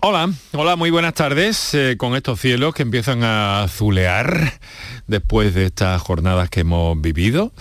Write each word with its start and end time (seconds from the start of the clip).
Hola, 0.00 0.30
hola, 0.52 0.76
muy 0.76 0.90
buenas 0.90 1.14
tardes 1.14 1.74
eh, 1.74 1.96
con 1.98 2.14
estos 2.14 2.40
cielos 2.40 2.74
que 2.74 2.82
empiezan 2.82 3.24
a 3.24 3.62
azulear 3.62 4.52
después 5.08 5.54
de 5.54 5.66
estas 5.66 6.00
jornadas 6.00 6.48
que 6.48 6.60
hemos 6.60 7.00
vivido 7.00 7.52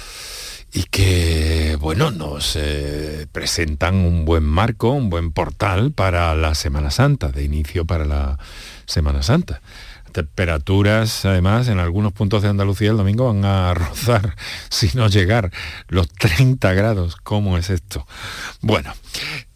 y 0.71 0.83
que, 0.83 1.77
bueno, 1.79 2.11
nos 2.11 2.55
eh, 2.55 3.25
presentan 3.31 3.95
un 3.95 4.25
buen 4.25 4.43
marco, 4.43 4.91
un 4.91 5.09
buen 5.09 5.31
portal 5.31 5.91
para 5.91 6.35
la 6.35 6.53
Semana 6.53 6.91
Santa, 6.91 7.29
de 7.29 7.43
inicio 7.43 7.85
para 7.85 8.05
la 8.05 8.37
Semana 8.85 9.23
Santa 9.23 9.61
temperaturas, 10.15 11.25
además, 11.25 11.67
en 11.67 11.77
algunos 11.77 12.13
puntos 12.13 12.41
de 12.41 12.47
Andalucía 12.47 12.91
el 12.91 12.95
domingo 12.95 13.25
van 13.25 13.43
a 13.43 13.73
rozar, 13.73 14.37
si 14.69 14.89
no 14.93 15.09
llegar, 15.09 15.51
los 15.89 16.07
30 16.07 16.73
grados. 16.73 17.17
¿Cómo 17.17 17.57
es 17.57 17.69
esto? 17.69 18.07
Bueno, 18.61 18.93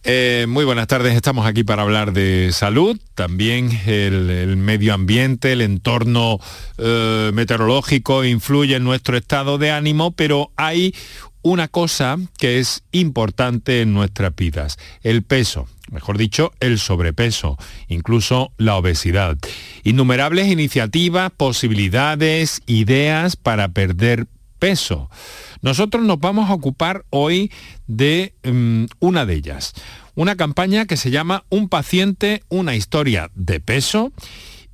eh, 0.03 0.47
muy 0.49 0.65
buenas 0.65 0.87
tardes, 0.87 1.15
estamos 1.15 1.45
aquí 1.45 1.63
para 1.63 1.83
hablar 1.83 2.11
de 2.11 2.49
salud, 2.51 2.99
también 3.15 3.69
el, 3.85 4.57
medio 4.57 4.93
ambiente, 4.93 5.53
el 5.53 5.61
entorno 5.61 6.39
eh, 6.77 7.31
meteorológico 7.33 8.25
influye 8.25 8.75
en 8.75 8.83
nuestro 8.83 9.15
estado 9.15 9.57
de 9.57 9.71
ánimo, 9.71 10.11
pero 10.11 10.51
hay 10.57 10.93
una 11.41 11.67
cosa 11.67 12.17
que 12.37 12.59
es 12.59 12.83
importante 12.91 13.81
en 13.81 13.93
nuestras 13.93 14.35
vidas, 14.35 14.77
el 15.03 15.23
peso 15.23 15.67
mejor 15.91 16.17
dicho, 16.17 16.51
el 16.59 16.79
sobrepeso, 16.79 17.57
incluso 17.87 18.51
la 18.57 18.75
obesidad. 18.75 19.37
Innumerables 19.83 20.47
iniciativas, 20.47 21.31
posibilidades, 21.31 22.61
ideas 22.67 23.35
para 23.35 23.69
perder 23.69 24.27
peso. 24.59 25.09
Nosotros 25.61 26.03
nos 26.03 26.19
vamos 26.19 26.49
a 26.49 26.53
ocupar 26.53 27.05
hoy 27.09 27.51
de 27.87 28.33
mm, 28.43 28.85
una 28.99 29.25
de 29.25 29.35
ellas, 29.35 29.73
una 30.15 30.35
campaña 30.35 30.85
que 30.85 30.97
se 30.97 31.11
llama 31.11 31.45
Un 31.49 31.69
paciente, 31.69 32.43
una 32.49 32.75
historia 32.75 33.31
de 33.35 33.59
peso 33.59 34.11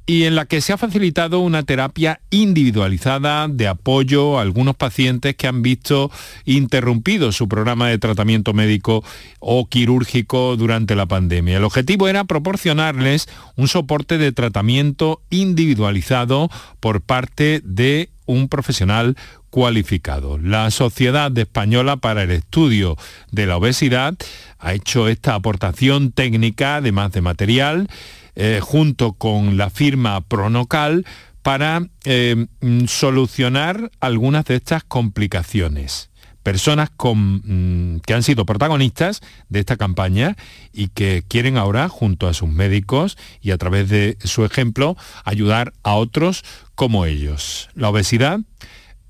y 0.06 0.24
en 0.24 0.36
la 0.36 0.46
que 0.46 0.62
se 0.62 0.74
ha 0.74 0.78
facilitado 0.78 1.40
una 1.40 1.64
terapia 1.64 2.20
individualizada 2.30 3.48
de 3.48 3.68
apoyo 3.68 4.38
a 4.38 4.42
algunos 4.42 4.76
pacientes 4.76 5.36
que 5.36 5.48
han 5.48 5.62
visto 5.62 6.12
interrumpido 6.46 7.32
su 7.32 7.48
programa 7.48 7.90
de 7.90 7.98
tratamiento 7.98 8.54
médico 8.54 9.04
o 9.40 9.68
quirúrgico 9.68 10.56
durante 10.58 10.96
la 10.96 11.08
pandemia. 11.08 11.58
El 11.58 11.64
objetivo 11.64 12.08
era 12.08 12.24
proporcionarles 12.24 13.28
un 13.56 13.68
soporte 13.68 14.18
de 14.18 14.32
tratamiento 14.32 15.22
individualizado 15.32 16.50
por 16.80 17.02
parte 17.02 17.62
de 17.64 18.10
un 18.28 18.48
profesional 18.48 19.16
cualificado. 19.50 20.38
La 20.38 20.70
Sociedad 20.70 21.36
Española 21.38 21.98
para 21.98 22.24
el 22.24 22.32
Estudio 22.32 22.98
de 23.32 23.46
la 23.46 23.58
Obesidad 23.58 24.16
ha 24.60 24.74
hecho 24.74 25.08
esta 25.08 25.36
aportación 25.36 26.12
técnica, 26.12 26.78
además 26.78 27.12
de 27.12 27.22
material, 27.22 27.88
eh, 28.36 28.60
junto 28.62 29.14
con 29.14 29.58
la 29.58 29.70
firma 29.70 30.22
Pronocal 30.22 31.06
para 31.42 31.88
eh, 32.06 32.48
mm, 32.62 32.86
solucionar 32.86 33.92
algunas 34.00 34.46
de 34.46 34.56
estas 34.56 34.84
complicaciones 34.84 36.10
personas 36.46 36.92
mm, 36.92 37.98
que 38.06 38.14
han 38.14 38.22
sido 38.22 38.46
protagonistas 38.46 39.22
de 39.50 39.62
esta 39.62 39.78
campaña 39.78 40.36
y 40.72 40.90
que 40.90 41.24
quieren 41.28 41.58
ahora, 41.58 41.90
junto 41.90 42.28
a 42.28 42.36
sus 42.36 42.50
médicos 42.50 43.18
y 43.42 43.50
a 43.50 43.58
través 43.58 43.90
de 43.90 44.20
su 44.24 44.46
ejemplo, 44.46 44.96
ayudar 45.24 45.74
a 45.82 45.96
otros 45.96 46.44
como 46.76 47.08
ellos. 47.08 47.70
La 47.74 47.90
obesidad 47.90 48.42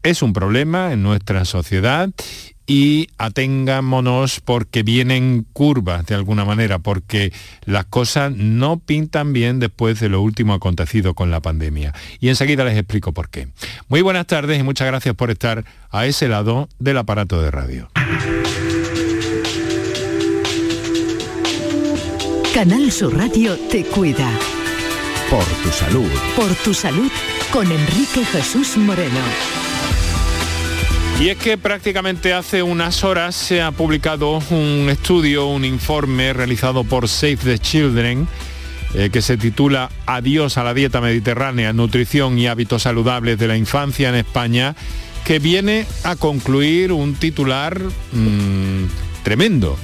es 0.01 0.21
un 0.21 0.31
problema 0.31 0.93
en 0.93 1.03
nuestra 1.03 1.43
sociedad 1.43 2.09
y 2.67 3.09
atengámonos 3.17 4.39
porque 4.39 4.83
vienen 4.83 5.45
curvas 5.53 6.05
de 6.05 6.16
alguna 6.16 6.45
manera, 6.45 6.80
porque 6.80 7.31
las 7.66 7.85
cosas 7.85 8.31
no 8.31 8.80
pintan 8.80 9.33
bien 9.33 9.59
después 9.59 9.99
de 9.99 10.09
lo 10.09 10.22
último 10.22 10.53
acontecido 10.53 11.13
con 11.13 11.31
la 11.31 11.41
pandemia. 11.41 11.94
Y 12.19 12.30
enseguida 12.30 12.63
les 12.63 12.77
explico 12.77 13.11
por 13.11 13.30
qué. 13.30 13.47
Muy 13.88 14.01
buenas 14.01 14.28
tardes 14.28 14.59
y 14.59 14.63
muchas 14.63 14.88
gracias 14.88 15.16
por 15.16 15.31
estar 15.31 15.66
a 15.91 16.06
ese 16.06 16.28
lado 16.28 16.69
del 16.79 16.97
aparato 16.97 17.41
de 17.41 17.51
radio. 17.51 17.89
Canal 22.53 22.91
Sur 22.91 23.18
Radio 23.18 23.57
te 23.69 23.84
cuida. 23.84 24.31
Por 25.29 25.44
tu 25.44 25.69
salud. 25.69 26.09
Por 26.35 26.53
tu 26.56 26.73
salud 26.73 27.12
con 27.51 27.69
Enrique 27.69 28.23
Jesús 28.25 28.78
Moreno. 28.78 29.64
Y 31.19 31.29
es 31.29 31.37
que 31.37 31.57
prácticamente 31.57 32.33
hace 32.33 32.61
unas 32.61 33.03
horas 33.05 33.35
se 33.35 33.61
ha 33.61 33.71
publicado 33.71 34.41
un 34.49 34.89
estudio, 34.89 35.47
un 35.47 35.63
informe 35.63 36.33
realizado 36.33 36.83
por 36.83 37.07
Save 37.07 37.37
the 37.37 37.57
Children, 37.57 38.27
eh, 38.93 39.09
que 39.11 39.21
se 39.21 39.37
titula 39.37 39.89
Adiós 40.05 40.57
a 40.57 40.63
la 40.65 40.73
dieta 40.73 40.99
mediterránea, 40.99 41.71
nutrición 41.71 42.37
y 42.37 42.47
hábitos 42.47 42.83
saludables 42.83 43.39
de 43.39 43.47
la 43.47 43.55
infancia 43.55 44.09
en 44.09 44.15
España, 44.15 44.75
que 45.23 45.39
viene 45.39 45.85
a 46.03 46.17
concluir 46.17 46.91
un 46.91 47.15
titular 47.15 47.79
mm, 47.79 49.23
tremendo 49.23 49.77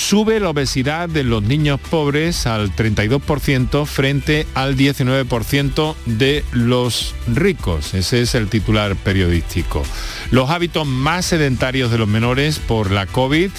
sube 0.00 0.40
la 0.40 0.48
obesidad 0.48 1.10
de 1.10 1.24
los 1.24 1.42
niños 1.42 1.78
pobres 1.78 2.46
al 2.46 2.74
32% 2.74 3.84
frente 3.84 4.46
al 4.54 4.76
19% 4.76 5.94
de 6.06 6.42
los 6.52 7.14
ricos. 7.28 7.92
Ese 7.92 8.22
es 8.22 8.34
el 8.34 8.48
titular 8.48 8.96
periodístico. 8.96 9.82
Los 10.30 10.48
hábitos 10.48 10.86
más 10.86 11.26
sedentarios 11.26 11.90
de 11.90 11.98
los 11.98 12.08
menores 12.08 12.58
por 12.58 12.90
la 12.90 13.06
COVID 13.06 13.50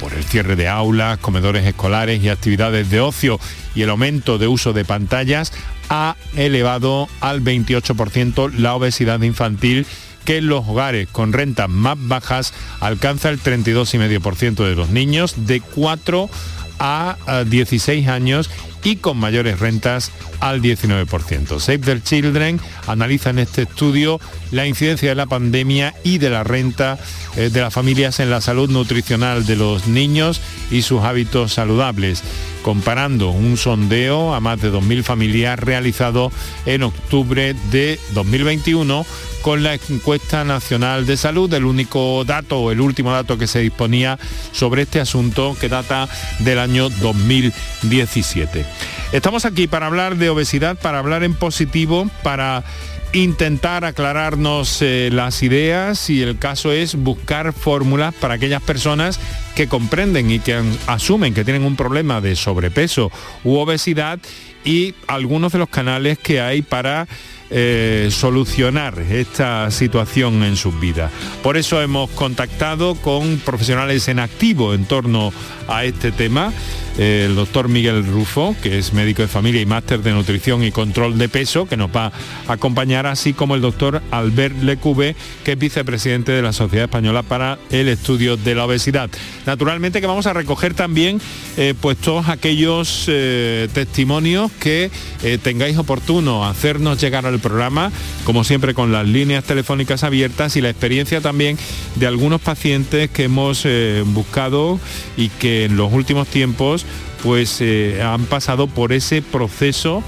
por 0.00 0.14
el 0.14 0.24
cierre 0.24 0.56
de 0.56 0.66
aulas, 0.66 1.18
comedores 1.18 1.66
escolares 1.66 2.22
y 2.22 2.30
actividades 2.30 2.88
de 2.88 3.00
ocio 3.00 3.38
y 3.74 3.82
el 3.82 3.90
aumento 3.90 4.38
de 4.38 4.48
uso 4.48 4.72
de 4.72 4.86
pantallas 4.86 5.52
ha 5.90 6.16
elevado 6.34 7.08
al 7.20 7.42
28% 7.44 8.54
la 8.56 8.74
obesidad 8.74 9.20
infantil 9.20 9.86
que 10.24 10.38
en 10.38 10.48
los 10.48 10.66
hogares 10.66 11.08
con 11.10 11.32
rentas 11.32 11.68
más 11.68 11.96
bajas 11.98 12.52
alcanza 12.80 13.28
el 13.30 13.40
32,5% 13.40 14.64
de 14.68 14.74
los 14.74 14.90
niños 14.90 15.46
de 15.46 15.60
4 15.60 16.30
a 16.78 17.44
16 17.46 18.08
años 18.08 18.50
y 18.82 18.96
con 18.96 19.18
mayores 19.18 19.60
rentas 19.60 20.10
al 20.40 20.62
19%. 20.62 21.60
Save 21.60 21.78
the 21.78 22.02
Children 22.02 22.60
analiza 22.86 23.30
en 23.30 23.38
este 23.38 23.62
estudio 23.62 24.20
la 24.50 24.66
incidencia 24.66 25.10
de 25.10 25.14
la 25.14 25.26
pandemia 25.26 25.94
y 26.02 26.18
de 26.18 26.30
la 26.30 26.44
renta 26.44 26.98
eh, 27.36 27.50
de 27.50 27.60
las 27.60 27.74
familias 27.74 28.20
en 28.20 28.30
la 28.30 28.40
salud 28.40 28.70
nutricional 28.70 29.44
de 29.44 29.56
los 29.56 29.86
niños 29.86 30.40
y 30.70 30.82
sus 30.82 31.02
hábitos 31.02 31.52
saludables, 31.52 32.22
comparando 32.62 33.30
un 33.30 33.56
sondeo 33.56 34.34
a 34.34 34.40
más 34.40 34.60
de 34.60 34.72
2.000 34.72 35.02
familias 35.02 35.58
realizado 35.58 36.30
en 36.66 36.82
octubre 36.82 37.54
de 37.70 37.98
2021 38.12 39.06
con 39.42 39.62
la 39.62 39.74
encuesta 39.74 40.44
nacional 40.44 41.06
de 41.06 41.16
salud, 41.16 41.52
el 41.54 41.64
único 41.64 42.24
dato 42.24 42.70
el 42.70 42.80
último 42.80 43.12
dato 43.12 43.38
que 43.38 43.46
se 43.46 43.60
disponía 43.60 44.18
sobre 44.52 44.82
este 44.82 45.00
asunto 45.00 45.56
que 45.58 45.68
data 45.68 46.08
del 46.40 46.58
año 46.58 46.90
2017. 46.90 48.66
Estamos 49.12 49.44
aquí 49.44 49.66
para 49.66 49.86
hablar 49.86 50.16
de 50.16 50.30
obesidad, 50.30 50.78
para 50.78 50.98
hablar 50.98 51.24
en 51.24 51.34
positivo, 51.34 52.08
para 52.22 52.64
intentar 53.12 53.84
aclararnos 53.84 54.80
eh, 54.82 55.10
las 55.12 55.42
ideas 55.42 56.10
y 56.10 56.22
el 56.22 56.38
caso 56.38 56.72
es 56.72 56.94
buscar 56.94 57.52
fórmulas 57.52 58.14
para 58.14 58.34
aquellas 58.34 58.62
personas 58.62 59.18
que 59.54 59.68
comprenden 59.68 60.30
y 60.30 60.38
que 60.38 60.60
asumen 60.86 61.34
que 61.34 61.44
tienen 61.44 61.64
un 61.64 61.76
problema 61.76 62.20
de 62.20 62.36
sobrepeso 62.36 63.10
u 63.42 63.56
obesidad 63.56 64.20
y 64.64 64.94
algunos 65.06 65.52
de 65.52 65.58
los 65.58 65.68
canales 65.68 66.18
que 66.18 66.40
hay 66.40 66.62
para 66.62 67.08
eh, 67.52 68.10
solucionar 68.12 68.96
esta 69.00 69.70
situación 69.72 70.44
en 70.44 70.56
sus 70.56 70.78
vidas. 70.78 71.10
Por 71.42 71.56
eso 71.56 71.82
hemos 71.82 72.08
contactado 72.10 72.94
con 72.94 73.38
profesionales 73.38 74.06
en 74.06 74.20
activo 74.20 74.72
en 74.72 74.84
torno 74.84 75.32
a 75.66 75.84
este 75.84 76.12
tema 76.12 76.52
el 77.00 77.34
doctor 77.34 77.70
Miguel 77.70 78.04
Rufo, 78.04 78.54
que 78.62 78.78
es 78.78 78.92
médico 78.92 79.22
de 79.22 79.28
familia 79.28 79.62
y 79.62 79.64
máster 79.64 80.02
de 80.02 80.12
nutrición 80.12 80.62
y 80.62 80.70
control 80.70 81.16
de 81.16 81.30
peso, 81.30 81.64
que 81.64 81.78
nos 81.78 81.88
va 81.88 82.12
a 82.46 82.52
acompañar, 82.52 83.06
así 83.06 83.32
como 83.32 83.54
el 83.54 83.62
doctor 83.62 84.02
Albert 84.10 84.62
Lecube, 84.62 85.16
que 85.42 85.52
es 85.52 85.58
vicepresidente 85.58 86.32
de 86.32 86.42
la 86.42 86.52
Sociedad 86.52 86.84
Española 86.84 87.22
para 87.22 87.58
el 87.70 87.88
Estudio 87.88 88.36
de 88.36 88.54
la 88.54 88.66
Obesidad. 88.66 89.08
Naturalmente 89.46 90.02
que 90.02 90.06
vamos 90.06 90.26
a 90.26 90.34
recoger 90.34 90.74
también 90.74 91.22
eh, 91.56 91.72
pues 91.80 91.96
todos 91.96 92.28
aquellos 92.28 93.06
eh, 93.08 93.68
testimonios 93.72 94.52
que 94.60 94.90
eh, 95.22 95.38
tengáis 95.42 95.78
oportuno 95.78 96.44
hacernos 96.44 97.00
llegar 97.00 97.24
al 97.24 97.38
programa, 97.38 97.90
como 98.24 98.44
siempre 98.44 98.74
con 98.74 98.92
las 98.92 99.08
líneas 99.08 99.44
telefónicas 99.44 100.04
abiertas 100.04 100.54
y 100.56 100.60
la 100.60 100.68
experiencia 100.68 101.22
también 101.22 101.56
de 101.96 102.06
algunos 102.06 102.42
pacientes 102.42 103.08
que 103.08 103.24
hemos 103.24 103.66
buscado 104.06 104.78
y 105.16 105.30
que 105.30 105.64
en 105.64 105.76
los 105.76 105.90
últimos 105.92 106.28
tiempos 106.28 106.84
pues 107.22 107.60
eh, 107.60 108.02
han 108.02 108.24
pasado 108.24 108.66
por 108.66 108.92
ese 108.92 109.22
proceso 109.22 110.02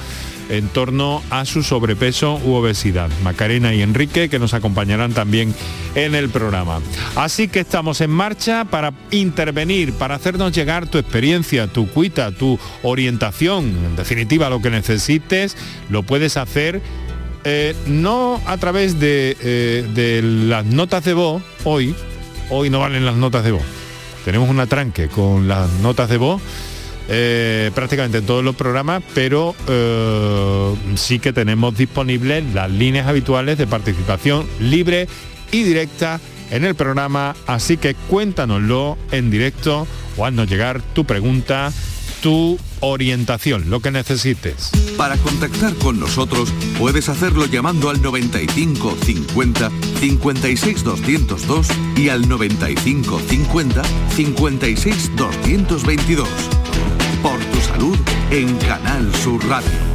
en 0.49 0.69
torno 0.69 1.23
a 1.31 1.45
su 1.45 1.63
sobrepeso 1.63 2.39
u 2.45 2.53
obesidad. 2.53 3.11
Macarena 3.23 3.73
y 3.75 3.83
Enrique 3.83 4.29
que 4.29 4.39
nos 4.39 4.55
acompañarán 4.55 5.13
también 5.13 5.55
en 5.95 6.15
el 6.15 6.29
programa. 6.29 6.81
Así 7.17 7.49
que 7.49 7.61
estamos 7.61 8.01
en 8.01 8.11
marcha 8.11 8.67
para 8.67 8.93
intervenir, 9.11 9.95
para 9.95 10.17
hacernos 10.17 10.53
llegar 10.53 10.87
tu 10.89 10.99
experiencia, 10.99 11.69
tu 11.69 11.89
cuita, 11.89 12.33
tu 12.33 12.59
orientación, 12.83 13.65
en 13.65 13.97
definitiva 13.97 14.51
lo 14.51 14.61
que 14.61 14.71
necesites, 14.71 15.57
lo 15.89 16.03
puedes 16.03 16.37
hacer 16.37 16.83
eh, 17.45 17.75
no 17.87 18.41
a 18.47 18.57
través 18.59 19.01
de, 19.01 19.37
eh, 19.41 19.87
de 19.95 20.23
las 20.23 20.65
notas 20.65 21.05
de 21.05 21.15
voz, 21.15 21.43
hoy, 21.65 21.95
hoy 22.51 22.71
no 22.71 22.81
valen 22.81 23.05
las 23.05 23.17
notas 23.17 23.43
de 23.43 23.53
voz. 23.53 23.65
Tenemos 24.25 24.49
un 24.49 24.61
atranque 24.61 25.09
con 25.09 25.49
las 25.49 25.69
notas 25.81 26.09
de 26.09 26.19
voz 26.19 26.41
eh, 27.15 27.71
prácticamente 27.75 28.19
en 28.19 28.27
todos 28.27 28.43
los 28.43 28.57
programas, 28.57 29.03
pero 29.15 29.55
eh, 29.69 30.75
sí 30.95 31.19
que 31.19 31.35
tenemos 31.35 31.77
disponibles 31.77 32.43
las 32.55 32.71
líneas 32.71 33.07
habituales 33.07 33.59
de 33.59 33.67
participación 33.67 34.47
libre 34.59 35.09
y 35.51 35.63
directa 35.63 36.21
en 36.51 36.65
el 36.65 36.75
programa, 36.75 37.37
así 37.47 37.77
que 37.77 37.95
cuéntanoslo 37.95 38.97
en 39.11 39.31
directo 39.31 39.87
o 40.17 40.25
haznos 40.25 40.49
llegar 40.49 40.81
tu 40.81 41.05
pregunta, 41.05 41.71
tu 42.23 42.59
orientación, 42.81 43.69
lo 43.69 43.81
que 43.81 43.91
necesites. 43.91 44.71
Para 44.97 45.19
contactar 45.19 45.75
con 45.75 46.01
nosotros 46.01 46.51
puedes 46.79 47.11
hacerlo 47.11 47.45
llamando 47.45 47.91
al 47.91 48.01
95 48.01 48.97
50 49.05 49.71
56 50.01 50.83
202 50.83 51.69
y 51.95 52.09
al 52.09 52.27
95 52.27 53.21
50 53.29 53.83
56 54.17 55.11
222 55.17 56.62
por 57.23 57.39
tu 57.39 57.61
salud 57.61 57.99
en 58.31 58.57
Canal 58.59 59.15
Sur 59.15 59.41
Radio. 59.49 59.92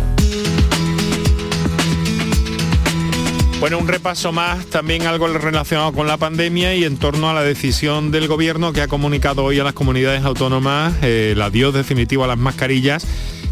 Bueno, 3.59 3.79
un 3.79 3.87
repaso 3.87 4.31
más, 4.31 4.67
también 4.67 5.07
algo 5.07 5.27
relacionado 5.27 5.91
con 5.91 6.05
la 6.05 6.17
pandemia 6.17 6.75
y 6.75 6.83
en 6.83 6.97
torno 6.97 7.27
a 7.27 7.33
la 7.33 7.41
decisión 7.41 8.11
del 8.11 8.27
gobierno 8.27 8.71
que 8.71 8.81
ha 8.81 8.87
comunicado 8.87 9.43
hoy 9.43 9.59
a 9.59 9.63
las 9.63 9.73
comunidades 9.73 10.23
autónomas 10.23 10.93
eh, 11.01 11.31
el 11.31 11.41
adiós 11.41 11.73
definitivo 11.73 12.23
a 12.23 12.27
las 12.27 12.37
mascarillas 12.37 13.07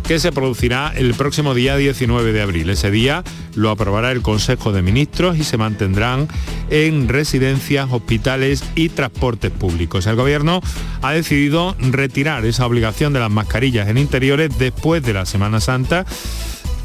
que 0.07 0.19
se 0.19 0.31
producirá 0.31 0.93
el 0.95 1.15
próximo 1.15 1.55
día 1.55 1.75
19 1.75 2.33
de 2.33 2.41
abril. 2.43 2.69
Ese 2.69 2.91
día 2.91 3.23
lo 3.55 3.71
aprobará 3.71 4.11
el 4.11 4.21
Consejo 4.21 4.71
de 4.71 4.83
Ministros 4.83 5.39
y 5.39 5.43
se 5.43 5.57
mantendrán 5.57 6.27
en 6.69 7.07
residencias, 7.07 7.91
hospitales 7.91 8.63
y 8.75 8.89
transportes 8.89 9.49
públicos. 9.49 10.05
El 10.05 10.17
Gobierno 10.17 10.61
ha 11.01 11.13
decidido 11.13 11.75
retirar 11.79 12.45
esa 12.45 12.67
obligación 12.67 13.11
de 13.13 13.21
las 13.21 13.31
mascarillas 13.31 13.87
en 13.87 13.97
interiores 13.97 14.55
después 14.59 15.01
de 15.01 15.13
la 15.13 15.25
Semana 15.25 15.59
Santa, 15.59 16.05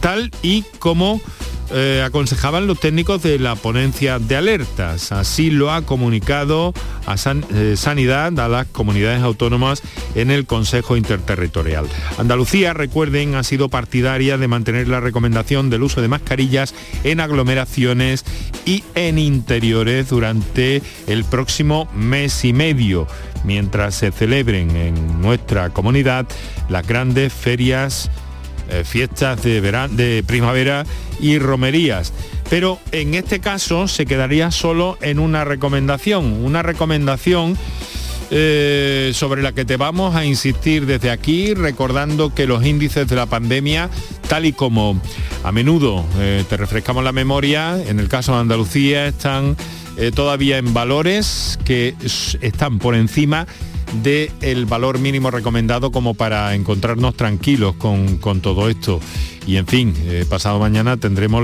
tal 0.01 0.31
y 0.43 0.63
como 0.79 1.21
eh, 1.73 2.03
aconsejaban 2.05 2.67
los 2.67 2.81
técnicos 2.81 3.23
de 3.23 3.39
la 3.39 3.55
ponencia 3.55 4.19
de 4.19 4.37
alertas. 4.37 5.13
Así 5.13 5.51
lo 5.51 5.71
ha 5.73 5.83
comunicado 5.83 6.75
a 7.07 7.15
eh, 7.15 7.75
Sanidad 7.77 8.39
a 8.41 8.49
las 8.49 8.67
comunidades 8.67 9.23
autónomas 9.23 9.83
en 10.15 10.31
el 10.31 10.47
Consejo 10.47 10.97
Interterritorial. 10.97 11.87
Andalucía, 12.19 12.73
recuerden, 12.73 13.35
ha 13.35 13.43
sido 13.43 13.69
partidaria 13.69 14.37
de 14.37 14.49
mantener 14.49 14.89
la 14.89 15.01
recomendación 15.01 15.71
del 15.71 15.83
uso 15.83 16.01
de 16.03 16.09
mascarillas 16.09 16.75
en 17.05 17.21
aglomeraciones 17.21 18.25
y 18.65 18.85
en 18.95 19.19
interiores 19.19 20.09
durante 20.09 20.83
el 21.07 21.25
próximo 21.25 21.89
mes 21.95 22.45
y 22.45 22.53
medio, 22.53 23.07
mientras 23.45 23.95
se 23.95 24.13
celebren 24.13 24.75
en 24.77 25.21
nuestra 25.21 25.71
comunidad 25.71 26.27
las 26.69 26.87
grandes 26.87 27.33
ferias 27.33 28.11
eh, 28.71 28.85
fiestas 28.85 29.43
de, 29.43 29.61
de 29.61 30.23
primavera 30.25 30.85
y 31.21 31.39
romerías. 31.39 32.13
Pero 32.49 32.79
en 32.93 33.15
este 33.15 33.41
caso 33.41 33.89
se 33.89 34.07
quedaría 34.07 34.51
solo 34.51 34.99
en 35.01 35.19
una 35.19 35.45
recomendación, 35.45 36.45
una 36.45 36.63
recomendación 36.63 37.57
eh, 38.31 39.11
sobre 39.15 39.43
la 39.43 39.53
que 39.53 39.65
te 39.65 39.77
vamos 39.77 40.15
a 40.15 40.25
insistir 40.25 40.87
desde 40.87 41.11
aquí, 41.11 41.55
recordando 41.55 42.35
que 42.35 42.47
los 42.47 42.65
índices 42.65 43.09
de 43.09 43.17
la 43.17 43.27
pandemia, 43.27 43.91
tal 44.29 44.47
y 44.47 44.53
como 44.53 45.01
a 45.43 45.53
menudo 45.53 46.05
eh, 46.19 46.45
te 46.49 46.57
refrescamos 46.57 47.05
la 47.05 47.13
memoria, 47.13 47.81
en 47.83 48.01
el 48.01 48.09
caso 48.09 48.35
de 48.35 48.41
Andalucía 48.41 49.07
están 49.07 49.57
todavía 50.15 50.57
en 50.57 50.73
valores 50.73 51.59
que 51.67 51.95
están 52.41 52.79
por 52.79 52.95
encima 52.95 53.47
del 54.03 54.67
valor 54.67 54.99
mínimo 54.99 55.31
recomendado 55.31 55.91
como 55.91 56.15
para 56.15 56.55
encontrarnos 56.55 57.15
tranquilos 57.17 57.75
con, 57.77 58.19
todo 58.41 58.69
esto. 58.69 59.01
Y 59.47 59.57
en 59.57 59.67
fin, 59.67 59.95
eh, 60.05 60.25
pasado 60.29 60.59
mañana 60.59 60.97
tendremos 60.97 61.43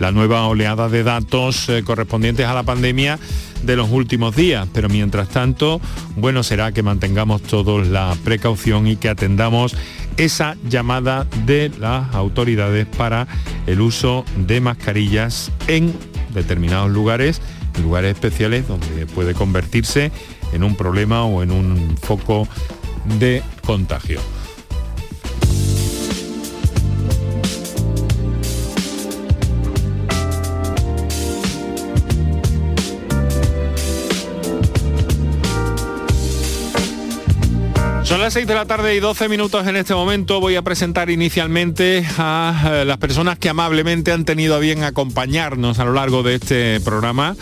la 0.00 0.12
nueva 0.12 0.46
oleada 0.46 0.88
de 0.88 1.02
datos 1.02 1.68
eh, 1.68 1.82
correspondientes 1.84 2.46
a 2.46 2.54
la 2.54 2.62
pandemia 2.62 3.18
de 3.62 3.76
los 3.76 3.90
últimos 3.90 4.34
días, 4.34 4.66
pero 4.72 4.88
mientras 4.88 5.28
tanto, 5.28 5.80
bueno 6.16 6.42
será 6.42 6.72
que 6.72 6.82
mantengamos 6.82 7.42
todos 7.42 7.86
la 7.86 8.16
precaución 8.24 8.88
y 8.88 8.96
que 8.96 9.08
atendamos 9.08 9.76
esa 10.16 10.56
llamada 10.68 11.26
de 11.46 11.70
las 11.78 12.12
autoridades 12.14 12.86
para 12.86 13.28
el 13.66 13.80
uso 13.80 14.24
de 14.36 14.60
mascarillas 14.60 15.52
en 15.68 15.94
determinados 16.34 16.90
lugares, 16.90 17.40
lugares 17.80 18.14
especiales 18.14 18.66
donde 18.66 19.06
puede 19.06 19.34
convertirse 19.34 20.10
en 20.52 20.64
un 20.64 20.76
problema 20.76 21.24
o 21.24 21.42
en 21.42 21.50
un 21.50 21.96
foco 21.96 22.46
de 23.18 23.42
contagio. 23.64 24.20
Son 38.12 38.20
las 38.20 38.34
6 38.34 38.46
de 38.46 38.54
la 38.54 38.66
tarde 38.66 38.94
y 38.94 39.00
12 39.00 39.26
minutos 39.30 39.66
en 39.66 39.74
este 39.74 39.94
momento. 39.94 40.38
Voy 40.38 40.54
a 40.56 40.60
presentar 40.60 41.08
inicialmente 41.08 42.06
a 42.18 42.70
eh, 42.70 42.84
las 42.84 42.98
personas 42.98 43.38
que 43.38 43.48
amablemente 43.48 44.12
han 44.12 44.26
tenido 44.26 44.54
a 44.54 44.58
bien 44.58 44.84
acompañarnos 44.84 45.78
a 45.78 45.86
lo 45.86 45.94
largo 45.94 46.22
de 46.22 46.34
este 46.34 46.78
programa. 46.80 47.36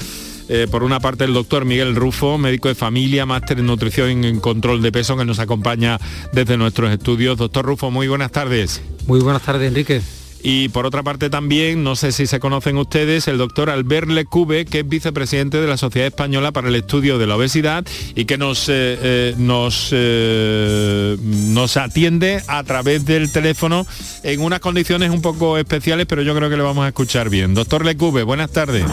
Eh, 0.53 0.67
por 0.69 0.83
una 0.83 0.99
parte 0.99 1.23
el 1.23 1.33
doctor 1.33 1.65
Miguel 1.65 1.95
Rufo, 1.95 2.37
médico 2.37 2.67
de 2.67 2.75
familia, 2.75 3.25
máster 3.25 3.61
en 3.61 3.67
nutrición 3.67 4.25
y 4.25 4.27
en 4.27 4.41
control 4.41 4.83
de 4.83 4.91
peso, 4.91 5.17
que 5.17 5.25
nos 5.25 5.39
acompaña 5.39 6.01
desde 6.33 6.57
nuestros 6.57 6.91
estudios. 6.91 7.39
Doctor 7.39 7.65
Rufo, 7.65 7.93
muy 7.93 8.09
buenas 8.09 8.33
tardes. 8.33 8.83
Muy 9.07 9.21
buenas 9.21 9.43
tardes, 9.43 9.69
Enrique. 9.69 10.03
Y 10.43 10.69
por 10.71 10.87
otra 10.87 11.03
parte 11.03 11.29
también, 11.29 11.83
no 11.83 11.97
sé 11.97 12.13
si 12.13 12.27
se 12.27 12.41
conocen 12.41 12.77
ustedes, 12.79 13.29
el 13.29 13.39
doctor 13.39 13.69
Albert 13.71 14.09
Lecube, 14.09 14.65
que 14.65 14.81
es 14.81 14.89
vicepresidente 14.89 15.61
de 15.61 15.67
la 15.67 15.77
Sociedad 15.77 16.07
Española 16.09 16.53
para 16.53 16.69
el 16.69 16.75
Estudio 16.75 17.19
de 17.19 17.27
la 17.27 17.37
Obesidad 17.37 17.85
y 18.15 18.25
que 18.25 18.39
nos, 18.39 18.69
eh, 18.69 18.73
eh, 18.73 19.35
nos, 19.37 19.91
eh, 19.93 21.17
nos 21.21 21.77
atiende 21.77 22.43
a 22.49 22.63
través 22.65 23.05
del 23.05 23.31
teléfono 23.31 23.87
en 24.23 24.41
unas 24.41 24.61
condiciones 24.61 25.11
un 25.11 25.21
poco 25.21 25.59
especiales, 25.59 26.07
pero 26.07 26.23
yo 26.23 26.35
creo 26.35 26.49
que 26.49 26.57
le 26.57 26.63
vamos 26.63 26.85
a 26.85 26.89
escuchar 26.89 27.29
bien. 27.29 27.55
Doctor 27.55 27.85
Lecube, 27.85 28.23
buenas 28.23 28.51
tardes. 28.51 28.85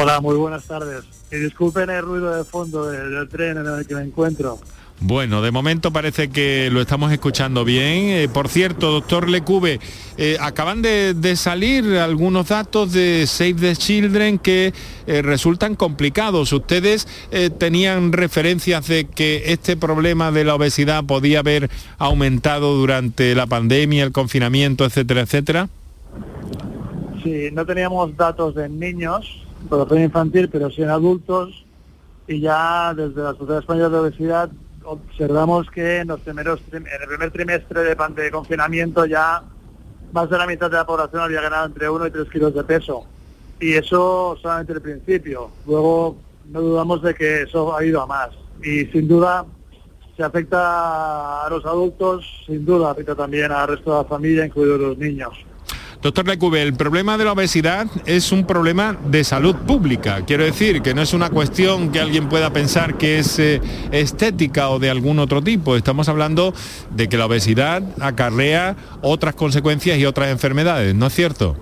Hola, 0.00 0.20
muy 0.20 0.36
buenas 0.36 0.64
tardes. 0.64 1.04
Y 1.30 1.36
disculpen 1.36 1.90
el 1.90 2.02
ruido 2.02 2.34
de 2.34 2.44
fondo 2.44 2.90
del 2.90 3.28
tren 3.28 3.58
en 3.58 3.66
el 3.66 3.86
que 3.86 3.94
me 3.94 4.02
encuentro. 4.02 4.58
Bueno, 5.00 5.42
de 5.42 5.50
momento 5.50 5.92
parece 5.92 6.30
que 6.30 6.70
lo 6.70 6.80
estamos 6.80 7.10
escuchando 7.10 7.64
bien. 7.64 8.08
Eh, 8.08 8.28
por 8.32 8.48
cierto, 8.48 8.92
doctor 8.92 9.28
Lecube, 9.28 9.80
eh, 10.16 10.36
acaban 10.40 10.80
de, 10.80 11.34
salir 11.36 11.96
algunos 11.96 12.48
datos 12.48 12.92
de 12.92 13.26
Save 13.26 13.54
the 13.54 13.76
Children 13.76 14.38
que 14.38 14.72
eh, 15.06 15.22
resultan 15.22 15.74
complicados. 15.74 16.52
¿Ustedes 16.52 17.08
tenían 17.58 18.12
referencias 18.12 18.86
de 18.86 19.06
que 19.06 19.42
este 19.46 19.76
problema 19.76 20.30
de 20.30 20.44
la 20.44 20.54
obesidad 20.54 21.04
podía 21.04 21.40
haber 21.40 21.68
aumentado 21.98 22.76
durante 22.76 23.34
la 23.34 23.46
pandemia, 23.46 24.04
el 24.04 24.12
confinamiento, 24.12 24.84
etcétera, 24.84 25.22
etcétera? 25.22 25.68
Sí, 27.24 27.48
no 27.52 27.66
teníamos 27.66 28.16
datos 28.16 28.54
de 28.54 28.68
niños, 28.68 29.44
población 29.68 30.02
infantil, 30.02 30.48
pero 30.48 30.70
sí 30.70 30.82
en 30.82 30.90
adultos. 30.90 31.64
Y 32.28 32.40
ya 32.40 32.94
desde 32.94 33.20
la 33.20 33.32
Sociedad 33.32 33.58
Española 33.58 33.88
de 33.88 33.98
Obesidad 33.98 34.50
observamos 34.84 35.70
que 35.70 35.98
en, 35.98 36.08
los 36.08 36.20
primeros, 36.20 36.60
en 36.72 36.86
el 36.86 37.08
primer 37.08 37.30
trimestre 37.30 37.80
de, 37.82 37.94
de 37.94 38.30
confinamiento 38.30 39.04
ya 39.06 39.42
más 40.12 40.28
de 40.28 40.38
la 40.38 40.46
mitad 40.46 40.70
de 40.70 40.76
la 40.76 40.86
población 40.86 41.22
había 41.22 41.40
ganado 41.40 41.66
entre 41.66 41.88
1 41.88 42.06
y 42.06 42.10
3 42.10 42.28
kilos 42.30 42.54
de 42.54 42.64
peso. 42.64 43.04
Y 43.60 43.74
eso 43.74 44.36
solamente 44.40 44.72
el 44.72 44.82
principio. 44.82 45.50
Luego 45.66 46.16
no 46.46 46.60
dudamos 46.60 47.02
de 47.02 47.14
que 47.14 47.42
eso 47.42 47.76
ha 47.76 47.84
ido 47.84 48.02
a 48.02 48.06
más. 48.06 48.30
Y 48.62 48.86
sin 48.86 49.08
duda 49.08 49.46
se 50.16 50.22
afecta 50.22 51.46
a 51.46 51.50
los 51.50 51.64
adultos, 51.64 52.26
sin 52.46 52.64
duda 52.64 52.90
afecta 52.90 53.14
también 53.14 53.50
al 53.50 53.68
resto 53.68 53.90
de 53.92 54.02
la 54.02 54.04
familia, 54.04 54.46
incluidos 54.46 54.80
los 54.80 54.98
niños. 54.98 55.32
Doctor 56.02 56.26
Lecube, 56.26 56.60
el 56.60 56.74
problema 56.74 57.16
de 57.16 57.24
la 57.24 57.30
obesidad 57.30 57.86
es 58.06 58.32
un 58.32 58.44
problema 58.44 58.96
de 59.06 59.22
salud 59.22 59.54
pública. 59.54 60.24
Quiero 60.26 60.42
decir 60.42 60.82
que 60.82 60.94
no 60.94 61.02
es 61.02 61.14
una 61.14 61.30
cuestión 61.30 61.92
que 61.92 62.00
alguien 62.00 62.28
pueda 62.28 62.52
pensar 62.52 62.98
que 62.98 63.20
es 63.20 63.38
eh, 63.38 63.60
estética 63.92 64.70
o 64.70 64.80
de 64.80 64.90
algún 64.90 65.20
otro 65.20 65.40
tipo. 65.42 65.76
Estamos 65.76 66.08
hablando 66.08 66.54
de 66.90 67.08
que 67.08 67.16
la 67.16 67.26
obesidad 67.26 67.84
acarrea 68.00 68.74
otras 69.00 69.36
consecuencias 69.36 69.96
y 69.96 70.04
otras 70.04 70.30
enfermedades, 70.30 70.92
¿no 70.92 71.06
es 71.06 71.14
cierto? 71.14 71.56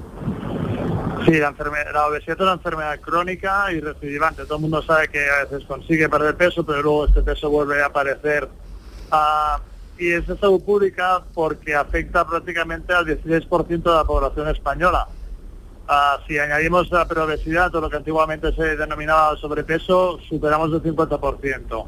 Sí, 1.27 1.33
la, 1.33 1.51
obesidad 2.07 2.37
es 2.39 2.41
una 2.41 2.55
enfermedad 2.55 2.99
crónica 2.99 3.71
y 3.71 3.81
recidivante. 3.81 4.47
Todo 4.47 4.55
el 4.55 4.63
mundo 4.63 4.83
sabe 4.83 5.09
que 5.09 5.21
a 5.21 5.45
veces 5.45 5.69
consigue 5.69 6.09
perder 6.09 6.35
peso, 6.39 6.65
pero 6.65 6.81
luego 6.81 7.07
este 7.09 7.21
peso 7.21 7.51
vuelve 7.51 7.83
a 7.83 7.87
aparecer. 7.87 8.49
Ah, 9.11 9.61
y 10.01 10.13
es 10.13 10.25
salud 10.25 10.65
pública 10.65 11.23
porque 11.35 11.75
afecta 11.75 12.27
prácticamente 12.27 12.95
al 12.95 13.05
16% 13.05 13.83
de 13.83 13.91
la 13.91 14.05
población 14.05 14.49
española. 14.49 15.07
Ah, 15.87 16.19
si 16.27 16.39
añadimos 16.39 16.91
la 16.91 17.07
preobesidad 17.07 17.75
o 17.75 17.83
lo 17.83 17.91
que 17.91 17.99
antiguamente 17.99 18.51
se 18.55 18.77
denominaba 18.77 19.37
sobrepeso, 19.37 20.19
superamos 20.27 20.73
el 20.73 20.83
50%. 20.83 21.87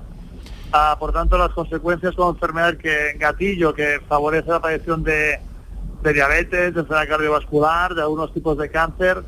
Ah, 0.73 0.97
por 0.99 1.13
tanto, 1.13 1.39
las 1.39 1.51
consecuencias 1.51 2.15
como 2.15 2.31
enfermedad 2.31 2.77
que 2.77 3.15
gatillo, 3.19 3.73
que 3.73 4.01
favorece 4.07 4.51
la 4.51 4.57
aparición 4.57 5.03
de 5.03 5.41
diabetes, 6.03 6.75
de 6.75 6.81
enfermedad 6.81 7.09
cardiovascular, 7.09 7.95
de 7.95 8.03
algunos 8.03 8.35
tipos 8.35 8.59
de 8.59 8.71
cáncer, 8.71 9.23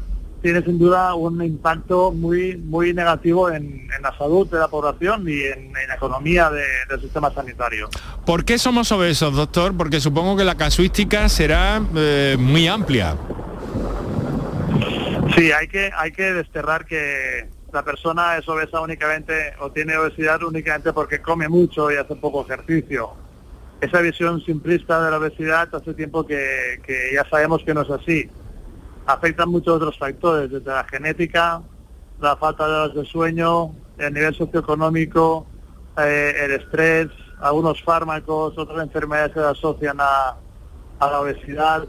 tiene 0.45 0.61
sin 0.61 0.79
duda 0.79 1.15
un 1.15 1.43
impacto 1.43 2.13
muy 2.13 2.59
muy 2.59 2.93
negativo 2.93 3.51
en, 3.51 3.89
la 4.03 4.15
salud 4.19 4.47
de 4.47 4.59
la 4.59 4.69
población 4.69 5.27
y 5.27 5.41
en, 5.41 5.73
la 5.73 5.95
economía 5.95 6.51
del 6.51 7.01
sistema 7.01 7.33
sanitario. 7.33 7.89
¿Por 8.27 8.45
qué 8.45 8.59
somos 8.59 8.93
obesos, 8.93 9.35
doctor? 9.35 9.75
Porque 9.75 10.03
supongo 10.03 10.37
que 10.37 10.45
la 10.45 10.55
casuística 10.55 11.31
será 11.31 11.81
eh, 11.97 12.37
muy 12.39 12.69
amplia. 12.69 13.17
Sí, 15.35 15.51
hay 15.51 15.67
que, 15.67 15.91
hay 15.97 16.13
que 16.13 16.35
desterrar 16.35 16.85
que 16.85 17.49
la 17.73 17.83
persona 17.83 18.37
es 18.37 18.47
obesa 18.47 18.83
únicamente 18.83 19.55
o 19.61 19.73
tiene 19.73 19.97
obesidad 19.97 20.43
únicamente 20.43 20.93
porque 20.93 21.23
come 21.23 21.49
mucho 21.49 21.91
y 21.91 21.97
hace 21.97 22.17
poco 22.17 22.45
ejercicio. 22.45 23.15
Esa 23.81 24.03
visión 24.03 24.45
simplista 24.45 25.03
de 25.03 25.11
la 25.11 25.17
obesidad 25.17 25.75
hace 25.75 25.95
tiempo 25.95 26.27
que, 26.27 26.83
que 26.87 27.13
ya 27.15 27.27
sabemos 27.31 27.63
que 27.65 27.73
no 27.73 27.81
es 27.81 27.91
así 27.91 28.29
afectan 29.07 29.49
muchos 29.49 29.77
otros 29.77 29.99
factores, 29.99 30.51
desde 30.51 30.71
la 30.71 30.85
genética, 30.85 31.63
la 32.21 32.37
falta 32.37 32.67
de 32.67 32.73
horas 32.75 32.95
de 32.95 33.05
sueño, 33.05 33.75
el 33.99 34.13
nivel 34.13 34.35
socioeconómico, 34.35 35.47
eh, 35.99 36.35
el 36.45 36.53
estrés, 36.53 37.09
algunos 37.41 37.83
fármacos, 37.83 38.57
otras 38.57 38.83
enfermedades 38.83 39.33
se 39.33 39.41
asocian 39.41 39.99
a, 40.01 40.37
la 41.01 41.21
obesidad. 41.21 41.87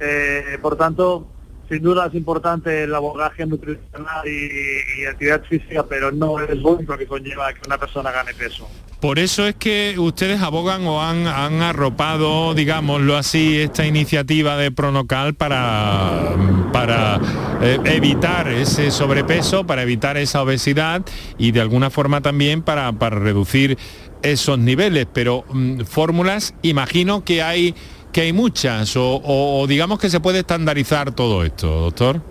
Eh, 0.00 0.58
por 0.60 0.76
tanto, 0.76 1.26
sin 1.68 1.82
duda 1.82 2.06
es 2.06 2.14
importante 2.14 2.84
el 2.84 2.94
abordaje 2.94 3.46
nutricional 3.46 4.26
y, 4.26 5.04
actividad 5.06 5.42
física, 5.44 5.84
pero 5.88 6.12
no 6.12 6.40
es 6.40 6.56
lo 6.58 6.70
único 6.70 6.96
que 6.96 7.06
conlleva 7.06 7.52
que 7.52 7.60
una 7.66 7.78
persona 7.78 8.10
gane 8.10 8.34
peso. 8.34 8.68
Por 9.00 9.18
eso 9.18 9.46
es 9.46 9.54
que 9.56 9.96
ustedes 9.98 10.40
abogan 10.40 10.86
o 10.86 11.02
han, 11.02 11.26
arropado, 11.26 12.54
digámoslo 12.54 13.16
así, 13.16 13.58
esta 13.58 13.86
iniciativa 13.86 14.56
de 14.56 14.70
Pronocal 14.70 15.34
para, 15.34 16.34
para 16.72 17.20
eh, 17.60 17.78
evitar 17.84 18.48
ese 18.48 18.90
sobrepeso, 18.90 19.66
para 19.66 19.82
evitar 19.82 20.16
esa 20.16 20.42
obesidad 20.42 21.02
y 21.38 21.52
de 21.52 21.60
alguna 21.60 21.90
forma 21.90 22.20
también 22.20 22.62
para, 22.62 22.90
para 22.92 23.18
reducir 23.18 23.76
esos 24.22 24.58
niveles. 24.58 25.06
Pero 25.12 25.44
mm, 25.50 25.82
fórmulas, 25.82 26.54
imagino 26.62 27.22
que 27.22 27.42
hay 27.42 27.74
que 28.16 28.22
hay 28.22 28.32
muchas 28.32 28.94
o, 28.96 29.66
digamos 29.68 29.98
que 29.98 30.08
se 30.08 30.20
puede 30.20 30.38
estandarizar 30.38 31.14
todo 31.14 31.44
esto, 31.44 31.68
doctor? 31.68 32.22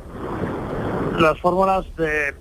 Las 1.20 1.40
fórmulas 1.40 1.86
de, 1.96 2.34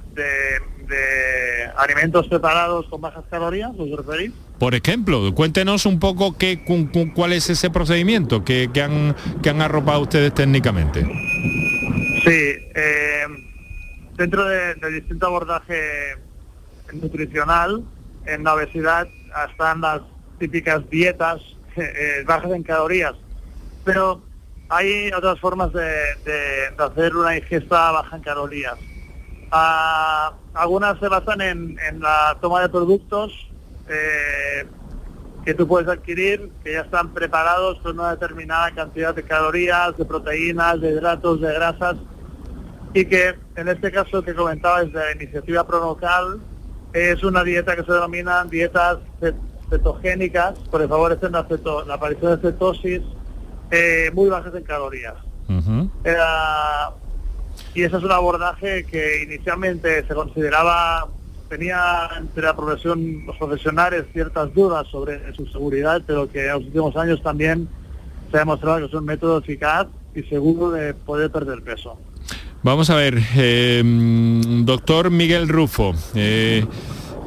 alimentos 1.77 2.27
preparados 2.29 2.87
con 2.89 3.03
bajas 3.03 3.23
calorías, 3.29 3.73
¿os 3.77 3.91
referís? 3.99 4.33
Por 4.59 4.75
ejemplo, 4.75 5.35
cuéntenos 5.35 5.85
un 5.85 6.01
poco 6.01 6.39
qué, 6.39 6.65
cuál 7.15 7.35
es 7.35 7.51
ese 7.51 7.69
procedimiento 7.69 8.43
que, 8.47 8.71
han, 8.83 9.15
que 9.43 9.51
han 9.51 9.61
arropado 9.61 10.01
ustedes 10.01 10.33
técnicamente. 10.33 11.03
Sí, 12.25 12.55
eh, 12.75 13.27
dentro 14.17 14.47
del 14.47 14.81
de 14.81 14.91
distinto 14.91 15.27
abordaje 15.27 16.17
nutricional, 16.95 17.85
en 18.25 18.43
la 18.43 18.55
obesidad 18.55 19.07
están 19.51 19.83
las 19.83 20.01
típicas 20.39 20.89
dietas 20.89 21.43
eh, 21.77 22.25
bajas 22.27 22.51
en 22.51 22.63
calorías 22.63 23.13
pero 23.85 24.23
hay 24.69 25.11
otras 25.13 25.39
formas 25.41 25.73
de, 25.73 25.85
hacer 26.79 27.15
una 27.15 27.37
ingesta 27.37 27.93
baja 27.93 28.17
en 28.17 28.23
calorías. 28.23 28.77
Ah, 29.51 30.33
algunas 30.55 30.99
se 30.99 31.09
basan 31.09 31.41
en, 31.41 32.01
la 32.01 32.37
toma 32.41 32.63
de 32.63 32.69
productos 32.69 33.33
eh, 33.89 34.67
que 35.45 35.55
tú 35.55 35.69
puedes 35.69 35.89
adquirir, 35.89 36.51
que 36.65 36.73
ya 36.73 36.81
están 36.81 37.13
preparados 37.13 37.79
con 37.81 37.99
una 38.01 38.13
determinada 38.13 38.71
cantidad 38.73 39.15
de 39.15 39.23
calorías, 39.23 39.97
de 39.97 40.05
proteínas, 40.05 40.81
de 40.81 40.93
hidratos, 40.93 41.41
de 41.41 41.53
grasas, 41.53 41.97
y 42.95 43.05
que 43.05 43.35
en 43.57 43.69
este 43.69 43.93
caso 43.93 44.23
que 44.23 44.35
comentaba 44.35 44.83
es 44.83 44.93
de 44.93 44.99
la 44.99 45.13
iniciativa 45.13 45.67
Pronocal, 45.67 46.41
es 46.93 47.23
una 47.23 47.45
dieta 47.45 47.77
que 47.77 47.85
se 47.85 47.93
denomina 47.93 48.45
dietas 48.45 48.99
cetogénicas, 49.69 50.59
porque 50.71 50.89
favorecen 50.89 51.33
la, 51.33 51.47
la 51.87 51.95
aparición 51.95 52.37
de 52.37 52.51
cetosis, 52.51 53.03
eh, 53.75 54.11
muy 54.13 54.29
bajas 54.29 54.55
en 54.55 54.63
calorías. 54.63 55.15
y 57.75 57.83
ese 57.83 57.97
es 57.97 58.03
un 58.03 58.13
abordaje 58.13 58.85
que 58.85 59.23
inicialmente 59.25 60.07
se 60.07 60.15
consideraba, 60.15 61.09
tenía 61.49 62.09
entre 62.19 62.45
la 62.45 62.55
profesión, 62.55 63.27
los 63.27 63.37
profesionales 63.37 64.05
ciertas 64.13 64.55
dudas 64.55 64.87
sobre 64.89 65.33
su 65.35 65.47
seguridad, 65.47 66.03
pero 66.07 66.31
que 66.31 66.47
en 66.47 66.53
los 66.53 66.65
últimos 66.65 66.97
años 66.97 67.23
también 67.23 67.69
se 68.31 68.37
ha 68.37 68.41
demostrado 68.41 68.79
que 68.79 68.85
es 68.87 68.95
un 68.95 69.05
método 69.05 69.39
eficaz 69.39 69.89
y 70.15 70.23
seguro 70.23 70.71
de 70.71 70.95
poder 70.95 71.31
perder 71.31 71.63
peso. 71.63 71.99
Vamos 72.63 72.89
a 72.91 72.95
ver, 72.95 73.19
eh, 73.37 73.83
doctor 74.65 75.11
Miguel 75.11 75.49
Rufo. 75.49 75.95
Eh, 76.15 76.65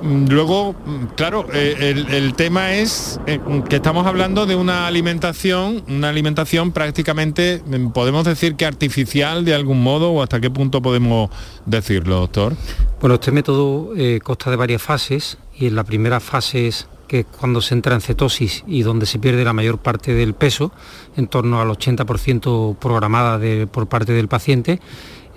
luego, 0.03 0.73
mm, 0.73 1.05
claro, 1.15 1.45
eh, 1.53 2.05
el, 2.09 2.33
tema 2.33 2.73
es 2.73 3.19
eh, 3.25 3.39
que 3.69 3.77
estamos 3.77 4.05
hablando 4.05 4.45
de 4.45 4.55
una 4.55 4.87
alimentación, 4.87 5.83
una 5.87 6.09
alimentación 6.09 6.71
prácticamente, 6.71 7.61
mm, 7.65 7.89
podemos 7.89 8.25
decir 8.25 8.55
que 8.55 8.65
artificial 8.65 9.45
de 9.45 9.53
algún 9.53 9.81
modo, 9.81 10.11
o 10.11 10.21
hasta 10.21 10.39
qué 10.39 10.49
punto 10.49 10.81
podemos 10.81 11.29
decirlo, 11.65 12.19
doctor. 12.19 12.55
Bueno, 12.99 13.15
este 13.15 13.31
método 13.31 13.91
eh, 13.95 14.19
consta 14.23 14.49
de 14.49 14.55
varias 14.55 14.81
fases 14.81 15.37
y 15.55 15.67
en 15.67 15.75
la 15.75 15.83
primera 15.83 16.19
fase 16.19 16.67
es 16.67 16.87
que 17.07 17.19
es 17.19 17.25
cuando 17.25 17.61
se 17.61 17.73
entra 17.73 17.95
en 17.95 18.01
cetosis 18.01 18.65
y 18.67 18.81
donde 18.81 19.05
se 19.05 19.17
pierde 19.17 19.45
la 19.45 19.53
mayor 19.53 19.77
parte 19.77 20.13
del 20.13 20.33
peso, 20.33 20.73
en 21.15 21.27
torno 21.27 21.61
al 21.61 21.69
80% 21.69 22.77
programada 22.77 23.39
por 23.67 23.87
parte 23.87 24.11
del 24.11 24.27
paciente. 24.27 24.81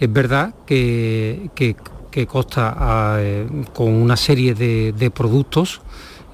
Es 0.01 0.13
verdad 0.13 0.55
que 0.67 1.49
que 2.11 2.27
consta 2.27 2.75
ah, 2.77 3.17
eh, 3.21 3.47
con 3.73 3.93
una 3.93 4.17
serie 4.17 4.55
de, 4.55 5.11
productos 5.11 5.81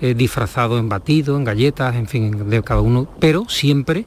eh, 0.00 0.14
disfrazados 0.14 0.80
en 0.80 0.88
batido, 0.88 1.37
en 1.37 1.45
galletas, 1.45 1.95
en 1.97 2.06
fin, 2.06 2.49
de 2.50 2.62
cada 2.62 2.80
uno, 2.80 3.09
pero 3.21 3.49
siempre 3.49 4.04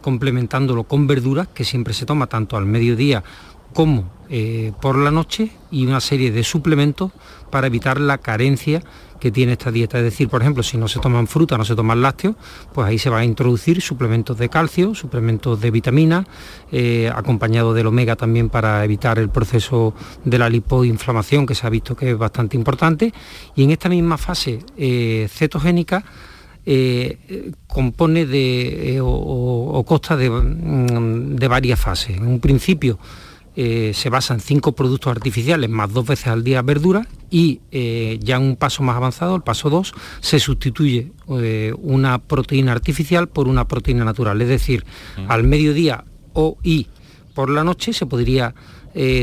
complementándolo 0.00 0.84
con 0.84 1.06
verduras 1.06 1.48
que 1.48 1.64
siempre 1.64 1.92
se 1.94 2.06
toma 2.06 2.26
tanto 2.26 2.56
al 2.56 2.64
mediodía 2.64 3.22
como 3.72 4.10
eh, 4.28 4.72
por 4.80 4.96
la 4.96 5.10
noche 5.10 5.50
y 5.70 5.86
una 5.86 6.00
serie 6.00 6.30
de 6.30 6.44
suplementos 6.44 7.12
para 7.50 7.66
evitar 7.66 8.00
la 8.00 8.18
carencia 8.18 8.82
que 9.20 9.30
tiene 9.30 9.52
esta 9.52 9.70
dieta. 9.70 9.98
Es 9.98 10.04
decir, 10.04 10.28
por 10.28 10.40
ejemplo, 10.40 10.62
si 10.62 10.76
no 10.76 10.88
se 10.88 10.98
toman 10.98 11.28
fruta, 11.28 11.56
no 11.56 11.64
se 11.64 11.76
toman 11.76 12.02
lácteos, 12.02 12.34
pues 12.72 12.88
ahí 12.88 12.98
se 12.98 13.10
van 13.10 13.20
a 13.20 13.24
introducir 13.24 13.80
suplementos 13.82 14.38
de 14.38 14.48
calcio, 14.48 14.94
suplementos 14.94 15.60
de 15.60 15.70
vitamina, 15.70 16.26
eh, 16.72 17.12
acompañado 17.14 17.74
del 17.74 17.86
omega 17.86 18.16
también 18.16 18.48
para 18.48 18.84
evitar 18.84 19.18
el 19.18 19.28
proceso 19.28 19.94
de 20.24 20.38
la 20.38 20.48
lipoinflamación, 20.48 21.46
que 21.46 21.54
se 21.54 21.66
ha 21.66 21.70
visto 21.70 21.94
que 21.94 22.10
es 22.10 22.18
bastante 22.18 22.56
importante. 22.56 23.12
Y 23.54 23.62
en 23.62 23.70
esta 23.70 23.88
misma 23.88 24.16
fase 24.16 24.60
eh, 24.76 25.28
cetogénica, 25.30 26.02
eh, 26.66 27.52
compone 27.66 28.26
de, 28.26 29.00
o, 29.02 29.82
consta 29.86 30.16
de, 30.16 30.28
mm, 30.30 31.36
de 31.36 31.48
varias 31.48 31.80
fases. 31.80 32.16
En 32.16 32.26
un 32.26 32.38
principio, 32.38 32.98
eh, 33.62 33.92
se 33.92 34.08
basa 34.08 34.32
en 34.32 34.40
cinco 34.40 34.72
productos 34.72 35.10
artificiales 35.10 35.68
más 35.68 35.92
dos 35.92 36.06
veces 36.06 36.28
al 36.28 36.42
día 36.42 36.62
verdura 36.62 37.06
y 37.28 37.60
eh, 37.70 38.18
ya 38.22 38.36
en 38.36 38.42
un 38.44 38.56
paso 38.56 38.82
más 38.82 38.96
avanzado, 38.96 39.36
el 39.36 39.42
paso 39.42 39.68
2, 39.68 39.92
se 40.20 40.40
sustituye 40.40 41.12
eh, 41.28 41.74
una 41.82 42.20
proteína 42.20 42.72
artificial 42.72 43.28
por 43.28 43.48
una 43.48 43.68
proteína 43.68 44.02
natural. 44.02 44.40
Es 44.40 44.48
decir, 44.48 44.86
mm. 45.18 45.30
al 45.30 45.42
mediodía 45.42 46.06
o 46.32 46.56
y 46.62 46.86
por 47.34 47.50
la 47.50 47.62
noche 47.62 47.92
se 47.92 48.06
podría 48.06 48.54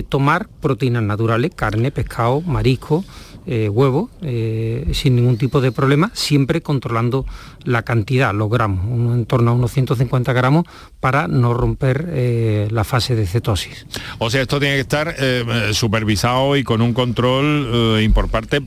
tomar 0.08 0.48
proteínas 0.48 1.03
naturales, 1.03 1.51
carne, 1.56 1.89
pescado, 1.91 2.39
marisco, 2.41 3.03
eh, 3.50 3.70
huevo 3.70 4.10
eh, 4.24 4.89
sin 4.92 5.16
ningún 5.16 5.38
tipo 5.38 5.62
de 5.62 5.72
problema, 5.72 6.12
siempre 6.13 6.62
controlando 6.62 7.25
la 7.63 7.84
cantidad, 7.84 8.34
los 8.34 8.50
gramos, 8.50 9.16
en 9.16 9.25
torno 9.25 9.51
a 9.51 9.54
unos 9.54 9.72
150 9.72 10.34
gramos 10.34 10.66
para 11.00 11.30
no 11.30 11.54
romper 11.54 12.08
eh, 12.10 12.68
la 12.72 12.84
fase 12.84 13.16
de 13.16 13.25
cetosis. 13.25 13.86
O 14.20 14.30
sea, 14.30 14.42
esto 14.42 14.60
tiene 14.60 14.75
que 14.75 14.82
estar 14.82 15.16
supervisado 15.74 16.58
y 16.58 16.66
con 16.66 16.82
un 16.82 16.94
control 16.94 18.01
importante 18.01 18.62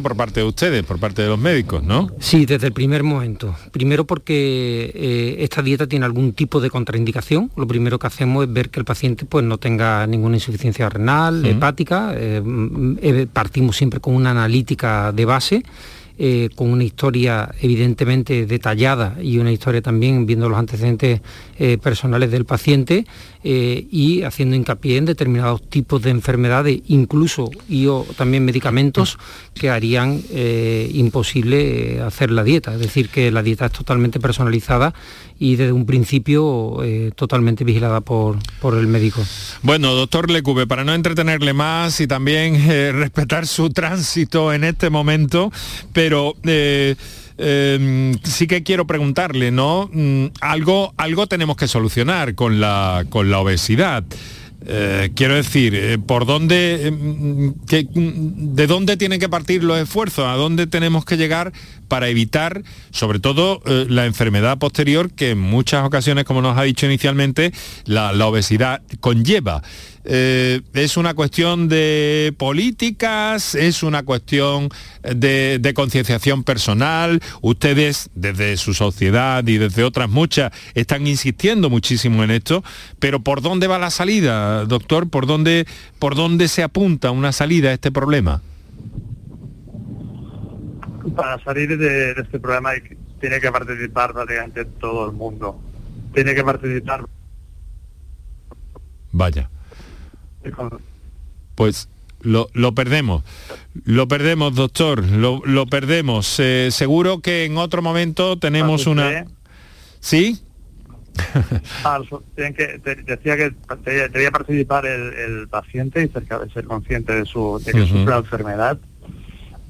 por 0.00 0.16
parte 0.16 0.40
de 0.40 0.46
ustedes, 0.46 0.84
por 0.84 1.00
parte 1.00 1.22
de 1.22 1.28
los 1.28 1.38
médicos, 1.38 1.82
¿no? 1.82 2.08
Sí, 2.20 2.46
desde 2.46 2.68
el 2.68 2.72
primer 2.72 3.02
momento. 3.02 3.56
Primero 3.72 4.06
porque 4.06 5.36
esta 5.40 5.62
dieta 5.62 5.88
tiene 5.88 6.04
algún 6.04 6.32
tipo 6.32 6.60
de 6.60 6.70
contraindicación. 6.70 7.50
Lo 7.56 7.66
primero 7.66 7.98
que 7.98 8.06
hacemos 8.06 8.44
es 8.44 8.52
ver 8.52 8.70
que 8.70 8.78
el 8.78 8.84
paciente 8.84 9.24
pues, 9.24 9.44
no 9.44 9.58
tenga 9.58 10.06
ninguna 10.06 10.36
insuficiencia 10.36 10.88
renal, 10.88 11.44
hepática. 11.44 12.14
partimos 13.32 13.76
siempre 13.76 13.95
con 14.00 14.14
una 14.14 14.30
analítica 14.30 15.12
de 15.12 15.24
base 15.24 15.62
eh, 16.18 16.48
con 16.56 16.70
una 16.70 16.82
historia 16.82 17.54
evidentemente 17.60 18.46
detallada 18.46 19.18
y 19.20 19.36
una 19.36 19.52
historia 19.52 19.82
también 19.82 20.24
viendo 20.24 20.48
los 20.48 20.58
antecedentes 20.58 21.20
eh, 21.58 21.76
personales 21.76 22.30
del 22.30 22.46
paciente 22.46 23.04
eh, 23.44 23.86
y 23.90 24.22
haciendo 24.22 24.56
hincapié 24.56 24.96
en 24.96 25.04
determinados 25.04 25.68
tipos 25.68 26.00
de 26.00 26.08
enfermedades, 26.08 26.80
incluso 26.86 27.50
y 27.68 27.88
o 27.88 28.06
también 28.16 28.46
medicamentos 28.46 29.18
que 29.52 29.68
harían 29.68 30.22
imposible 30.94 32.00
hacer 32.00 32.30
la 32.30 32.44
dieta. 32.44 32.72
Es 32.72 32.80
decir, 32.80 33.10
que 33.10 33.30
la 33.30 33.42
dieta 33.42 33.66
es 33.66 33.72
totalmente 33.72 34.18
personalizada 34.18 34.94
y 35.38 35.56
desde 35.56 35.72
un 35.72 35.86
principio 35.86 36.78
totalmente 37.14 37.64
vigilada 37.64 38.00
por, 38.00 38.38
por 38.60 38.76
el 38.76 38.86
médico. 38.86 39.22
Bueno, 39.62 39.94
doctor 39.94 40.30
Lecube, 40.30 40.66
para 40.66 40.84
no 40.84 40.94
entretenerle 40.94 41.52
más 41.52 42.00
y 42.00 42.06
también 42.06 42.66
respetar 42.92 43.46
su 43.46 43.70
tránsito 43.70 44.52
en 44.52 44.64
este 44.64 44.90
momento, 44.90 45.52
pero 45.92 46.34
eh, 46.44 46.96
em, 47.38 48.18
sí 48.22 48.46
que 48.46 48.62
quiero 48.62 48.86
preguntarle, 48.86 49.50
¿no? 49.50 49.90
Mm, 49.92 50.26
algo, 50.40 50.94
algo 50.96 51.26
tenemos 51.26 51.56
que 51.56 51.68
solucionar 51.68 52.34
con 52.34 52.60
la, 52.60 53.04
con 53.08 53.30
la 53.30 53.38
obesidad. 53.38 54.04
Eh, 54.68 55.10
quiero 55.14 55.34
decir, 55.34 55.74
eh, 55.74 55.98
¿por 55.98 56.26
dónde, 56.26 56.88
em, 56.88 57.54
de 58.54 58.66
dónde 58.66 58.96
tienen 58.96 59.20
que 59.20 59.28
partir 59.28 59.62
los 59.62 59.78
esfuerzos? 59.78 60.26
¿A 60.26 60.34
dónde 60.34 60.66
tenemos 60.66 61.04
que 61.04 61.16
llegar 61.16 61.52
para 61.88 62.08
evitar, 62.08 62.62
sobre 62.90 63.20
todo, 63.20 63.62
la 63.64 64.06
enfermedad 64.06 64.58
posterior 64.58 65.12
que 65.12 65.30
en 65.30 65.38
muchas 65.38 65.84
ocasiones, 65.84 66.24
como 66.24 66.42
nos 66.42 66.58
ha 66.58 66.62
dicho 66.62 66.86
inicialmente, 66.86 67.52
la 67.84 68.26
obesidad 68.26 68.82
conlleva? 69.00 69.62
Eh, 70.08 70.60
es 70.74 70.96
una 70.96 71.14
cuestión 71.14 71.68
de 71.68 72.32
políticas, 72.38 73.56
es 73.56 73.82
una 73.82 74.04
cuestión 74.04 74.68
de, 75.02 75.72
concienciación 75.74 76.44
personal. 76.44 77.20
Ustedes, 77.42 78.08
desde 78.14 78.56
su 78.56 78.72
sociedad 78.72 79.44
y 79.46 79.58
desde 79.58 79.82
otras 79.82 80.08
muchas, 80.08 80.52
están 80.74 81.08
insistiendo 81.08 81.70
muchísimo 81.70 82.22
en 82.22 82.30
esto, 82.30 82.62
pero 83.00 83.20
¿por 83.20 83.42
dónde 83.42 83.66
va 83.66 83.80
la 83.80 83.90
salida, 83.90 84.64
doctor? 84.64 85.10
¿Por 85.10 85.26
dónde, 85.26 85.66
por 85.98 86.14
dónde 86.14 86.46
se 86.46 86.62
apunta 86.62 87.10
una 87.10 87.32
salida 87.32 87.70
a 87.70 87.72
este 87.72 87.90
problema? 87.90 88.42
Para 91.16 91.42
salir 91.42 91.76
de, 91.76 92.12
este 92.12 92.38
problema 92.38 92.70
tiene 93.20 93.40
que 93.40 93.50
participar 93.50 94.12
prácticamente 94.12 94.64
todo 94.64 95.06
el 95.06 95.16
mundo. 95.16 95.60
Tiene 96.14 96.34
que 96.34 96.44
participar. 96.44 97.04
Vaya. 99.10 99.50
Pues 101.54 101.88
lo, 102.22 102.74
perdemos. 102.74 103.22
Lo 103.84 104.08
perdemos, 104.08 104.54
doctor. 104.54 105.04
Lo, 105.04 105.66
perdemos. 105.66 106.38
Eh, 106.38 106.68
seguro 106.70 107.20
que 107.20 107.44
en 107.44 107.56
otro 107.56 107.82
momento 107.82 108.38
tenemos 108.38 108.86
una... 108.86 109.26
¿Sí? 110.00 110.40
Ah, 111.84 112.00
que, 112.36 112.78
decía 113.06 113.36
que 113.36 113.54
debía 114.12 114.30
participar 114.30 114.84
el, 114.84 115.48
paciente 115.48 116.04
y 116.04 116.08
ser, 116.08 116.24
ser 116.52 116.64
consciente 116.64 117.14
de, 117.14 117.24
su, 117.24 117.60
de 117.64 117.72
que 117.72 117.86
sufre 117.86 118.04
la 118.04 118.18
enfermedad, 118.18 118.78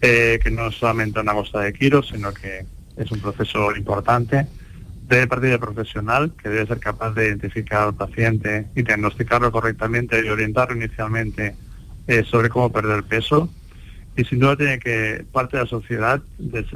eh, 0.00 0.40
que 0.42 0.50
no 0.50 0.66
es 0.68 0.74
solamente 0.74 1.20
una 1.20 1.34
cosa 1.34 1.60
de 1.60 1.72
kilos, 1.72 2.08
sino 2.12 2.34
que 2.34 2.66
es 2.96 3.10
un 3.12 3.20
proceso 3.20 3.74
importante 3.76 4.46
debe 5.08 5.26
partir 5.26 5.50
de 5.50 5.58
profesional 5.58 6.32
que 6.42 6.48
debe 6.48 6.66
ser 6.66 6.80
capaz 6.80 7.12
de 7.12 7.28
identificar 7.28 7.82
al 7.82 7.94
paciente 7.94 8.66
y 8.74 8.82
diagnosticarlo 8.82 9.52
correctamente 9.52 10.20
y 10.24 10.28
orientarlo 10.28 10.76
inicialmente 10.76 11.54
eh, 12.06 12.24
sobre 12.24 12.48
cómo 12.48 12.70
perder 12.72 13.04
peso. 13.04 13.48
Y 14.16 14.24
sin 14.24 14.40
duda 14.40 14.56
tiene 14.56 14.78
que 14.78 15.24
parte 15.30 15.56
de 15.56 15.64
la 15.64 15.68
sociedad 15.68 16.22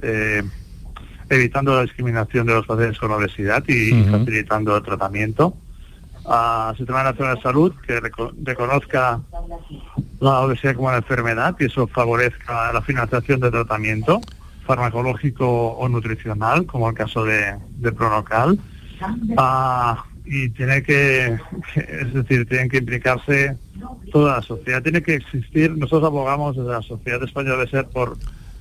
eh, 0.03 0.43
evitando 1.29 1.75
la 1.75 1.83
discriminación 1.83 2.47
de 2.47 2.55
los 2.55 2.67
pacientes 2.67 2.99
con 2.99 3.11
obesidad 3.13 3.65
y 3.67 4.05
facilitando 4.05 4.77
el 4.77 4.83
tratamiento. 4.83 5.57
A 6.27 6.75
Sistema 6.77 7.03
Nacional 7.03 7.37
de 7.37 7.43
Salud 7.43 7.73
que 7.87 7.99
reconozca 7.99 9.21
la 10.21 10.41
obesidad 10.41 10.75
como 10.75 10.89
una 10.89 10.99
enfermedad 10.99 11.57
y 11.59 11.65
eso 11.65 11.87
favorezca 11.87 12.73
la 12.75 12.83
financiación 12.83 13.41
del 13.41 13.51
tratamiento 13.51 14.21
farmacológico 14.71 15.47
o 15.73 15.89
nutricional, 15.89 16.65
como 16.65 16.89
el 16.89 16.95
caso 16.95 17.25
de, 17.25 17.57
de 17.79 17.91
Pronocal. 17.91 18.57
Ah, 19.37 20.05
y 20.25 20.51
tiene 20.51 20.81
que, 20.85 21.39
es 21.75 22.15
decir, 22.15 22.47
tienen 22.47 22.69
que 22.69 22.79
implicarse 22.79 23.57
toda 24.13 24.37
la 24.37 24.43
sociedad. 24.43 24.81
Tiene 24.81 25.03
que 25.03 25.15
existir, 25.15 25.77
nosotros 25.77 26.05
abogamos 26.05 26.57
desde 26.57 26.71
la 26.71 26.83
sociedad 26.83 27.21
española 27.25 27.65
de 27.65 27.69
ser 27.69 27.89
por, 27.89 28.17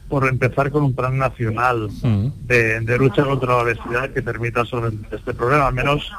por 0.07 0.27
empezar 0.27 0.71
con 0.71 0.83
un 0.83 0.95
plan 0.95 1.15
nacional 1.15 1.89
mm. 2.01 2.27
de, 2.47 2.97
lucha 2.97 3.23
contra 3.23 3.49
la 3.49 3.57
obesidad 3.57 4.09
que 4.09 4.23
permita 4.23 4.65
solventar 4.65 5.13
este 5.13 5.35
problema, 5.35 5.67
al 5.67 5.75
menos 5.75 6.11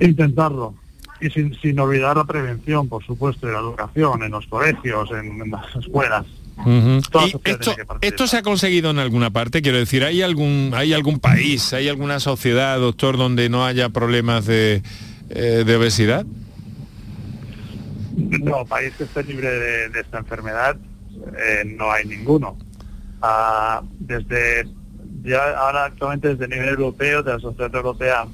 intentarlo. 0.00 0.74
Y 1.20 1.30
sin, 1.30 1.54
sin 1.54 1.78
olvidar 1.78 2.16
la 2.16 2.24
prevención, 2.24 2.88
por 2.88 3.04
supuesto, 3.04 3.46
de 3.46 3.52
la 3.52 3.60
educación 3.60 4.24
en 4.24 4.32
los 4.32 4.46
colegios, 4.48 5.08
en 5.12 5.50
las 5.52 5.76
escuelas 5.76 6.26
esto, 8.00 8.26
se 8.26 8.36
ha 8.38 8.42
conseguido 8.42 8.90
en 8.90 8.98
alguna 8.98 9.30
parte? 9.30 9.62
Quiero 9.62 9.78
decir, 9.78 10.04
¿hay 10.04 10.22
algún, 10.22 10.72
¿hay 10.74 10.92
algún 10.92 11.20
país, 11.20 11.72
hay 11.72 11.88
alguna 11.88 12.20
sociedad, 12.20 12.78
doctor, 12.78 13.16
donde 13.16 13.48
no 13.48 13.64
haya 13.64 13.90
problemas 13.90 14.46
de, 14.46 14.82
eh, 15.30 15.76
obesidad? 15.76 16.24
No, 18.16 18.64
país 18.64 18.94
que 18.96 19.04
esté 19.04 19.22
libre 19.24 19.48
de, 19.90 20.00
esta 20.00 20.18
enfermedad 20.18 20.76
eh, 21.38 21.64
no 21.64 21.90
hay 21.92 22.06
ninguno. 22.06 22.56
Ah, 23.20 23.82
desde 23.98 24.66
ya 25.22 25.58
ahora 25.58 25.86
actualmente 25.86 26.28
desde 26.28 26.44
el 26.44 26.50
nivel 26.50 26.68
europeo, 26.70 27.22
de 27.22 27.32
la 27.32 27.38
Sociedad 27.40 27.74
Europea 27.74 28.26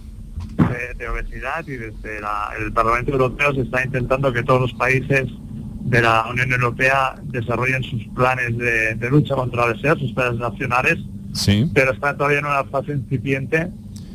de, 0.99 1.09
Obesidad 1.09 1.67
y 1.67 1.77
desde 1.77 2.21
el 2.59 2.73
Parlamento 2.73 3.13
Europeo 3.13 3.55
se 3.55 3.63
está 3.63 3.85
intentando 3.85 4.33
que 4.33 4.43
todos 4.43 4.61
los 4.63 4.73
países 4.75 5.29
de 5.93 6.01
la 6.01 6.25
Unión 6.31 6.51
Europea 6.51 7.17
desarrollen 7.23 7.83
sus 7.85 8.03
planes 8.15 8.57
de, 8.57 9.11
lucha 9.11 9.35
contra 9.35 9.67
la 9.67 9.73
obesidad, 9.73 9.99
sus 9.99 10.13
planes 10.13 10.41
nacionales, 10.41 10.99
sí. 11.35 11.71
pero 11.75 11.93
está 11.93 12.17
todavía 12.17 12.39
en 12.39 12.47
una 12.47 12.65
fase 12.65 12.93
incipiente. 12.93 13.69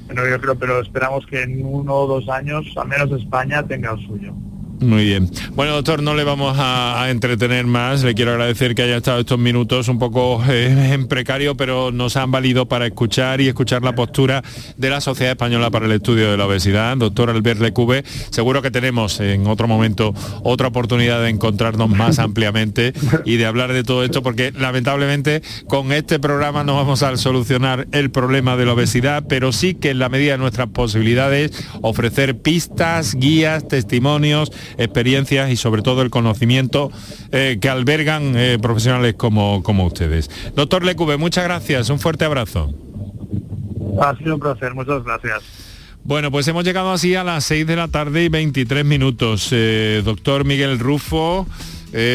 Bueno, 0.07 0.27
yo 0.27 0.41
creo, 0.41 0.55
pero 0.57 0.81
esperamos 0.81 1.27
que 1.27 1.43
en 1.43 1.63
uno 1.63 1.93
o 1.93 2.07
dos 2.07 2.29
años, 2.29 2.65
al 2.77 2.87
menos 2.87 3.11
España, 3.11 3.61
tenga 3.61 3.91
el 3.91 4.07
suyo. 4.07 4.33
Muy 4.79 5.05
bien. 5.05 5.29
Bueno, 5.55 5.73
doctor, 5.73 6.03
no 6.03 6.13
le 6.13 6.23
vamos 6.23 6.55
a, 6.59 7.07
entretener 7.09 7.65
más. 7.65 8.03
Le 8.03 8.13
quiero 8.13 8.31
agradecer 8.31 8.75
que 8.75 8.83
haya 8.83 8.97
estado 8.97 9.19
estos 9.19 9.39
minutos 9.39 9.87
un 9.87 9.97
poco 9.97 10.43
eh, 10.47 10.91
en 10.93 11.07
precario, 11.07 11.55
pero 11.55 11.91
nos 11.91 12.15
han 12.15 12.31
valido 12.31 12.67
para 12.67 12.85
escuchar 12.85 13.41
y 13.41 13.47
escuchar 13.47 13.81
la 13.81 13.95
postura 13.95 14.43
de 14.75 14.89
la 14.89 15.01
Sociedad 15.01 15.31
Española 15.31 15.71
para 15.71 15.85
el 15.85 15.93
Estudio 15.93 16.29
de 16.29 16.37
la 16.37 16.45
Obesidad. 16.45 16.95
Doctor 16.97 17.29
Albert 17.29 17.59
Lecube, 17.59 18.03
seguro 18.29 18.61
que 18.61 18.69
tenemos 18.69 19.19
en 19.19 19.47
otro 19.47 19.67
momento 19.67 20.13
otra 20.43 20.67
oportunidad 20.67 21.21
de 21.21 21.29
encontrarnos 21.29 21.89
más 21.89 22.19
ampliamente 22.19 22.93
y 23.25 23.37
de 23.37 23.45
hablar 23.45 23.73
de 23.73 23.83
todo 23.83 24.03
esto, 24.03 24.21
porque 24.21 24.51
lamentablemente 24.51 25.41
con 25.67 25.91
este 25.91 26.19
programa 26.19 26.63
no 26.63 26.75
vamos 26.75 27.03
a 27.03 27.15
solucionar 27.17 27.87
el 27.93 28.11
problema 28.11 28.57
de 28.57 28.65
la 28.65 28.73
obesidad, 28.73 29.23
pero 29.27 29.51
sí 29.51 29.73
que 29.73 29.91
en 29.91 29.99
la 29.99 30.09
medida 30.09 30.33
de 30.33 30.37
nuestras 30.37 30.67
posibilidades 30.67 31.51
ofrecer 31.81 32.37
pistas, 32.37 33.15
guías, 33.15 33.67
testimonios, 33.67 34.51
experiencias 34.77 35.49
y 35.51 35.55
sobre 35.57 35.81
todo 35.81 36.01
el 36.01 36.09
conocimiento 36.09 36.91
eh, 37.31 37.57
que 37.61 37.69
albergan 37.69 38.35
eh, 38.35 38.57
profesionales 38.61 39.15
como, 39.15 39.63
como 39.63 39.85
ustedes. 39.85 40.29
Doctor 40.55 40.83
Lecube, 40.83 41.17
muchas 41.17 41.43
gracias, 41.43 41.89
un 41.89 41.99
fuerte 41.99 42.25
abrazo. 42.25 42.73
Ha 44.01 44.15
sido 44.17 44.35
un 44.35 44.39
placer, 44.39 44.73
muchas 44.73 45.03
gracias. 45.03 45.43
Bueno, 46.03 46.31
pues 46.31 46.47
hemos 46.47 46.63
llegado 46.63 46.93
así 46.93 47.15
a 47.15 47.23
las 47.25 47.43
6 47.43 47.67
de 47.67 47.75
la 47.75 47.89
tarde 47.89 48.23
y 48.23 48.29
23 48.29 48.85
minutos. 48.85 49.49
Eh, 49.51 50.01
doctor 50.05 50.45
Miguel 50.45 50.79
Rufo, 50.79 51.45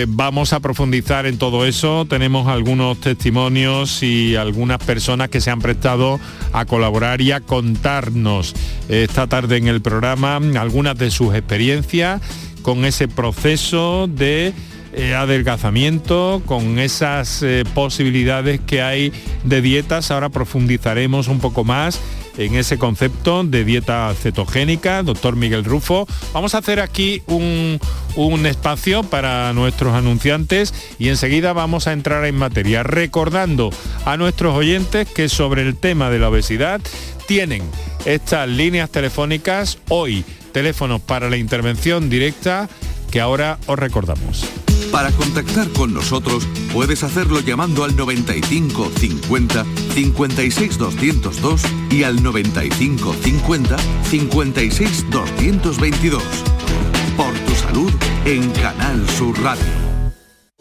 vamos 0.09 0.53
a 0.53 0.61
profundizar 0.61 1.27
en 1.27 1.39
todo 1.39 1.67
eso. 1.67 2.07
Tenemos 2.09 2.47
algunos 2.47 2.99
testimonios 3.01 4.03
y 4.03 4.37
algunas 4.37 4.79
personas 4.79 5.29
que 5.29 5.41
se 5.41 5.51
han 5.51 5.61
prestado 5.61 6.21
a 6.53 6.65
colaborar 6.65 7.21
y 7.21 7.33
a 7.33 7.41
contarnos 7.41 8.55
esta 8.89 9.27
tarde 9.27 9.57
en 9.57 9.69
el 9.69 9.81
programa 9.81 10.37
algunas 10.37 10.97
de 10.99 11.11
sus 11.11 11.35
experiencias 11.35 12.21
con 12.63 12.85
ese 12.85 13.09
proceso 13.09 14.07
de 14.09 14.53
eh, 14.95 15.15
adelgazamiento, 15.15 16.43
con 16.47 16.79
esas 16.79 17.43
eh, 17.43 17.65
posibilidades 17.75 18.61
que 18.61 18.83
hay 18.83 19.13
de 19.45 19.63
dietas. 19.63 20.11
Ahora 20.11 20.29
profundizaremos 20.29 21.29
un 21.29 21.41
poco 21.41 21.65
más 21.65 22.01
en 22.37 22.55
ese 22.55 22.79
concepto 22.79 23.45
de 23.45 23.65
dieta 23.65 24.13
cetogénica, 24.15 25.03
doctor 25.03 25.37
Miguel 25.37 25.65
Rufo. 25.65 26.07
Vamos 26.33 26.55
a 26.55 26.59
hacer 26.59 26.81
aquí 26.81 27.23
un, 27.27 27.79
un, 28.17 28.47
espacio 28.47 29.03
para 29.03 29.53
nuestros 29.53 29.95
anunciantes 29.95 30.75
y 30.99 31.09
enseguida 31.09 31.53
vamos 31.53 31.87
a 31.87 31.93
entrar 31.93 32.25
en 32.25 32.37
materia, 32.37 32.83
recordando 32.83 33.71
a 34.05 34.17
nuestros 34.17 34.57
oyentes 34.57 35.09
que 35.09 35.29
sobre 35.29 35.63
el 35.63 35.77
tema 35.77 36.11
de 36.11 36.19
la 36.19 36.29
obesidad 36.29 36.81
tienen 37.27 37.63
estas 38.05 38.49
líneas 38.49 38.91
telefónicas 38.91 39.79
hoy, 39.89 40.25
teléfonos 40.53 41.01
para 41.01 41.31
la 41.31 41.37
intervención 41.37 42.11
directa 42.11 42.69
que 43.11 43.21
ahora 43.21 43.59
os 43.67 43.79
recordamos. 43.79 44.62
Para 44.93 45.11
contactar 45.13 45.69
con 45.73 45.95
nosotros 45.95 46.47
puedes 46.73 47.03
hacerlo 47.03 47.41
llamando 47.41 47.83
al 47.83 47.97
95 47.97 48.93
50 48.95 49.65
56 49.95 50.79
202 50.79 51.63
y 51.91 52.03
al 52.05 52.23
95 52.23 53.15
50 53.15 53.77
56 54.05 55.11
222. 55.11 56.23
Por 57.17 57.35
tu 57.35 57.55
salud 57.55 57.93
en 58.27 58.51
Canal 58.51 59.09
Sur 59.09 59.43
Radio. 59.43 59.82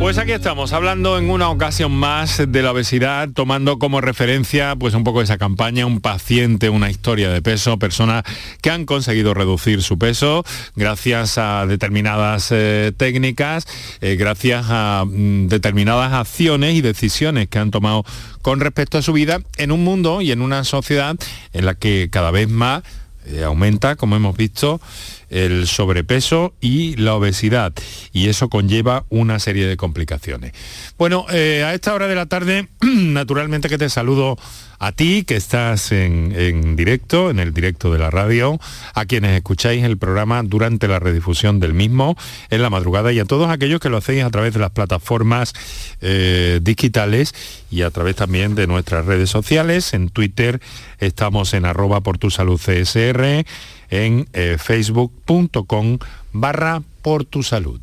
Pues 0.00 0.16
aquí 0.16 0.32
estamos, 0.32 0.72
hablando 0.72 1.18
en 1.18 1.28
una 1.28 1.50
ocasión 1.50 1.92
más 1.92 2.42
de 2.48 2.62
la 2.62 2.72
obesidad, 2.72 3.28
tomando 3.34 3.78
como 3.78 4.00
referencia 4.00 4.74
pues 4.74 4.94
un 4.94 5.04
poco 5.04 5.20
esa 5.20 5.36
campaña, 5.36 5.84
un 5.84 6.00
paciente, 6.00 6.70
una 6.70 6.90
historia 6.90 7.28
de 7.28 7.42
peso, 7.42 7.78
personas 7.78 8.24
que 8.62 8.70
han 8.70 8.86
conseguido 8.86 9.34
reducir 9.34 9.82
su 9.82 9.98
peso 9.98 10.42
gracias 10.74 11.36
a 11.36 11.66
determinadas 11.66 12.48
eh, 12.50 12.92
técnicas, 12.96 13.66
eh, 14.00 14.16
gracias 14.16 14.64
a 14.70 15.04
mm, 15.06 15.48
determinadas 15.48 16.14
acciones 16.14 16.74
y 16.74 16.80
decisiones 16.80 17.48
que 17.48 17.58
han 17.58 17.70
tomado 17.70 18.02
con 18.40 18.58
respecto 18.60 18.96
a 18.96 19.02
su 19.02 19.12
vida 19.12 19.40
en 19.58 19.70
un 19.70 19.84
mundo 19.84 20.22
y 20.22 20.32
en 20.32 20.40
una 20.40 20.64
sociedad 20.64 21.14
en 21.52 21.66
la 21.66 21.74
que 21.74 22.08
cada 22.10 22.30
vez 22.30 22.48
más 22.48 22.82
eh, 23.26 23.44
aumenta, 23.44 23.96
como 23.96 24.16
hemos 24.16 24.36
visto, 24.36 24.80
el 25.28 25.66
sobrepeso 25.66 26.54
y 26.60 26.96
la 26.96 27.14
obesidad 27.14 27.72
y 28.12 28.28
eso 28.28 28.48
conlleva 28.48 29.04
una 29.08 29.38
serie 29.38 29.66
de 29.66 29.76
complicaciones. 29.76 30.52
Bueno, 30.98 31.26
eh, 31.30 31.62
a 31.64 31.74
esta 31.74 31.94
hora 31.94 32.08
de 32.08 32.14
la 32.14 32.26
tarde, 32.26 32.68
naturalmente 32.80 33.68
que 33.68 33.78
te 33.78 33.88
saludo 33.88 34.38
a 34.80 34.92
ti 34.92 35.24
que 35.24 35.36
estás 35.36 35.92
en, 35.92 36.32
en, 36.34 36.74
directo, 36.74 37.30
en 37.30 37.38
el 37.38 37.52
directo 37.52 37.92
de 37.92 37.98
la 37.98 38.10
radio, 38.10 38.58
a 38.94 39.04
quienes 39.04 39.36
escucháis 39.36 39.84
el 39.84 39.98
programa 39.98 40.42
durante 40.42 40.88
la 40.88 40.98
redifusión 40.98 41.60
del 41.60 41.74
mismo, 41.74 42.16
en 42.48 42.62
la 42.62 42.70
madrugada, 42.70 43.12
y 43.12 43.18
a 43.18 43.26
todos 43.26 43.50
aquellos 43.50 43.78
que 43.78 43.90
lo 43.90 43.98
hacéis 43.98 44.24
a 44.24 44.30
través 44.30 44.54
de 44.54 44.60
las 44.60 44.70
plataformas 44.70 45.52
eh, 46.00 46.60
digitales 46.62 47.34
y 47.70 47.82
a 47.82 47.90
través 47.90 48.16
también 48.16 48.54
de 48.54 48.66
nuestras 48.66 49.04
redes 49.04 49.28
sociales. 49.28 49.92
En 49.92 50.08
Twitter 50.08 50.60
estamos 50.98 51.52
en 51.52 51.66
arroba 51.66 52.00
por 52.00 52.16
tu 52.16 52.30
salud 52.30 52.58
CSR, 52.58 53.44
en 53.90 54.28
eh, 54.32 54.56
facebook.com 54.58 55.98
barra 56.32 56.82
por 57.02 57.26
tu 57.26 57.42
salud. 57.42 57.80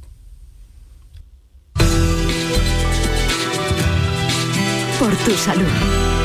Por 4.99 5.15
tu 5.17 5.31
salud. 5.33 6.16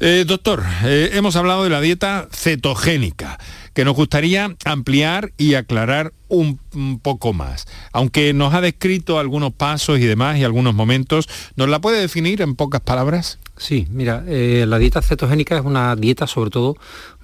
Eh, 0.00 0.24
doctor, 0.24 0.62
eh, 0.84 1.10
hemos 1.14 1.34
hablado 1.34 1.64
de 1.64 1.70
la 1.70 1.80
dieta 1.80 2.28
cetogénica, 2.30 3.36
que 3.74 3.84
nos 3.84 3.96
gustaría 3.96 4.54
ampliar 4.64 5.32
y 5.36 5.54
aclarar 5.54 6.12
un, 6.28 6.60
poco 7.02 7.32
más. 7.32 7.66
Aunque 7.92 8.32
nos 8.32 8.54
ha 8.54 8.60
descrito 8.60 9.18
algunos 9.18 9.52
pasos 9.52 9.98
y 9.98 10.04
demás 10.04 10.38
y 10.38 10.44
algunos 10.44 10.72
momentos, 10.72 11.28
¿nos 11.56 11.68
la 11.68 11.80
puede 11.80 12.00
definir 12.00 12.42
en 12.42 12.54
pocas 12.54 12.80
palabras? 12.80 13.40
Sí, 13.56 13.88
mira, 13.90 14.22
eh, 14.28 14.66
la 14.68 14.78
dieta 14.78 15.02
cetogénica 15.02 15.56
es 15.56 15.64
una 15.64 15.96
dieta 15.96 16.28
sobre 16.28 16.50
todo 16.50 16.76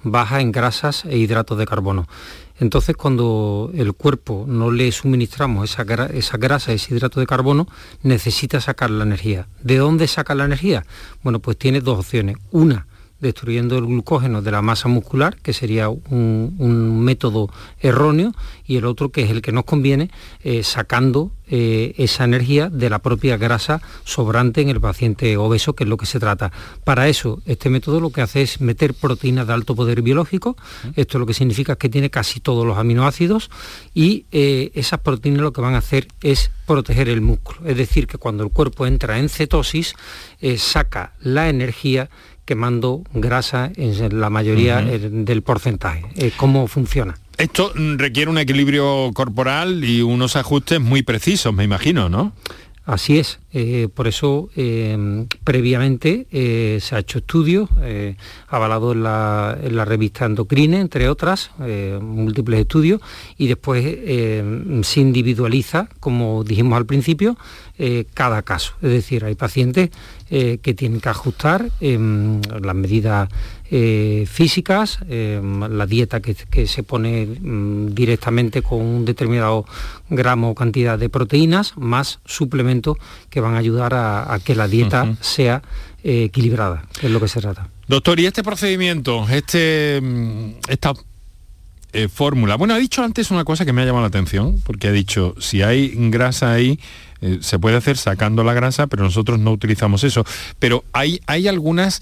baja 0.03 0.41
en 0.41 0.51
grasas 0.51 1.05
e 1.05 1.17
hidratos 1.17 1.57
de 1.57 1.65
carbono. 1.65 2.09
Entonces, 2.59 2.95
cuando 2.95 3.71
el 3.73 3.93
cuerpo 3.93 4.45
no 4.47 4.71
le 4.71 4.91
suministramos 4.91 5.69
esa, 5.69 5.83
grasa, 5.83 6.71
ese 6.71 6.93
hidrato 6.93 7.19
de 7.19 7.27
carbono, 7.27 7.67
necesita 8.01 8.61
sacar 8.61 8.89
la 8.89 9.03
energía. 9.03 9.47
¿De 9.61 9.77
dónde 9.77 10.07
saca 10.07 10.35
la 10.35 10.45
energía? 10.45 10.85
Bueno, 11.21 11.39
pues 11.39 11.57
tiene 11.57 11.81
dos 11.81 11.99
opciones. 11.99 12.37
Una, 12.51 12.87
destruyendo 13.19 13.77
el 13.77 13.85
glucógeno 13.85 14.41
de 14.41 14.51
la 14.51 14.61
masa 14.61 14.87
muscular, 14.89 15.37
que 15.37 15.53
sería 15.53 15.89
un, 15.89 16.55
un 16.57 16.99
método 17.01 17.49
erróneo, 17.79 18.33
y 18.65 18.77
el 18.77 18.85
otro, 18.85 19.09
que 19.09 19.23
es 19.23 19.31
el 19.31 19.41
que 19.41 19.51
nos 19.51 19.65
conviene, 19.65 20.09
eh, 20.43 20.63
sacando 20.63 21.31
eh, 21.47 21.93
esa 21.97 22.23
energía 22.23 22.69
de 22.69 22.89
la 22.89 22.99
propia 22.99 23.37
grasa 23.37 23.81
sobrante 24.03 24.61
en 24.61 24.69
el 24.69 24.81
paciente 24.81 25.37
obeso, 25.37 25.73
que 25.73 25.83
es 25.83 25.89
lo 25.89 25.97
que 25.97 26.05
se 26.05 26.19
trata. 26.19 26.51
Para 26.83 27.07
eso, 27.07 27.41
este 27.45 27.69
método 27.69 27.99
lo 27.99 28.09
que 28.09 28.21
hace 28.21 28.41
es 28.41 28.61
meter 28.61 28.93
proteínas 28.93 29.47
de 29.47 29.53
alto 29.53 29.75
poder 29.75 30.01
biológico, 30.01 30.57
esto 30.95 31.19
lo 31.19 31.25
que 31.25 31.33
significa 31.33 31.75
que 31.75 31.89
tiene 31.89 32.09
casi 32.09 32.39
todos 32.39 32.65
los 32.65 32.77
aminoácidos, 32.77 33.49
y 33.93 34.25
eh, 34.31 34.71
esas 34.73 34.99
proteínas 34.99 35.41
lo 35.41 35.53
que 35.53 35.61
van 35.61 35.75
a 35.75 35.79
hacer 35.79 36.07
es 36.21 36.51
proteger 36.65 37.09
el 37.09 37.21
músculo. 37.21 37.67
Es 37.69 37.77
decir, 37.77 38.07
que 38.07 38.17
cuando 38.17 38.43
el 38.43 38.49
cuerpo 38.49 38.87
entra 38.87 39.19
en 39.19 39.29
cetosis, 39.29 39.93
saca 40.57 41.13
la 41.21 41.49
energía 41.49 42.09
quemando 42.45 43.03
grasa 43.13 43.71
en 43.75 44.19
la 44.19 44.29
mayoría 44.29 44.77
uh 44.77 44.87
-huh. 44.87 45.25
del 45.25 45.41
porcentaje. 45.41 46.03
¿Cómo 46.37 46.67
funciona? 46.67 47.15
Esto 47.37 47.73
requiere 47.97 48.31
un 48.31 48.37
equilibrio 48.37 49.11
corporal 49.13 49.83
y 49.83 50.01
unos 50.01 50.35
ajustes 50.37 50.79
muy 50.79 51.03
precisos, 51.03 51.53
me 51.53 51.65
imagino, 51.65 52.07
¿no? 52.07 52.31
Así 52.85 53.17
es, 53.17 53.39
eh, 53.51 53.87
por 53.91 54.07
eso 54.07 54.49
eh, 54.55 55.25
previamente 55.43 56.27
eh, 56.31 56.77
se 56.81 56.95
ha 56.95 56.99
hecho 56.99 57.17
estudios, 57.17 57.67
avalado 58.47 58.93
la, 58.93 59.57
en 59.59 59.75
la, 59.75 59.85
revista 59.85 60.25
Endocrine, 60.25 60.79
entre 60.79 61.09
otras, 61.09 61.49
múltiples 61.99 62.59
estudios, 62.59 63.01
y 63.37 63.47
después 63.47 63.83
se 63.83 64.99
individualiza, 64.99 65.89
como 65.99 66.43
dijimos 66.43 66.77
al 66.77 66.85
principio, 66.85 67.37
cada 68.13 68.41
caso. 68.43 68.73
Es 68.81 68.91
decir, 68.91 69.25
hay 69.25 69.35
pacientes 69.35 69.89
que 70.29 70.73
tienen 70.75 71.01
que 71.01 71.09
ajustar 71.09 71.69
las 71.81 72.75
medidas 72.75 73.29
eh, 73.71 74.27
físicas, 74.29 74.99
eh, 75.09 75.41
la 75.43 75.87
dieta 75.87 76.19
que, 76.21 76.67
se 76.67 76.83
pone 76.83 77.25
mm, 77.25 77.95
directamente 77.95 78.61
con 78.61 78.79
un 78.79 79.05
determinado 79.05 79.65
gramo 80.07 80.51
o 80.51 80.55
cantidad 80.55 80.99
de 80.99 81.09
proteínas, 81.09 81.73
más 81.75 82.19
suplementos 82.25 82.97
que 83.31 83.39
van 83.39 83.55
a 83.55 83.57
ayudar 83.57 83.93
a, 83.95 84.39
que 84.43 84.53
la 84.53 84.67
dieta 84.67 85.15
sea 85.19 85.63
eh, 86.03 86.25
equilibrada, 86.25 86.85
que 86.99 87.07
es 87.07 87.11
lo 87.11 87.19
que 87.19 87.27
se 87.27 87.41
trata. 87.41 87.67
Doctor, 87.87 88.19
¿y 88.19 88.27
este 88.27 88.43
procedimiento, 88.43 89.27
este, 89.29 89.99
mm, 89.99 90.49
esta 90.69 90.93
fórmula? 92.13 92.57
Bueno, 92.57 92.75
ha 92.75 92.77
dicho 92.77 93.03
antes 93.03 93.31
una 93.31 93.45
cosa 93.45 93.65
que 93.65 93.73
me 93.73 93.81
ha 93.81 93.85
llamado 93.85 94.03
la 94.03 94.09
atención, 94.09 94.61
porque 94.63 94.89
ha 94.89 94.91
dicho, 94.91 95.33
si 95.39 95.63
hay 95.63 95.91
grasa 95.95 96.53
ahí, 96.53 96.79
eh, 97.21 97.39
se 97.41 97.59
puede 97.59 97.77
hacer 97.77 97.97
sacando 97.97 98.43
la 98.43 98.53
grasa, 98.53 98.87
pero 98.87 99.03
nosotros 99.03 99.39
no 99.39 99.51
utilizamos 99.51 100.03
eso. 100.03 100.25
Pero 100.59 100.83
hay, 100.93 101.21
hay, 101.27 101.47
algunas, 101.47 102.01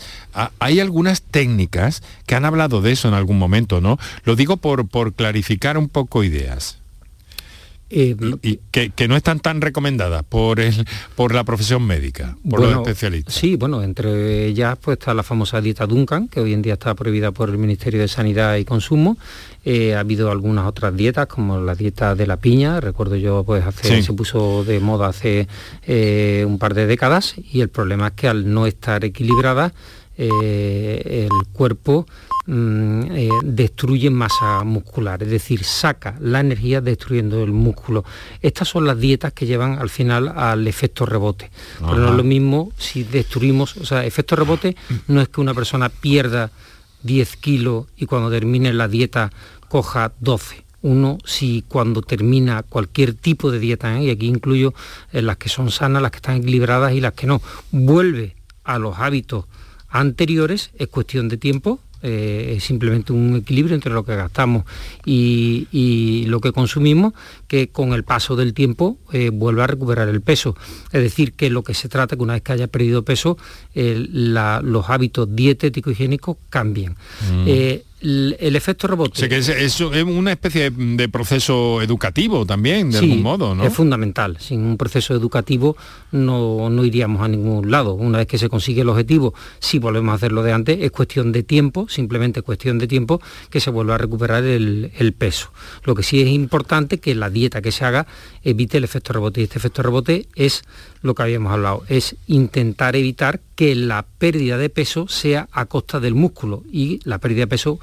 hay 0.59 0.79
algunas 0.79 1.21
técnicas 1.21 2.03
que 2.25 2.35
han 2.35 2.45
hablado 2.45 2.81
de 2.81 2.91
eso 2.91 3.07
en 3.07 3.13
algún 3.13 3.37
momento, 3.39 3.81
¿no? 3.81 3.97
Lo 4.23 4.35
digo 4.35 4.57
por, 4.57 4.87
por 4.87 5.13
clarificar 5.13 5.77
un 5.77 5.89
poco 5.89 6.23
ideas. 6.23 6.82
Eh, 7.95 8.15
y, 8.41 8.59
que, 8.71 9.07
no 9.07 9.15
están 9.15 9.39
tan 9.39 9.61
recomendadas 9.61 10.23
por, 10.23 10.59
el, 10.59 10.73
por 11.15 11.35
la 11.35 11.43
profesión 11.43 11.85
médica, 11.85 12.35
por 12.49 12.59
los 12.59 12.73
especialistas. 12.73 13.35
Sí, 13.35 13.55
bueno, 13.55 13.83
entre 13.83 14.47
ellas 14.47 14.79
pues 14.81 14.97
está 14.97 15.13
la 15.13 15.21
famosa 15.21 15.61
dieta 15.61 15.85
Duncan, 15.85 16.27
que 16.27 16.39
hoy 16.39 16.53
en 16.53 16.63
día 16.63 16.73
está 16.73 16.95
prohibida 16.95 17.31
por 17.31 17.51
el 17.51 17.59
Ministerio 17.59 18.01
de 18.01 18.07
Sanidad 18.07 18.55
y 18.55 18.65
Consumo. 18.65 19.15
Eh, 19.63 19.93
ha 19.93 19.99
habido 19.99 20.31
algunas 20.31 20.65
otras 20.65 20.95
dietas, 20.97 21.27
como 21.27 21.61
la 21.61 21.75
dieta 21.75 22.15
de 22.15 22.25
la 22.25 22.37
piña, 22.37 22.79
recuerdo 22.81 23.15
yo, 23.15 23.43
pues 23.43 23.63
hace, 23.63 24.01
se 24.01 24.13
puso 24.13 24.63
de 24.63 24.79
moda 24.79 25.09
hace 25.09 25.47
eh, 25.85 26.45
un 26.47 26.57
par 26.57 26.73
de 26.73 26.87
décadas, 26.87 27.35
y 27.37 27.61
el 27.61 27.69
problema 27.69 28.07
es 28.07 28.13
que 28.13 28.27
al 28.27 28.51
no 28.51 28.65
estar 28.65 29.05
equilibrada, 29.05 29.71
el 30.17 31.29
cuerpo 31.53 32.07
Mm, 32.45 33.03
eh, 33.11 33.29
destruye 33.41 34.09
masa 34.09 34.65
muscular, 34.65 35.23
es 35.23 35.29
decir, 35.29 35.63
saca 35.63 36.17
la 36.19 36.41
energía 36.41 36.81
destruyendo 36.81 37.41
el 37.41 37.53
músculo. 37.53 38.03
Estas 38.41 38.67
son 38.67 38.85
las 38.85 38.99
dietas 38.99 39.31
que 39.31 39.45
llevan 39.45 39.79
al 39.79 39.89
final 39.89 40.27
al 40.27 40.67
efecto 40.67 41.05
rebote. 41.05 41.51
Pero 41.79 41.95
no 41.95 42.09
es 42.09 42.15
lo 42.15 42.23
mismo 42.23 42.73
si 42.77 43.05
destruimos, 43.05 43.77
o 43.77 43.85
sea, 43.85 44.03
efecto 44.05 44.35
rebote 44.35 44.75
no 45.07 45.21
es 45.21 45.29
que 45.29 45.39
una 45.39 45.53
persona 45.53 45.87
pierda 45.87 46.51
10 47.03 47.37
kilos 47.37 47.85
y 47.95 48.07
cuando 48.07 48.29
termine 48.29 48.73
la 48.73 48.89
dieta 48.89 49.31
coja 49.69 50.11
12 50.19 50.63
uno 50.81 51.17
si 51.23 51.63
cuando 51.65 52.01
termina 52.01 52.61
cualquier 52.63 53.13
tipo 53.13 53.51
de 53.51 53.59
dieta, 53.59 53.97
¿eh? 53.97 54.03
y 54.03 54.09
aquí 54.09 54.27
incluyo 54.27 54.73
eh, 55.13 55.21
las 55.21 55.37
que 55.37 55.47
son 55.47 55.71
sanas, 55.71 56.01
las 56.01 56.11
que 56.11 56.17
están 56.17 56.35
equilibradas 56.35 56.91
y 56.91 56.99
las 56.99 57.13
que 57.13 57.25
no, 57.25 57.41
vuelve 57.71 58.35
a 58.65 58.79
los 58.79 58.99
hábitos 58.99 59.45
anteriores, 59.87 60.71
es 60.75 60.89
cuestión 60.89 61.29
de 61.29 61.37
tiempo, 61.37 61.79
eh, 62.03 62.55
es 62.57 62.65
simplemente 62.65 63.13
un 63.13 63.37
equilibrio 63.37 63.75
entre 63.75 63.93
lo 63.93 64.03
que 64.03 64.15
gastamos 64.15 64.65
y, 65.05 66.25
lo 66.27 66.41
que 66.41 66.51
consumimos, 66.51 67.13
que 67.47 67.69
con 67.69 67.93
el 67.93 68.03
paso 68.03 68.35
del 68.35 68.53
tiempo 68.53 68.97
eh, 69.11 69.29
vuelve 69.31 69.63
a 69.63 69.67
recuperar 69.67 70.09
el 70.09 70.21
peso. 70.21 70.55
Es 70.91 71.01
decir, 71.01 71.33
que 71.33 71.49
lo 71.49 71.63
que 71.63 71.73
se 71.73 71.87
trata, 71.87 72.15
que 72.15 72.21
una 72.21 72.33
vez 72.33 72.41
que 72.41 72.51
haya 72.51 72.67
perdido 72.67 73.03
peso, 73.03 73.37
los 73.73 74.89
hábitos 74.89 75.35
dietéticos 75.35 75.91
y 75.91 75.93
higiénicos 75.93 76.37
cambien. 76.49 76.91
Mm. 77.31 77.43
Eh, 77.47 77.83
el, 78.03 78.55
efecto 78.55 78.87
rebote. 78.87 79.29
que 79.29 79.37
es, 79.37 79.79
una 79.79 80.31
especie 80.31 80.69
de, 80.69 81.09
proceso 81.09 81.81
educativo 81.81 82.45
también, 82.45 82.91
de 82.91 82.97
algún 82.99 83.21
modo, 83.21 83.55
¿no? 83.55 83.65
Es 83.65 83.73
fundamental. 83.73 84.37
Sin 84.39 84.61
un 84.61 84.77
proceso 84.77 85.13
educativo 85.13 85.77
no, 86.11 86.69
iríamos 86.83 87.21
a 87.21 87.27
ningún 87.27 87.71
lado. 87.71 87.93
Una 87.93 88.19
vez 88.19 88.27
que 88.27 88.37
se 88.37 88.49
consigue 88.49 88.81
el 88.81 88.89
objetivo, 88.89 89.33
si 89.59 89.79
volvemos 89.79 90.11
a 90.11 90.15
hacerlo 90.15 90.43
de 90.43 90.51
antes, 90.51 90.79
es 90.81 90.91
cuestión 90.91 91.31
de 91.31 91.43
tiempo, 91.43 91.87
simplemente 91.87 92.41
cuestión 92.41 92.77
de 92.77 92.87
tiempo, 92.87 93.21
que 93.49 93.59
se 93.59 93.69
vuelva 93.69 93.95
a 93.95 93.97
recuperar 93.97 94.43
el, 94.43 94.91
el 94.97 95.13
peso. 95.13 95.51
Lo 95.83 95.95
que 95.95 96.03
sí 96.03 96.21
es 96.21 96.27
importante 96.27 96.99
que 96.99 97.15
la 97.15 97.29
dieta 97.29 97.61
que 97.61 97.71
se 97.71 97.85
haga 97.85 98.05
evite 98.43 98.77
el 98.77 98.83
efecto 98.83 99.13
rebote. 99.13 99.41
Y 99.41 99.45
este 99.45 99.59
efecto 99.59 99.81
rebote 99.81 100.27
es 100.35 100.63
lo 101.01 101.15
que 101.15 101.23
habíamos 101.23 101.51
hablado, 101.51 101.83
es 101.87 102.15
intentar 102.27 102.95
evitar 102.95 103.41
que 103.55 103.62
la 103.75 104.05
pérdida 104.17 104.57
de 104.57 104.69
peso 104.69 105.07
sea 105.07 105.47
a 105.51 105.65
costa 105.65 105.99
del 105.99 106.15
músculo 106.15 106.63
y 106.71 106.99
la 107.03 107.19
pérdida 107.19 107.41
de 107.41 107.47
peso 107.47 107.79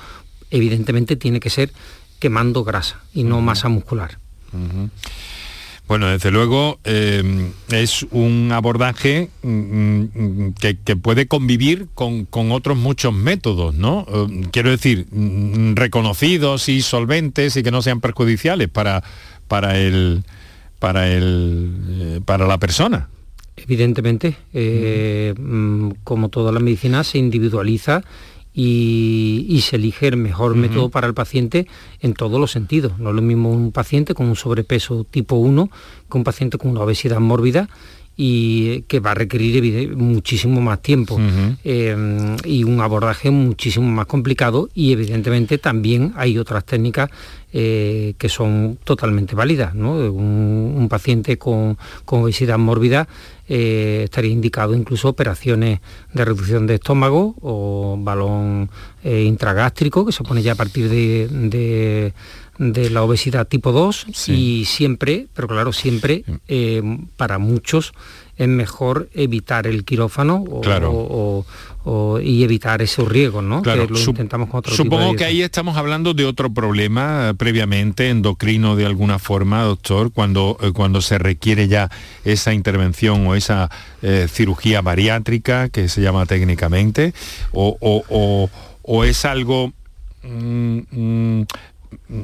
evidentemente 0.50 1.16
tiene 1.16 1.40
que 1.40 1.50
ser 1.50 1.72
quemando 2.18 2.64
grasa 2.64 3.00
y 3.14 3.24
no 3.24 3.40
masa 3.40 3.68
muscular. 3.68 4.18
Bueno, 5.88 6.06
desde 6.08 6.30
luego 6.30 6.78
eh, 6.84 7.50
es 7.70 8.06
un 8.12 8.50
abordaje 8.52 9.30
mm, 9.42 9.48
mm, 9.48 10.54
que, 10.54 10.96
puede 10.96 11.26
convivir 11.26 11.88
con, 11.94 12.28
otros 12.52 12.76
muchos 12.76 13.12
métodos, 13.12 13.74
¿no? 13.74 14.06
Eh, 14.08 14.48
quiero 14.52 14.70
decir, 14.70 15.08
mm, 15.10 15.74
reconocidos 15.74 16.68
y 16.68 16.82
solventes 16.82 17.56
y 17.56 17.64
que 17.64 17.72
no 17.72 17.82
sean 17.82 18.00
perjudiciales 18.00 18.68
para, 18.68 19.02
para 19.48 19.78
el, 19.78 20.22
para, 20.78 21.08
el, 21.08 21.74
eh, 21.88 22.20
para 22.24 22.46
la 22.46 22.58
persona. 22.58 23.08
Evidentemente, 23.64 24.36
eh, 24.52 25.34
mm, 25.38 25.90
como 26.04 26.28
toda 26.28 26.52
la 26.52 26.60
medicina, 26.60 27.04
se 27.04 27.18
individualiza 27.18 28.02
y, 28.52 29.60
se 29.62 29.76
elige 29.76 30.08
el 30.08 30.16
mejor 30.16 30.56
método 30.56 30.88
para 30.88 31.06
el 31.06 31.14
paciente 31.14 31.66
en 32.00 32.14
todos 32.14 32.40
los 32.40 32.50
sentidos. 32.50 32.98
No 32.98 33.10
es 33.10 33.16
lo 33.16 33.22
mismo 33.22 33.50
un 33.50 33.72
paciente 33.72 34.14
con 34.14 34.26
un 34.26 34.36
sobrepeso 34.36 35.04
tipo 35.04 35.36
1 35.36 35.70
que 36.10 36.18
un 36.18 36.24
paciente 36.24 36.58
con 36.58 36.70
una 36.70 36.80
obesidad 36.80 37.20
mórbida 37.20 37.68
y 38.22 38.82
que 38.82 39.00
va 39.00 39.12
a 39.12 39.14
requerir 39.14 39.96
muchísimo 39.96 40.60
más 40.60 40.82
tiempo 40.82 41.18
eh, 41.64 42.36
y 42.44 42.64
un 42.64 42.82
abordaje 42.82 43.30
muchísimo 43.30 43.88
más 43.88 44.04
complicado 44.04 44.68
y 44.74 44.92
evidentemente 44.92 45.56
también 45.56 46.12
hay 46.16 46.36
otras 46.36 46.66
técnicas 46.66 47.08
eh, 47.54 48.12
que 48.18 48.28
son 48.28 48.78
totalmente 48.84 49.34
válidas. 49.34 49.74
Un, 49.74 50.86
paciente 50.90 51.38
con, 51.38 51.78
obesidad 52.04 52.58
mórbida 52.58 53.08
eh, 53.48 54.02
estaría 54.04 54.32
indicado 54.32 54.74
incluso 54.74 55.08
operaciones 55.08 55.80
de 56.12 56.24
reducción 56.26 56.66
de 56.66 56.74
estómago 56.74 57.36
o 57.40 57.96
balón 57.98 58.68
intragástrico 59.02 60.04
que 60.04 60.12
se 60.12 60.24
pone 60.24 60.42
ya 60.42 60.52
a 60.52 60.56
partir 60.56 60.90
de 60.90 62.12
de 62.60 62.90
la 62.90 63.02
obesidad 63.02 63.48
tipo 63.48 63.72
2 63.72 64.28
y 64.28 64.66
siempre, 64.66 65.28
pero 65.32 65.48
claro, 65.48 65.72
siempre 65.72 66.24
eh, 66.46 66.82
para 67.16 67.38
muchos 67.38 67.94
es 68.36 68.48
mejor 68.48 69.08
evitar 69.14 69.66
el 69.66 69.82
quirófano 69.86 70.44
y 72.22 72.44
evitar 72.44 72.82
esos 72.82 73.08
riesgos, 73.08 73.42
¿no? 73.42 73.62
Que 73.62 73.74
lo 73.76 73.98
intentamos 73.98 74.50
con 74.50 74.58
otro 74.58 74.74
Supongo 74.74 75.16
que 75.16 75.24
ahí 75.24 75.40
estamos 75.40 75.78
hablando 75.78 76.12
de 76.12 76.26
otro 76.26 76.52
problema 76.52 77.30
eh, 77.30 77.34
previamente 77.34 78.10
endocrino 78.10 78.76
de 78.76 78.84
alguna 78.84 79.18
forma, 79.18 79.62
doctor, 79.62 80.12
cuando, 80.12 80.58
eh, 80.60 80.72
cuando 80.72 81.00
se 81.00 81.16
requiere 81.16 81.66
ya 81.66 81.90
esa 82.26 82.52
intervención 82.52 83.26
o 83.26 83.34
esa 83.34 83.70
cirugía 84.28 84.82
bariátrica 84.82 85.70
que 85.70 85.88
se 85.88 86.02
llama 86.02 86.26
técnicamente, 86.26 87.14
o, 87.52 89.04
es 89.04 89.24
algo 89.24 89.72
mm, 90.22 90.78
mm, 90.90 91.46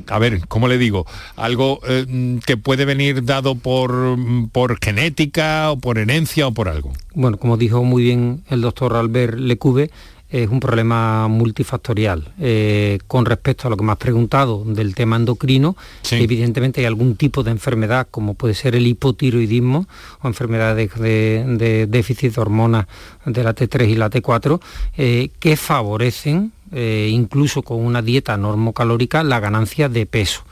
a 0.09 0.19
ver, 0.19 0.47
¿cómo 0.49 0.69
le 0.69 0.79
digo? 0.79 1.07
Algo 1.37 1.81
eh, 1.89 2.39
que 2.45 2.57
puede 2.57 2.85
venir 2.85 3.25
dado 3.25 3.55
por, 3.55 4.17
por 4.53 4.79
genética 4.83 5.71
o 5.71 5.79
por 5.79 5.99
herencia 5.99 6.47
o 6.47 6.53
por 6.53 6.69
algo. 6.69 6.93
Bueno, 7.15 7.37
como 7.39 7.57
dijo 7.57 7.83
muy 7.85 8.03
bien 8.03 8.43
el 8.49 8.61
doctor 8.61 8.95
Albert 8.95 9.39
Lecube, 9.39 9.91
es 10.29 10.49
un 10.49 10.61
problema 10.61 11.29
multifactorial. 11.29 12.33
Eh, 12.41 12.99
con 13.07 13.25
respecto 13.25 13.67
a 13.67 13.71
lo 13.71 13.77
que 13.77 13.85
me 13.85 13.93
has 13.93 13.99
preguntado 13.99 14.65
del 14.65 14.95
tema 14.95 15.17
endocrino, 15.17 15.77
evidentemente 16.11 16.81
hay 16.81 16.87
algún 16.87 17.17
tipo 17.17 17.43
de 17.43 17.53
enfermedad, 17.53 18.09
como 18.11 18.35
puede 18.35 18.55
ser 18.55 18.75
el 18.75 18.87
hipotiroidismo 18.87 19.87
o 20.23 20.27
enfermedades 20.27 20.95
de, 20.99 21.87
déficit 21.89 22.35
de 22.35 22.41
hormonas 22.41 22.87
de 23.25 23.45
la 23.45 23.55
T3 23.55 23.89
y 23.89 23.95
la 23.95 24.11
T4, 24.11 24.61
eh, 24.97 25.31
que 25.39 25.57
favorecen 25.57 26.53
eh, 26.73 27.11
incluso 27.13 27.63
con 27.63 27.85
una 27.85 28.03
dieta 28.03 28.37
normocalórica, 28.37 29.23
la 29.23 29.39
ganancia 29.39 29.89
de 29.89 30.05
peso. 30.05 30.43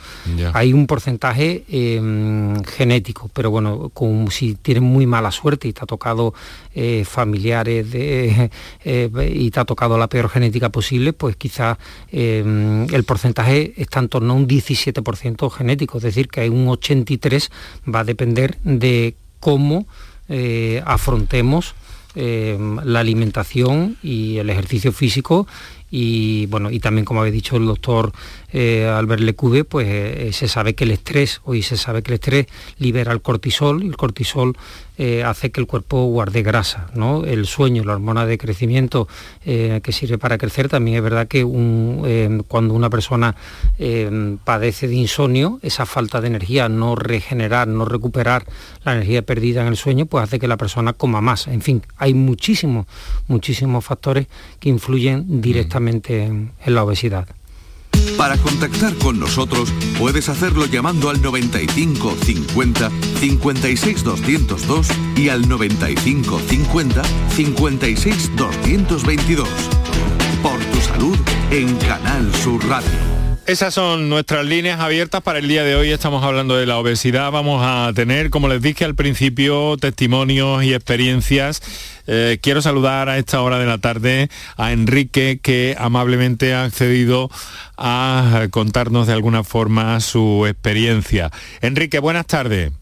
Hay 0.52 0.72
un 0.72 0.86
porcentaje 0.86 1.64
em, 1.68 2.62
genético, 2.62 3.28
pero 3.32 3.50
bueno, 3.50 3.90
con, 3.92 4.30
si 4.30 4.54
tienes 4.54 4.82
muy 4.82 5.06
mala 5.06 5.32
suerte 5.32 5.66
y 5.66 5.72
te 5.72 5.80
ha 5.82 5.86
tocado 5.86 6.32
eh, 6.72 7.04
familiares 7.04 7.90
de, 7.90 8.50
y 9.34 9.50
te 9.50 9.60
ha 9.60 9.64
tocado 9.64 9.98
la 9.98 10.06
peor 10.06 10.28
genética 10.28 10.68
posible, 10.68 11.12
pues 11.12 11.34
quizás 11.34 11.78
el 12.12 13.04
porcentaje 13.04 13.74
está 13.76 13.98
en 13.98 14.08
torno 14.08 14.34
a 14.34 14.36
un 14.36 14.46
17% 14.46 15.50
genético, 15.50 15.98
es 15.98 16.04
decir, 16.04 16.28
que 16.28 16.42
hay 16.42 16.48
un 16.48 16.66
83% 16.66 17.50
va 17.92 18.00
a 18.00 18.04
depender 18.04 18.56
de 18.62 19.16
cómo 19.40 19.86
afrontemos 20.84 21.74
la 22.14 23.00
alimentación 23.00 23.96
y 24.02 24.38
el 24.38 24.48
ejercicio 24.48 24.92
físico 24.92 25.48
y 25.96 26.46
bueno 26.46 26.72
y 26.72 26.80
también 26.80 27.04
como 27.04 27.20
había 27.20 27.30
dicho 27.30 27.56
el 27.56 27.66
doctor 27.66 28.10
eh, 28.52 28.84
Albert 28.84 29.22
Lecube 29.22 29.62
pues 29.62 29.86
eh, 29.88 30.30
se 30.32 30.48
sabe 30.48 30.74
que 30.74 30.82
el 30.82 30.90
estrés 30.90 31.40
hoy 31.44 31.62
se 31.62 31.76
sabe 31.76 32.02
que 32.02 32.10
el 32.10 32.14
estrés 32.14 32.46
libera 32.78 33.12
el 33.12 33.22
cortisol 33.22 33.80
el 33.80 33.96
cortisol 33.96 34.56
eh, 34.98 35.22
hace 35.22 35.50
que 35.52 35.60
el 35.60 35.68
cuerpo 35.68 36.06
guarde 36.06 36.42
grasa 36.42 36.88
¿no? 36.94 37.24
el 37.24 37.46
sueño 37.46 37.84
la 37.84 37.92
hormona 37.92 38.26
de 38.26 38.38
crecimiento 38.38 39.06
que 39.44 39.92
sirve 39.92 40.18
para 40.18 40.38
crecer 40.38 40.68
también 40.68 40.96
es 40.96 41.02
verdad 41.02 41.28
que 41.28 41.42
cuando 42.48 42.74
una 42.74 42.90
persona 42.90 43.36
padece 44.44 44.88
de 44.88 44.94
insomnio 44.94 45.58
esa 45.62 45.84
falta 45.84 46.20
de 46.20 46.28
energía 46.28 46.68
no 46.68 46.96
regenerar 46.96 47.68
no 47.68 47.84
recuperar 47.84 48.46
la 48.84 48.92
energía 48.92 49.22
perdida 49.22 49.62
en 49.62 49.68
el 49.68 49.76
sueño 49.76 50.06
pues 50.06 50.24
hace 50.24 50.38
que 50.38 50.48
la 50.48 50.56
persona 50.56 50.92
coma 50.92 51.20
más 51.20 51.46
en 51.48 51.60
fin 51.60 51.82
hay 51.98 52.14
muchísimos 52.14 52.86
muchísimos 53.26 53.84
factores 53.84 54.28
que 54.60 54.68
influyen 54.68 55.40
directamente 55.40 55.83
en, 55.88 56.52
la 56.66 56.84
obesidad. 56.84 57.26
Para 58.16 58.36
contactar 58.36 58.94
con 58.96 59.18
nosotros 59.18 59.72
puedes 59.98 60.28
hacerlo 60.28 60.66
llamando 60.66 61.10
al 61.10 61.22
95 61.22 62.16
50 62.24 62.90
56 63.20 64.04
202 64.04 64.88
y 65.16 65.28
al 65.28 65.48
95 65.48 66.40
50 66.40 67.02
56 67.30 68.36
222. 68.36 69.48
Por 70.42 70.58
tu 70.58 70.80
salud 70.80 71.16
en 71.50 71.74
Canal 71.76 72.34
Sur 72.34 72.66
Radio. 72.68 73.13
Esas 73.46 73.74
son 73.74 74.08
nuestras 74.08 74.46
líneas 74.46 74.80
abiertas 74.80 75.20
para 75.20 75.38
el 75.38 75.48
día 75.48 75.64
de 75.64 75.76
hoy. 75.76 75.90
Estamos 75.90 76.24
hablando 76.24 76.56
de 76.56 76.64
la 76.64 76.78
obesidad. 76.78 77.30
Vamos 77.30 77.60
a 77.62 77.92
tener, 77.94 78.30
como 78.30 78.48
les 78.48 78.62
dije 78.62 78.86
al 78.86 78.94
principio, 78.94 79.76
testimonios 79.76 80.64
y 80.64 80.72
experiencias. 80.72 81.60
Eh, 82.06 82.38
quiero 82.40 82.62
saludar 82.62 83.10
a 83.10 83.18
esta 83.18 83.42
hora 83.42 83.58
de 83.58 83.66
la 83.66 83.76
tarde 83.76 84.30
a 84.56 84.72
Enrique, 84.72 85.40
que 85.42 85.76
amablemente 85.78 86.54
ha 86.54 86.64
accedido 86.64 87.30
a 87.76 88.46
contarnos 88.50 89.06
de 89.06 89.12
alguna 89.12 89.44
forma 89.44 90.00
su 90.00 90.46
experiencia. 90.46 91.30
Enrique, 91.60 91.98
buenas 91.98 92.26
tardes. 92.26 92.72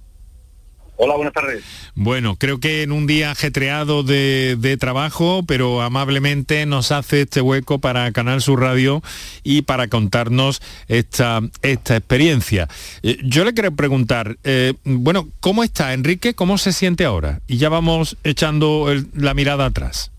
Hola, 1.04 1.16
buenas 1.16 1.34
tardes. 1.34 1.64
Bueno, 1.96 2.36
creo 2.36 2.60
que 2.60 2.84
en 2.84 2.92
un 2.92 3.08
día 3.08 3.32
ajetreado 3.32 4.04
de, 4.04 4.76
trabajo, 4.78 5.42
pero 5.44 5.82
amablemente 5.82 6.64
nos 6.64 6.92
hace 6.92 7.22
este 7.22 7.40
hueco 7.40 7.80
para 7.80 8.12
Canal 8.12 8.40
Sur 8.40 8.60
Radio 8.60 9.02
y 9.42 9.62
para 9.62 9.88
contarnos 9.88 10.62
esta, 10.86 11.40
esta 11.62 11.96
experiencia. 11.96 12.68
Eh, 13.02 13.18
yo 13.24 13.44
le 13.44 13.52
quiero 13.52 13.72
preguntar, 13.72 14.36
eh, 14.44 14.74
bueno, 14.84 15.28
¿cómo 15.40 15.64
está 15.64 15.92
Enrique? 15.92 16.34
¿Cómo 16.34 16.56
se 16.56 16.72
siente 16.72 17.04
ahora? 17.04 17.40
Y 17.48 17.56
ya 17.56 17.68
vamos 17.68 18.16
echando 18.22 18.86
la 19.12 19.34
mirada 19.34 19.66
atrás. 19.66 20.12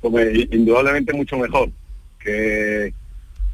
Pues, 0.00 0.38
indudablemente 0.52 1.12
mucho 1.12 1.36
mejor 1.36 1.68
que, 2.18 2.94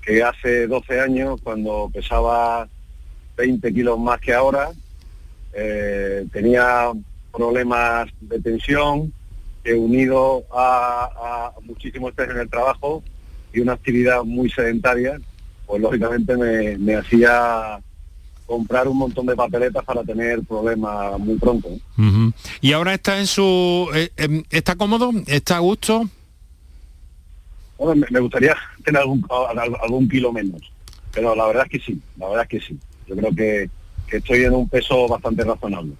que 0.03 0.23
hace 0.23 0.69
12 0.69 1.01
años 1.01 1.40
cuando 1.42 1.90
pesaba 1.92 2.69
20 3.37 3.75
kilos 3.75 3.99
más 3.99 4.21
que 4.21 4.33
ahora 4.33 4.71
eh, 5.59 6.27
tenía 6.33 6.92
problemas 7.33 8.11
de 8.21 8.40
tensión, 8.40 9.12
que 9.64 9.73
unido 9.73 10.45
a, 10.53 11.53
muchísimo 11.62 12.11
estrés 12.11 12.31
en 12.31 12.38
el 12.38 12.49
trabajo 12.49 13.03
y 13.53 13.61
una 13.61 13.73
actividad 13.73 14.23
muy 14.23 14.51
sedentaria, 14.51 15.19
pues 15.66 15.81
lógicamente 15.81 16.37
me, 16.37 16.95
hacía 16.95 17.81
comprar 18.45 18.87
un 18.87 18.99
montón 18.99 19.27
de 19.27 19.35
papeletas 19.35 19.83
para 19.83 20.05
tener 20.05 20.42
problemas 20.42 21.19
muy 21.19 21.37
pronto. 21.37 21.71
¿Y 22.61 22.73
ahora 22.73 22.92
está 22.95 23.19
en 23.19 23.27
su... 23.27 23.88
Eh, 23.95 24.11
em, 24.16 24.45
¿Está 24.51 24.77
cómodo? 24.77 25.11
¿Está 25.27 25.57
a 25.57 25.61
gusto? 25.61 26.09
Bueno, 27.79 28.07
me, 28.11 28.21
gustaría 28.21 28.55
tener 28.85 29.01
algún, 29.01 29.27
algún 29.83 30.09
kilo 30.09 30.33
menos, 30.33 30.61
pero 31.12 31.35
la 31.35 31.47
verdad 31.47 31.64
es 31.64 31.71
que 31.71 31.87
sí, 31.87 32.01
la 32.19 32.29
verdad 32.29 32.47
es 32.49 32.49
que 32.49 32.66
sí. 32.66 32.79
Yo 33.07 33.16
creo 33.16 33.35
que 33.35 33.71
que 34.07 34.19
estoy 34.19 34.45
en 34.45 34.55
un 34.55 34.69
peso 34.69 35.09
bastante 35.09 35.45
razonable. 35.45 35.92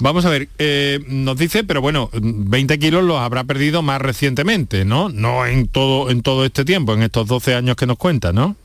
Vamos 0.00 0.24
a 0.24 0.30
ver, 0.30 0.48
eh, 0.58 0.98
nos 1.06 1.38
dice, 1.38 1.62
pero 1.62 1.80
bueno, 1.80 2.10
20 2.12 2.78
kilos 2.80 3.04
los 3.04 3.18
habrá 3.18 3.44
perdido 3.44 3.80
más 3.80 4.02
recientemente, 4.02 4.84
¿no? 4.84 5.08
No 5.08 5.46
en 5.46 5.68
todo, 5.68 6.10
en 6.10 6.22
todo 6.22 6.44
este 6.44 6.64
tiempo, 6.64 6.94
en 6.94 7.02
estos 7.02 7.28
12 7.28 7.54
años 7.54 7.76
que 7.76 7.86
nos 7.86 7.96
cuenta, 7.96 8.32
¿no? 8.32 8.56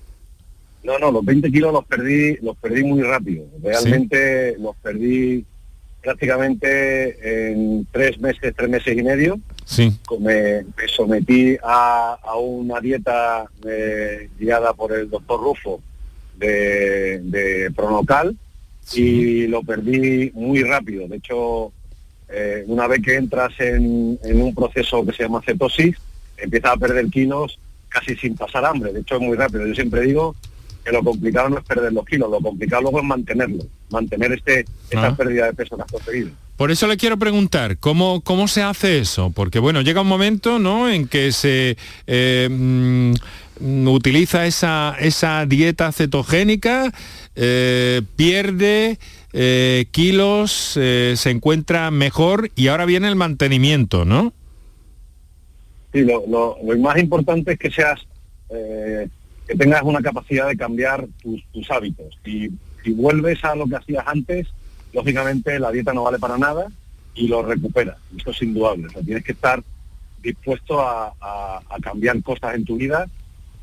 No, 0.83 0.97
no, 0.97 1.11
los 1.11 1.23
20 1.23 1.51
kilos 1.51 1.71
los 1.71 1.85
perdí, 1.85 2.38
los 2.38 2.57
perdí 2.57 2.83
muy 2.83 3.01
rápido. 3.01 3.45
Realmente 3.61 4.55
los 4.59 4.75
perdí 4.77 5.45
prácticamente 6.01 7.51
en 7.51 7.88
tres 7.91 8.19
meses, 8.19 8.53
tres 8.55 8.69
meses 8.69 8.97
y 8.97 9.03
medio. 9.03 9.39
Sí. 9.65 9.91
Me, 10.19 10.63
sometí 10.88 11.57
a, 11.63 12.17
una 12.39 12.79
dieta 12.79 13.45
eh, 13.67 14.29
guiada 14.39 14.73
por 14.73 14.93
el 14.93 15.09
doctor 15.09 15.41
Rufo, 15.41 15.81
de, 16.38 17.71
Pronocal 17.76 18.36
y 18.93 19.48
lo 19.48 19.63
perdí 19.63 20.32
muy 20.34 20.63
rápido. 20.63 21.08
De 21.08 21.17
hecho, 21.17 21.71
eh, 22.30 22.63
una 22.67 22.88
vez 22.88 23.02
que 23.02 23.15
entras 23.15 23.54
en, 23.60 24.19
un 24.24 24.56
proceso 24.56 25.06
que 25.06 25.13
se 25.13 25.24
llama 25.24 25.41
cetosis, 25.43 25.95
empiezas 26.38 26.74
a 26.74 26.78
perder 26.78 27.08
kilos 27.08 27.60
casi 27.89 28.15
sin 28.15 28.36
pasar 28.36 28.65
hambre. 28.65 28.93
De 28.93 29.02
hecho, 29.02 29.15
es 29.15 29.21
muy 29.21 29.36
rápido. 29.36 29.65
Yo 29.65 29.74
siempre 29.74 30.02
digo 30.02 30.36
que 30.84 30.91
lo 30.91 31.04
complicado 31.04 31.50
no 31.50 31.58
es 31.58 31.63
perder 31.63 31.91
los 31.91 32.06
kilos, 32.06 32.30
lo 32.30 32.39
complicado 32.39 32.84
luego 32.84 33.00
es 33.00 33.06
mantenerlo, 33.06 33.63
mantener 33.89 34.34
este, 34.34 34.65
esta 34.91 35.08
ah. 35.08 35.15
pérdida 35.17 35.48
de 35.48 35.54
peso 35.54 35.76
que 35.76 35.82
has 35.82 35.91
conseguido. 35.91 36.30
Por 36.58 36.71
eso 36.71 36.88
le 36.88 36.95
quiero 36.95 37.17
preguntar, 37.17 37.78
¿cómo, 37.80 38.21
¿cómo 38.21 38.48
se 38.48 38.62
hace 38.62 39.00
eso? 39.00 39.32
Porque 39.32 39.60
bueno, 39.60 39.82
llega 39.82 40.02
un 40.02 40.08
momento 40.08 40.60
¿no? 40.60 40.89
en 40.89 41.08
que 41.08 41.32
se... 41.32 41.76
Eh, 42.08 42.48
mm, 42.50 43.13
utiliza 43.59 44.45
esa, 44.45 44.95
esa 44.99 45.45
dieta 45.45 45.91
cetogénica, 45.91 46.91
eh, 47.35 48.01
pierde 48.15 48.99
eh, 49.33 49.85
kilos, 49.91 50.77
eh, 50.77 51.13
se 51.15 51.29
encuentra 51.29 51.91
mejor 51.91 52.51
y 52.55 52.67
ahora 52.67 52.85
viene 52.85 53.07
el 53.07 53.15
mantenimiento, 53.15 54.05
¿no? 54.05 54.33
Sí, 55.93 56.03
lo, 56.03 56.57
más 56.77 56.97
importante 56.97 57.53
es 57.53 57.59
que 57.59 57.71
seas, 57.71 58.05
que 58.49 59.55
tengas 59.55 59.81
una 59.83 60.01
capacidad 60.01 60.47
de 60.47 60.57
cambiar 60.57 61.07
tus, 61.21 61.71
hábitos. 61.71 62.17
Y 62.25 62.49
si 62.83 62.91
vuelves 62.91 63.43
a 63.45 63.55
lo 63.55 63.65
que 63.65 63.77
hacías 63.77 64.03
antes, 64.05 64.47
lógicamente 64.91 65.57
la 65.57 65.71
dieta 65.71 65.93
no 65.93 66.03
vale 66.03 66.19
para 66.19 66.37
nada 66.37 66.67
y 67.13 67.29
lo 67.29 67.43
recuperas. 67.43 67.95
Eso 68.17 68.31
es 68.31 68.41
indudable. 68.41 68.89
Tienes 69.05 69.23
que 69.23 69.31
estar 69.31 69.63
dispuesto 70.21 70.81
a 70.81 71.61
cambiar 71.81 72.21
cosas 72.23 72.55
en 72.55 72.65
tu 72.65 72.75
vida 72.75 73.07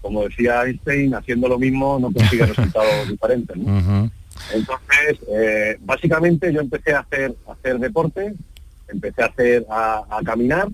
como 0.03 0.25
decía 0.25 0.65
Einstein, 0.65 1.15
haciendo 1.15 1.49
lo 1.49 1.59
mismo 1.59 1.99
no 1.99 2.12
consigue 2.12 2.45
resultados 2.47 3.09
diferentes. 3.09 3.57
Entonces, 3.57 5.21
eh, 5.29 5.79
básicamente 5.81 6.53
yo 6.53 6.61
empecé 6.61 6.93
a 6.93 7.01
hacer, 7.01 7.35
hacer 7.49 7.79
deporte, 7.79 8.35
empecé 8.88 9.23
a 9.23 9.27
hacer 9.27 9.65
a, 9.71 10.21
caminar 10.25 10.69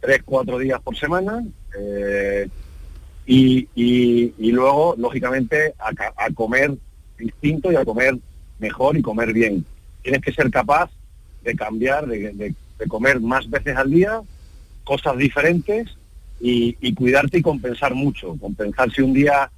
tres, 0.00 0.20
cuatro 0.24 0.58
días 0.58 0.80
por 0.82 0.96
semana 0.96 1.42
eh, 1.78 2.48
y, 3.26 4.52
luego, 4.52 4.96
lógicamente, 4.98 5.74
a, 5.78 6.30
comer 6.34 6.74
distinto 7.16 7.72
y 7.72 7.76
a 7.76 7.84
comer 7.84 8.18
mejor 8.58 8.98
y 8.98 9.02
comer 9.02 9.32
bien. 9.32 9.64
Tienes 10.02 10.20
que 10.20 10.32
ser 10.32 10.50
capaz 10.50 10.90
de 11.42 11.54
cambiar, 11.54 12.06
de 12.06 12.54
comer 12.88 13.20
más 13.20 13.48
veces 13.48 13.76
al 13.76 13.90
día, 13.90 14.20
cosas 14.82 15.16
diferentes 15.16 15.96
y, 16.40 16.94
cuidarte 16.94 17.38
y 17.38 17.42
compensar 17.42 17.94
mucho. 17.94 18.36
Compensar 18.40 18.92
si 18.92 19.02
un 19.02 19.12
día 19.12 19.50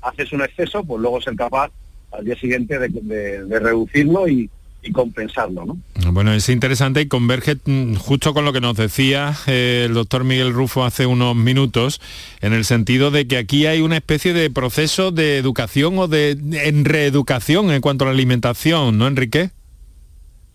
haces 0.00 0.32
un 0.32 0.42
exceso, 0.42 0.84
pues 0.84 1.00
luego 1.00 1.20
ser 1.20 1.36
capaz 1.36 1.70
al 2.10 2.24
día 2.24 2.36
siguiente 2.36 2.78
de, 2.78 3.58
reducirlo 3.60 4.28
y, 4.28 4.50
compensarlo. 4.92 5.64
¿no? 5.64 5.78
Bueno, 6.10 6.32
es 6.32 6.48
interesante 6.48 7.02
y 7.02 7.06
converge 7.06 7.56
mm, 7.64 7.94
justo 7.94 8.34
con 8.34 8.44
lo 8.44 8.52
que 8.52 8.60
nos 8.60 8.76
decía 8.76 9.32
eh, 9.46 9.84
el 9.86 9.94
doctor 9.94 10.24
Miguel 10.24 10.52
Rufo 10.52 10.84
hace 10.84 11.06
unos 11.06 11.36
minutos, 11.36 12.00
en 12.40 12.52
el 12.52 12.64
sentido 12.64 13.12
de 13.12 13.28
que 13.28 13.36
aquí 13.36 13.66
hay 13.66 13.80
una 13.80 13.98
especie 13.98 14.32
de 14.32 14.50
proceso 14.50 15.12
de 15.12 15.38
educación 15.38 16.00
o 16.00 16.08
de 16.08 16.32
en 16.32 16.84
reeducación 16.84 17.70
en 17.70 17.80
cuanto 17.80 18.04
a 18.04 18.08
la 18.08 18.12
alimentación, 18.12 18.98
¿no, 18.98 19.06
Enrique? 19.06 19.50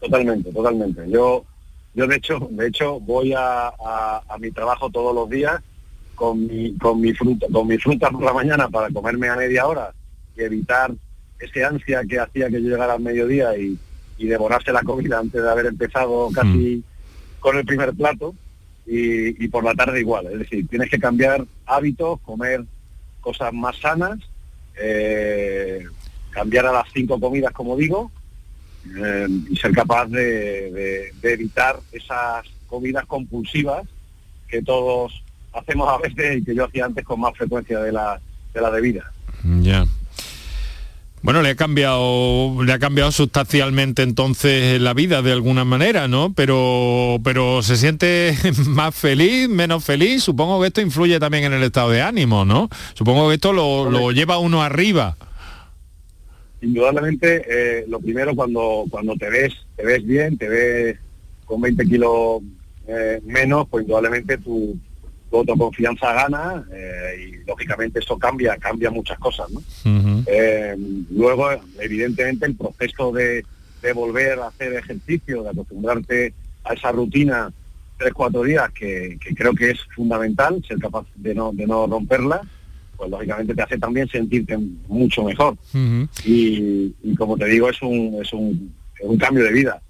Totalmente, 0.01 0.51
totalmente. 0.51 1.09
Yo, 1.09 1.45
yo 1.97 2.07
de 2.07 2.15
hecho, 2.15 2.47
de 2.51 2.67
hecho 2.67 2.99
voy 2.99 3.33
a 3.35 3.73
mi 4.39 4.51
trabajo 4.51 4.89
todos 4.89 5.13
los 5.13 5.29
días 5.29 5.61
con 6.17 6.47
mi, 6.47 6.73
con 6.77 6.99
mi 6.99 7.13
fruta, 7.13 7.45
con 7.51 7.67
mi 7.67 7.77
fruta 7.77 8.09
por 8.09 8.23
la 8.23 8.33
mañana 8.33 8.67
para 8.69 8.89
comerme 8.89 9.29
a 9.29 9.35
media 9.35 9.67
hora 9.67 9.93
y 10.35 10.41
evitar 10.41 10.91
ese 11.39 11.63
ansia 11.63 12.03
que 12.09 12.19
hacía 12.19 12.47
que 12.49 12.61
yo 12.61 12.69
llegara 12.69 12.93
al 12.93 13.01
mediodía 13.01 13.55
y, 13.57 13.77
y 14.17 14.27
devorarse 14.27 14.71
la 14.71 14.81
comida 14.81 15.19
antes 15.19 15.41
de 15.41 15.49
haber 15.49 15.67
empezado 15.67 16.29
casi 16.33 16.83
con 17.39 17.57
el 17.57 17.65
primer 17.65 17.93
plato 17.93 18.33
y, 18.87 19.47
por 19.49 19.63
la 19.63 19.75
tarde 19.75 19.99
igual. 19.99 20.25
Es 20.27 20.39
decir, 20.39 20.67
tienes 20.67 20.89
que 20.89 20.99
cambiar 20.99 21.45
hábitos, 21.65 22.19
comer 22.21 22.63
cosas 23.21 23.53
más 23.53 23.77
sanas, 23.77 24.17
eh, 24.79 25.85
cambiar 26.31 26.65
a 26.65 26.71
las 26.71 26.87
cinco 26.93 27.19
comidas, 27.19 27.53
como 27.53 27.75
digo, 27.75 28.11
eh, 28.95 29.27
y 29.49 29.55
ser 29.55 29.71
capaz 29.71 30.07
de, 30.07 31.11
evitar 31.21 31.79
esas 31.91 32.45
comidas 32.67 33.05
compulsivas 33.05 33.87
que 34.47 34.61
todos 34.61 35.23
hacemos 35.53 35.89
a 35.89 35.97
veces 35.97 36.37
y 36.37 36.45
que 36.45 36.55
yo 36.55 36.65
hacía 36.65 36.85
antes 36.85 37.03
con 37.05 37.19
más 37.19 37.35
frecuencia 37.35 37.79
de 37.79 37.91
la, 37.91 38.19
de 38.53 38.61
la 38.61 38.71
debida. 38.71 39.11
Ya. 39.61 39.85
Bueno, 41.23 41.41
le 41.41 41.49
ha 41.49 41.55
cambiado, 41.55 42.63
le 42.63 42.71
ha 42.71 42.79
cambiado 42.79 43.11
sustancialmente 43.11 44.03
entonces 44.03 44.79
la 44.79 44.93
vida 44.93 45.21
de 45.21 45.31
alguna 45.31 45.65
manera, 45.65 46.07
¿no? 46.07 46.31
Pero, 46.33 47.19
pero 47.23 47.63
se 47.63 47.75
siente 47.75 48.37
más 48.67 48.95
feliz, 48.95 49.49
menos 49.49 49.83
feliz. 49.83 50.23
Supongo 50.23 50.61
que 50.61 50.67
esto 50.67 50.81
influye 50.81 51.19
también 51.19 51.45
en 51.45 51.53
el 51.53 51.63
estado 51.63 51.89
de 51.89 52.01
ánimo, 52.01 52.45
¿no? 52.45 52.69
Supongo 52.93 53.27
que 53.29 53.35
esto 53.35 53.51
lo, 53.51 53.89
lo 53.89 54.11
lleva 54.11 54.37
uno 54.37 54.61
arriba. 54.61 55.17
Indudablemente, 56.67 57.43
eh, 57.47 57.85
lo 57.87 58.01
primero 58.01 58.35
cuando 58.35 58.83
cuando 58.89 59.15
te 59.15 59.29
ves, 59.29 59.53
te 59.77 59.85
ves 59.85 60.05
bien, 60.05 60.37
te 60.37 60.49
ves 60.49 60.97
con 61.45 61.61
20 61.61 61.85
kilos 61.85 62.41
eh, 62.87 63.21
menos, 63.23 63.69
pues 63.69 63.83
indudablemente 63.83 64.37
tu, 64.39 64.77
tu 65.31 65.37
autoconfianza 65.37 66.11
gana 66.11 66.65
eh, 66.73 67.25
y 67.25 67.47
lógicamente 67.47 67.99
eso 67.99 68.17
cambia, 68.17 68.57
cambia 68.57 68.91
muchas 68.91 69.17
cosas. 69.17 69.49
¿no? 69.49 69.63
Luego, 71.09 71.47
evidentemente, 71.79 72.45
el 72.45 72.55
proceso 72.57 73.13
de, 73.13 73.45
volver 73.95 74.37
a 74.39 74.47
hacer 74.47 74.73
ejercicio, 74.73 75.43
de 75.43 75.51
acostumbrarte 75.51 76.33
a 76.65 76.73
esa 76.73 76.91
rutina 76.91 77.49
tres, 77.97 78.11
cuatro 78.13 78.43
días, 78.43 78.69
que, 78.73 79.17
creo 79.37 79.53
que 79.53 79.69
es 79.71 79.79
fundamental, 79.95 80.61
ser 80.67 80.79
capaz 80.79 81.05
de 81.15 81.33
no, 81.33 81.53
de 81.53 81.65
no 81.65 81.87
romperla, 81.87 82.41
pues 82.97 83.09
lógicamente 83.09 83.53
te 83.53 83.61
hace 83.61 83.77
también 83.77 84.07
sentirte 84.09 84.57
mucho 84.87 85.23
mejor. 85.23 85.55
y, 86.25 86.91
como 87.17 87.37
te 87.37 87.45
digo, 87.45 87.69
es 87.69 87.81
un, 87.81 88.17
es 88.21 88.33
un, 88.33 88.73
un 89.01 89.17
cambio 89.17 89.43
de 89.43 89.53
vida. 89.53 89.81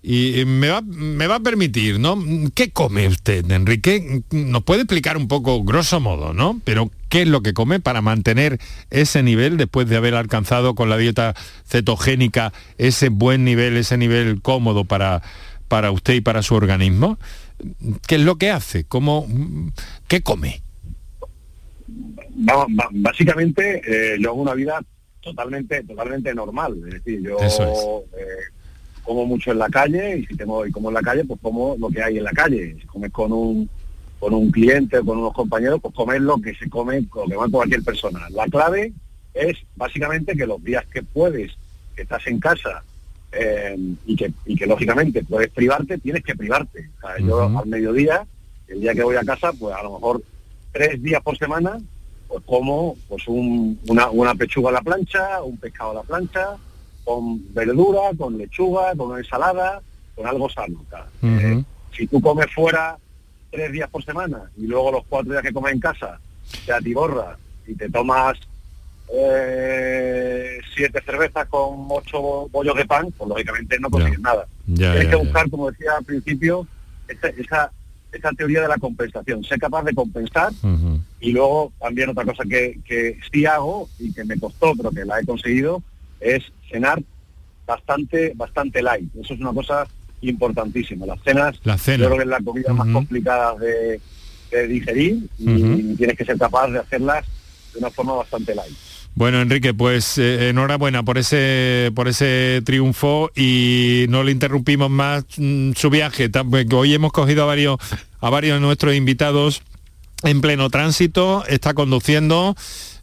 Y 0.00 0.44
me 0.46 0.68
va, 0.68 0.80
me 0.80 1.26
va 1.26 1.36
a 1.36 1.40
permitir, 1.40 1.98
¿no? 1.98 2.16
¿Qué 2.54 2.70
come 2.70 3.08
usted, 3.08 3.50
Enrique? 3.50 4.22
Nos 4.30 4.62
puede 4.62 4.82
explicar 4.82 5.16
un 5.16 5.26
poco, 5.26 5.64
grosso 5.64 5.98
modo, 5.98 6.32
¿no? 6.32 6.60
Pero 6.64 6.90
¿qué 7.08 7.22
es 7.22 7.28
lo 7.28 7.42
que 7.42 7.52
come 7.52 7.80
para 7.80 8.00
mantener 8.00 8.60
ese 8.90 9.24
nivel 9.24 9.56
después 9.56 9.88
de 9.88 9.96
haber 9.96 10.14
alcanzado 10.14 10.76
con 10.76 10.88
la 10.88 10.96
dieta 10.96 11.34
cetogénica 11.66 12.52
ese 12.78 13.08
buen 13.08 13.44
nivel, 13.44 13.76
ese 13.76 13.98
nivel 13.98 14.40
cómodo 14.40 14.84
para, 14.84 15.22
para 15.66 15.90
usted 15.90 16.14
y 16.14 16.20
para 16.20 16.42
su 16.42 16.54
organismo? 16.54 17.18
¿Qué 18.06 18.14
es 18.14 18.22
lo 18.22 18.36
que 18.36 18.50
hace? 18.50 18.84
¿Cómo, 18.84 19.26
¿Qué 20.06 20.22
come? 20.22 20.62
Básicamente, 22.92 23.82
eh, 23.84 24.16
yo 24.20 24.30
hago 24.30 24.42
una 24.42 24.54
vida 24.54 24.80
totalmente 25.20 25.82
totalmente 25.82 26.34
normal. 26.34 26.80
Es 26.86 26.94
decir, 26.94 27.22
yo 27.22 27.38
eh, 27.40 28.06
como 29.02 29.26
mucho 29.26 29.52
en 29.52 29.58
la 29.58 29.68
calle 29.68 30.18
y 30.18 30.26
si 30.26 30.36
tengo 30.36 30.66
y 30.66 30.70
como 30.70 30.88
en 30.88 30.94
la 30.94 31.02
calle, 31.02 31.24
pues 31.24 31.40
como 31.42 31.76
lo 31.78 31.88
que 31.88 32.02
hay 32.02 32.18
en 32.18 32.24
la 32.24 32.32
calle. 32.32 32.76
Si 32.80 32.86
comes 32.86 33.10
con 33.10 33.32
un 33.32 33.68
con 34.18 34.34
un 34.34 34.50
cliente 34.50 34.98
o 34.98 35.04
con 35.04 35.18
unos 35.18 35.32
compañeros, 35.32 35.80
pues 35.80 35.94
comer 35.94 36.20
lo 36.20 36.38
que 36.38 36.54
se 36.54 36.68
come, 36.68 37.06
lo 37.14 37.26
que 37.26 37.36
va 37.36 37.48
cualquier 37.48 37.82
persona. 37.82 38.28
La 38.30 38.46
clave 38.46 38.92
es 39.32 39.56
básicamente 39.76 40.36
que 40.36 40.46
los 40.46 40.62
días 40.62 40.84
que 40.86 41.02
puedes, 41.02 41.52
que 41.94 42.02
estás 42.02 42.26
en 42.26 42.40
casa 42.40 42.82
eh, 43.30 43.76
y, 44.06 44.16
que, 44.16 44.32
y 44.46 44.56
que 44.56 44.66
lógicamente 44.66 45.22
puedes 45.22 45.50
privarte, 45.50 45.98
tienes 45.98 46.24
que 46.24 46.34
privarte. 46.34 46.90
Yo 47.20 47.44
al 47.44 47.66
mediodía, 47.66 48.26
el 48.66 48.80
día 48.80 48.94
que 48.94 49.04
voy 49.04 49.16
a 49.16 49.22
casa, 49.22 49.52
pues 49.52 49.74
a 49.74 49.82
lo 49.82 49.92
mejor 49.94 50.22
tres 50.72 51.00
días 51.00 51.22
por 51.22 51.38
semana, 51.38 51.78
pues 52.28 52.42
como 52.44 52.96
pues 53.08 53.26
una, 53.26 54.10
una 54.10 54.34
pechuga 54.34 54.70
a 54.70 54.74
la 54.74 54.82
plancha, 54.82 55.42
un 55.42 55.56
pescado 55.56 55.92
a 55.92 55.94
la 55.94 56.02
plancha, 56.02 56.56
con 57.04 57.54
verdura, 57.54 58.10
con 58.16 58.36
lechuga, 58.36 58.94
con 58.94 59.10
una 59.10 59.18
ensalada, 59.18 59.80
con 60.14 60.26
algo 60.26 60.48
sano. 60.50 60.84
Eh, 61.22 61.64
si 61.96 62.06
tú 62.06 62.20
comes 62.20 62.46
fuera 62.54 62.98
tres 63.50 63.72
días 63.72 63.88
por 63.88 64.04
semana 64.04 64.50
y 64.58 64.66
luego 64.66 64.92
los 64.92 65.04
cuatro 65.08 65.32
días 65.32 65.42
que 65.42 65.52
comes 65.52 65.72
en 65.72 65.80
casa 65.80 66.20
te 66.66 66.72
atiborras 66.72 67.38
y 67.66 67.74
te 67.74 67.88
tomas 67.88 68.38
eh, 69.10 70.58
siete 70.74 71.00
cervezas 71.02 71.48
con 71.48 71.86
ocho 71.88 72.48
bollos 72.50 72.76
de 72.76 72.84
pan, 72.84 73.10
pues 73.16 73.28
lógicamente 73.28 73.78
no 73.80 73.88
consigues 73.88 74.20
nada. 74.20 74.46
Tienes 74.66 75.08
que 75.08 75.16
buscar, 75.16 75.48
como 75.48 75.70
decía 75.70 75.92
al 75.96 76.04
principio, 76.04 76.66
esa, 77.08 77.28
esa, 77.28 77.72
teoría 78.36 78.62
de 78.62 78.68
la 78.68 78.78
compensación, 78.78 79.44
ser 79.44 79.58
capaz 79.58 79.84
de 79.84 79.94
compensar 79.94 80.52
y 81.20 81.32
luego 81.32 81.72
también 81.80 82.10
otra 82.10 82.24
cosa 82.24 82.44
que, 82.48 82.80
que 82.84 83.18
sí 83.32 83.46
hago 83.46 83.88
y 83.98 84.12
que 84.12 84.24
me 84.24 84.38
costó 84.38 84.74
pero 84.76 84.90
que 84.90 85.04
la 85.04 85.20
he 85.20 85.26
conseguido 85.26 85.82
es 86.20 86.44
cenar 86.70 87.02
bastante, 87.66 88.32
bastante 88.34 88.82
light. 88.82 89.08
Eso 89.16 89.34
es 89.34 89.40
una 89.40 89.52
cosa 89.52 89.86
importantísima. 90.22 91.06
Las 91.06 91.22
cenas, 91.22 91.60
la 91.62 91.78
cena. 91.78 92.04
yo 92.04 92.06
creo 92.06 92.16
que 92.16 92.24
es 92.24 92.30
la 92.30 92.40
comida 92.40 92.72
más 92.72 92.88
complicada 92.88 93.54
de, 93.56 94.00
digerir 94.66 95.28
y 95.38 95.94
tienes 95.96 96.16
que 96.16 96.24
ser 96.24 96.38
capaz 96.38 96.68
de 96.68 96.78
hacerlas 96.78 97.26
de 97.74 97.80
una 97.80 97.90
forma 97.90 98.14
bastante 98.14 98.54
light. 98.54 98.74
Bueno, 99.18 99.40
Enrique, 99.40 99.74
pues 99.74 100.16
eh, 100.18 100.50
enhorabuena 100.50 101.02
por 101.02 101.18
ese 101.18 101.90
por 101.96 102.06
ese 102.06 102.62
triunfo 102.64 103.32
y 103.34 104.06
no 104.10 104.22
le 104.22 104.30
interrumpimos 104.30 104.90
más 104.90 105.24
mm, 105.36 105.72
su 105.72 105.90
viaje. 105.90 106.30
Hoy 106.72 106.94
hemos 106.94 107.10
cogido 107.10 107.42
a 107.42 107.46
varios 107.46 107.78
a 108.20 108.30
varios 108.30 108.58
de 108.58 108.60
nuestros 108.60 108.94
invitados 108.94 109.62
en 110.22 110.40
pleno 110.40 110.70
tránsito, 110.70 111.44
está 111.48 111.74
conduciendo 111.74 112.54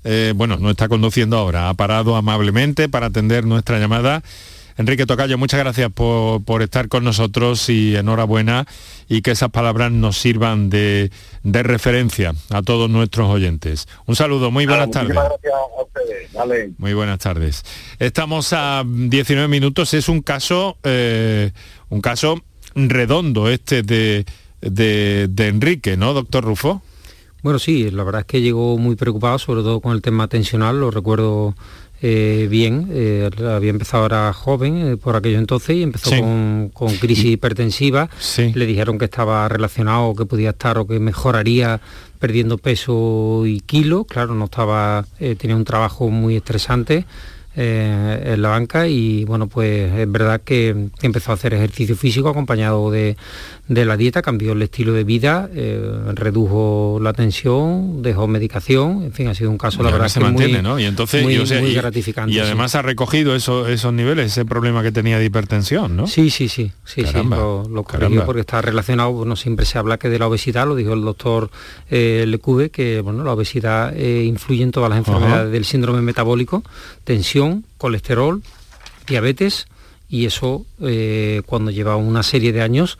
eh, 0.05 0.31
bueno, 0.33 0.55
no 0.57 0.69
está 0.69 0.87
conduciendo 0.87 1.37
ahora, 1.37 1.67
ha 1.67 1.73
parado 1.73 2.15
amablemente 2.15 2.87
para 2.87 3.07
atender 3.07 3.45
nuestra 3.45 3.77
llamada. 3.77 4.23
Enrique 4.77 5.05
Tocayo, 5.05 5.37
muchas 5.37 5.61
gracias 5.61 5.89
por, 5.91 6.61
estar 6.61 6.89
con 6.89 7.05
nosotros 7.05 7.69
y 7.69 7.95
enhorabuena 7.95 8.65
y 9.07 9.21
que 9.21 9.31
esas 9.31 9.49
palabras 9.49 9.91
nos 9.91 10.17
sirvan 10.17 10.69
de, 10.69 11.11
referencia 11.43 12.33
a 12.49 12.61
todos 12.61 12.89
nuestros 12.89 13.29
oyentes. 13.29 13.87
Un 14.05 14.15
saludo, 14.15 14.51
muy 14.51 14.65
buenas 14.65 14.91
tardes. 14.91 15.13
Gracias 15.13 15.53
a 15.53 15.81
ustedes. 15.81 16.71
Muy 16.77 16.93
buenas 16.93 17.19
tardes. 17.19 17.63
Estamos 17.99 18.51
a 18.51 18.83
19 18.85 19.47
minutos, 19.47 19.93
es 19.93 20.09
un 20.09 20.21
caso, 20.21 20.77
eh, 20.83 21.51
un 21.89 22.01
caso 22.01 22.43
redondo 22.75 23.47
este 23.49 23.81
de, 23.81 24.25
de 24.59 25.47
Enrique, 25.47 25.95
¿no, 25.95 26.13
doctor 26.13 26.43
Rufo? 26.43 26.81
Bueno, 27.45 27.59
sí, 27.59 27.91
la 27.91 28.03
verdad 28.03 28.21
es 28.21 28.25
que 28.25 28.41
llegó 28.41 28.75
muy 28.79 28.95
preocupado, 28.95 29.37
sobre 29.37 29.61
todo 29.61 29.79
con 29.79 29.93
el 29.93 30.01
tema 30.01 30.27
tensional, 30.27 30.79
lo 30.79 30.89
recuerdo 30.89 31.53
eh, 32.01 32.47
bien. 32.49 32.89
Eh, 32.91 33.29
había 33.47 33.69
empezado 33.69 34.03
ahora 34.03 34.33
joven 34.33 34.77
eh, 34.77 34.97
por 34.97 35.15
aquello 35.15 35.39
entonces 35.39 35.75
y 35.77 35.83
empezó 35.83 36.11
con, 36.11 36.71
crisis 36.99 37.25
hipertensiva. 37.25 38.09
Le 38.37 38.65
dijeron 38.65 38.97
que 38.97 39.05
estaba 39.05 39.47
relacionado, 39.47 40.15
que 40.15 40.25
podía 40.25 40.51
estar 40.51 40.77
o 40.77 40.87
que 40.87 40.99
mejoraría 40.99 41.79
perdiendo 42.19 42.57
peso 42.57 43.43
y 43.45 43.61
kilos. 43.61 44.05
Claro, 44.07 44.35
no 44.35 44.45
estaba, 44.45 45.05
tenía 45.37 45.55
un 45.55 45.65
trabajo 45.65 46.09
muy 46.09 46.35
estresante 46.35 47.05
eh, 47.55 48.33
en 48.33 48.41
la 48.41 48.49
banca 48.49 48.87
y 48.87 49.23
bueno, 49.25 49.47
pues 49.47 49.91
es 49.93 50.11
verdad 50.11 50.41
que, 50.41 50.89
empezó 51.01 51.31
a 51.31 51.35
hacer 51.35 51.53
ejercicio 51.53 51.95
físico 51.95 52.29
acompañado 52.29 52.91
de, 52.91 53.15
la 53.67 53.97
dieta, 53.97 54.21
cambió 54.21 54.53
el 54.53 54.61
estilo 54.61 54.93
de 54.93 55.03
vida, 55.03 55.49
eh, 55.53 55.81
redujo 56.13 56.99
la 57.01 57.13
tensión, 57.13 58.01
dejó 58.01 58.27
medicación, 58.27 59.03
en 59.03 59.13
fin, 59.13 59.27
ha 59.27 59.35
sido 59.35 59.51
un 59.51 59.57
caso, 59.57 59.83
la 59.83 59.91
verdad, 59.91 60.07
se 60.07 60.19
que 60.19 60.25
mantiene, 60.25 60.61
¿no? 60.61 60.79
Y 60.79 60.85
entonces, 60.85 61.23
muy, 61.23 61.35
y, 61.35 61.73
gratificante. 61.73 62.33
Y 62.33 62.39
además 62.39 62.75
ha 62.75 62.81
recogido 62.81 63.35
esos 63.35 63.93
niveles, 63.93 64.31
ese 64.31 64.45
problema 64.45 64.83
que 64.83 64.91
tenía 64.91 65.17
de 65.17 65.25
hipertensión, 65.25 65.95
¿no? 65.95 66.07
Sí, 66.07 66.29
sí, 66.29 66.49
sí, 66.49 66.71
sí, 66.83 67.05
sí 67.05 67.17
lo, 67.23 67.83
corrigió 67.83 68.25
porque 68.25 68.41
está 68.41 68.61
relacionado, 68.61 69.11
bueno, 69.11 69.35
siempre 69.35 69.65
se 69.65 69.77
habla 69.77 69.97
que 69.97 70.09
de 70.09 70.19
la 70.19 70.27
obesidad, 70.27 70.67
lo 70.67 70.75
dijo 70.75 70.93
el 70.93 71.01
doctor 71.01 71.49
eh, 71.89 72.25
Lecube, 72.27 72.69
que 72.69 73.01
bueno, 73.01 73.23
la 73.23 73.33
obesidad 73.33 73.93
eh, 73.95 74.23
influye 74.25 74.63
en 74.63 74.71
todas 74.71 74.89
las 74.89 74.99
enfermedades 74.99 75.51
del 75.51 75.65
síndrome 75.65 76.01
metabólico, 76.01 76.63
tensión, 77.03 77.44
colesterol, 77.77 78.41
diabetes 79.07 79.67
y 80.09 80.25
eso 80.25 80.65
eh, 80.81 81.41
cuando 81.45 81.71
lleva 81.71 81.95
una 81.95 82.23
serie 82.23 82.53
de 82.53 82.61
años 82.61 82.97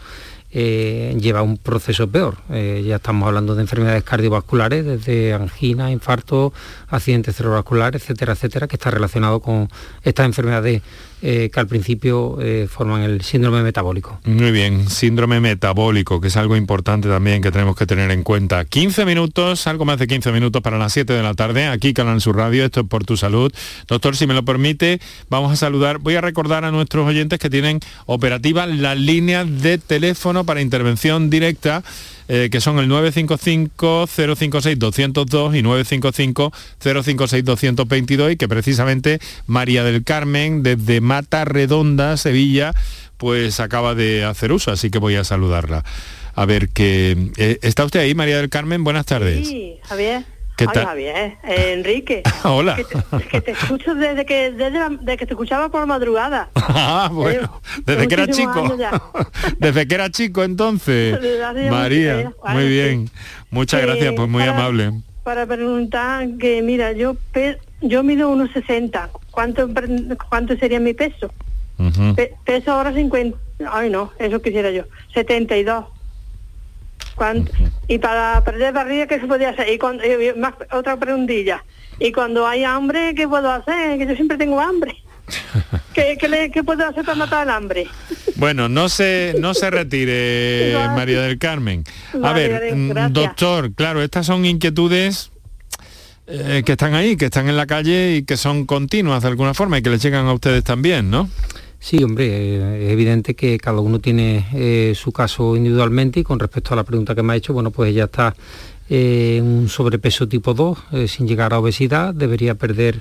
eh, 0.57 1.13
lleva 1.19 1.41
un 1.41 1.57
proceso 1.57 2.07
peor. 2.07 2.37
Eh, 2.49 2.81
ya 2.87 2.95
estamos 2.95 3.27
hablando 3.27 3.55
de 3.55 3.61
enfermedades 3.61 4.05
cardiovasculares, 4.05 4.85
desde 4.85 5.33
angina, 5.33 5.91
infarto, 5.91 6.53
accidentes 6.87 7.35
cerebrovasculares, 7.35 8.01
etcétera, 8.01 8.33
etcétera, 8.33 8.65
que 8.69 8.77
está 8.77 8.89
relacionado 8.89 9.41
con 9.41 9.67
estas 10.03 10.25
enfermedades 10.25 10.81
eh, 11.21 11.49
que 11.51 11.59
al 11.59 11.67
principio 11.67 12.37
forman 12.69 13.01
el 13.01 13.21
síndrome 13.21 13.63
metabólico. 13.63 14.19
Muy 14.25 14.51
bien, 14.51 14.89
síndrome 14.89 15.39
metabólico, 15.39 16.21
que 16.21 16.27
es 16.27 16.37
algo 16.37 16.55
importante 16.55 17.07
también 17.07 17.41
que 17.41 17.51
tenemos 17.51 17.75
que 17.75 17.85
tener 17.85 18.11
en 18.11 18.23
cuenta. 18.23 18.65
15 18.65 19.05
minutos, 19.05 19.67
algo 19.67 19.85
más 19.85 19.99
de 19.99 20.07
15 20.07 20.31
minutos 20.31 20.61
para 20.61 20.77
las 20.77 20.93
7 20.93 21.13
de 21.13 21.23
la 21.23 21.33
tarde, 21.33 21.67
aquí 21.67 21.93
Canal 21.93 22.21
Sur 22.21 22.37
Radio, 22.37 22.65
esto 22.65 22.81
es 22.81 22.87
por 22.87 23.05
tu 23.05 23.17
salud. 23.17 23.51
Doctor, 23.87 24.15
si 24.15 24.27
me 24.27 24.33
lo 24.33 24.43
permite, 24.45 24.99
vamos 25.29 25.51
a 25.51 25.55
saludar, 25.55 25.99
voy 25.99 26.15
a 26.15 26.21
recordar 26.21 26.65
a 26.65 26.71
nuestros 26.71 27.07
oyentes 27.07 27.39
que 27.39 27.49
tienen 27.49 27.79
operativas 28.05 28.69
las 28.69 28.97
líneas 28.97 29.61
de 29.61 29.77
teléfono 29.77 30.45
para 30.45 30.61
intervención 30.61 31.29
directa, 31.29 31.83
eh, 32.27 32.49
que 32.51 32.59
son 32.61 32.79
el 32.79 32.89
955-056-202 32.89 35.57
y 35.57 35.61
955-056-222 35.61 38.31
y 38.33 38.37
que 38.37 38.47
precisamente 38.47 39.19
María 39.45 39.83
del 39.83 40.03
Carmen 40.03 40.63
desde 40.63 41.01
Mata 41.01 41.45
Redonda, 41.45 42.17
Sevilla, 42.17 42.73
pues 43.17 43.59
acaba 43.59 43.95
de 43.95 44.23
hacer 44.23 44.51
uso, 44.51 44.71
así 44.71 44.89
que 44.89 44.97
voy 44.97 45.15
a 45.15 45.23
saludarla. 45.23 45.83
A 46.33 46.45
ver, 46.45 46.69
que 46.69 47.31
eh, 47.37 47.59
¿está 47.61 47.85
usted 47.85 48.01
ahí, 48.01 48.13
María 48.13 48.37
del 48.37 48.49
Carmen? 48.49 48.83
Buenas 48.83 49.05
tardes. 49.05 49.47
Sí, 49.47 49.77
Javier. 49.83 50.25
¿Qué 50.55 50.67
tal? 50.67 50.85
Javier, 50.85 51.37
eh, 51.43 51.73
Enrique. 51.73 52.23
Hola. 52.43 52.77
Que 53.29 53.41
te, 53.41 53.51
escucho 53.51 53.93
desde 53.93 54.25
que 54.25 54.51
desde, 54.51 55.17
que 55.17 55.25
te 55.25 55.33
escuchaba 55.33 55.69
por 55.69 55.85
madrugada. 55.85 56.49
ah, 56.55 57.09
bueno. 57.11 57.61
Desde 57.85 58.07
que 58.07 58.13
era 58.13 58.27
chico. 58.27 58.77
desde 59.59 59.87
que 59.87 59.95
era 59.95 60.09
chico 60.09 60.43
entonces. 60.43 61.19
María, 61.69 62.31
muy 62.47 62.67
bien. 62.67 63.09
Muchas 63.49 63.81
gracias, 63.81 64.13
pues 64.15 64.29
muy 64.29 64.43
amable. 64.43 64.93
Para 65.23 65.45
preguntar 65.45 66.27
que 66.39 66.61
mira, 66.61 66.93
yo 66.93 67.17
yo 67.81 68.03
mido 68.03 68.29
unos 68.29 68.51
60. 68.51 69.09
¿Cuánto 69.31 69.69
cuánto 70.29 70.55
sería 70.55 70.79
mi 70.79 70.93
peso? 70.93 71.31
peso 72.45 72.71
ahora 72.71 72.93
50. 72.93 73.37
Ay, 73.69 73.89
no, 73.89 74.11
eso 74.19 74.41
quisiera 74.41 74.71
yo. 74.71 74.83
72. 75.13 75.85
Y 77.87 77.99
para 77.99 78.43
perder 78.43 78.73
barriga, 78.73 79.07
¿qué 79.07 79.19
se 79.19 79.27
podía 79.27 79.49
hacer? 79.49 79.69
Y, 79.69 79.77
cuando, 79.77 80.03
más, 80.37 80.53
otra 80.71 80.97
preguntilla. 80.97 81.63
Y 81.99 82.11
cuando 82.11 82.45
hay 82.45 82.63
hambre, 82.63 83.15
¿qué 83.15 83.27
puedo 83.27 83.49
hacer? 83.51 83.97
Que 83.97 84.07
yo 84.07 84.15
siempre 84.15 84.37
tengo 84.37 84.59
hambre. 84.59 84.95
¿Qué, 85.93 86.17
qué, 86.53 86.63
puedo 86.63 86.85
hacer 86.85 87.03
para 87.03 87.17
matar 87.17 87.43
el 87.43 87.49
hambre? 87.49 87.87
Bueno, 88.35 88.69
no 88.69 88.89
se, 88.89 89.35
no 89.39 89.53
se 89.53 89.69
retire, 89.69 90.75
María 90.95 91.21
del 91.21 91.39
Carmen. 91.39 91.83
A 92.21 92.33
ver, 92.33 92.75
mm, 92.75 93.11
doctor, 93.11 93.73
claro, 93.73 94.01
estas 94.01 94.25
son 94.25 94.45
inquietudes 94.45 95.31
eh, 96.27 96.63
que 96.65 96.73
están 96.73 96.95
ahí, 96.95 97.17
que 97.17 97.25
están 97.25 97.49
en 97.49 97.57
la 97.57 97.67
calle 97.67 98.15
y 98.17 98.23
que 98.23 98.35
son 98.35 98.65
continuas 98.65 99.23
de 99.23 99.29
alguna 99.29 99.53
forma 99.53 99.77
y 99.77 99.81
que 99.81 99.89
les 99.89 100.01
llegan 100.01 100.25
a 100.25 100.33
ustedes 100.33 100.63
también, 100.63 101.09
¿no? 101.09 101.29
Sí, 101.85 102.03
hombre, 102.03 102.25
eh, 102.25 102.85
es 102.87 102.91
evidente 102.93 103.35
que 103.35 103.59
cada 103.59 103.79
uno 103.79 103.99
tiene 103.99 104.47
eh, 104.55 104.93
su 104.95 105.11
caso 105.11 105.55
individualmente 105.55 106.19
y 106.19 106.23
con 106.23 106.39
respecto 106.39 106.73
a 106.73 106.77
la 106.77 106.83
pregunta 106.83 107.13
que 107.13 107.21
me 107.21 107.33
ha 107.33 107.35
hecho, 107.35 107.53
bueno, 107.53 107.69
pues 107.69 107.91
ella 107.91 108.05
está 108.05 108.35
eh, 108.89 109.35
en 109.37 109.45
un 109.45 109.69
sobrepeso 109.69 110.27
tipo 110.27 110.55
2 110.55 110.79
sin 111.05 111.27
llegar 111.27 111.53
a 111.53 111.59
obesidad, 111.59 112.11
debería 112.11 112.55
perder 112.55 112.99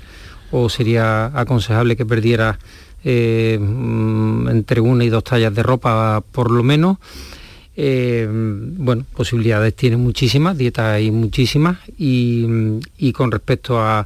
o 0.51 0.69
sería 0.69 1.31
aconsejable 1.33 1.95
que 1.95 2.05
perdiera 2.05 2.59
mm, 3.03 4.49
entre 4.49 4.81
una 4.81 5.03
y 5.03 5.09
dos 5.09 5.23
tallas 5.23 5.55
de 5.55 5.63
ropa 5.63 6.23
por 6.31 6.51
lo 6.51 6.61
menos. 6.61 6.97
bueno, 7.75 9.03
posibilidades 9.15 9.75
tiene 9.75 9.97
muchísimas, 9.97 10.59
dietas 10.59 10.93
hay 10.93 11.09
muchísimas 11.09 11.79
y 11.97 13.11
con 13.13 13.31
respecto 13.31 13.79
a, 13.79 14.05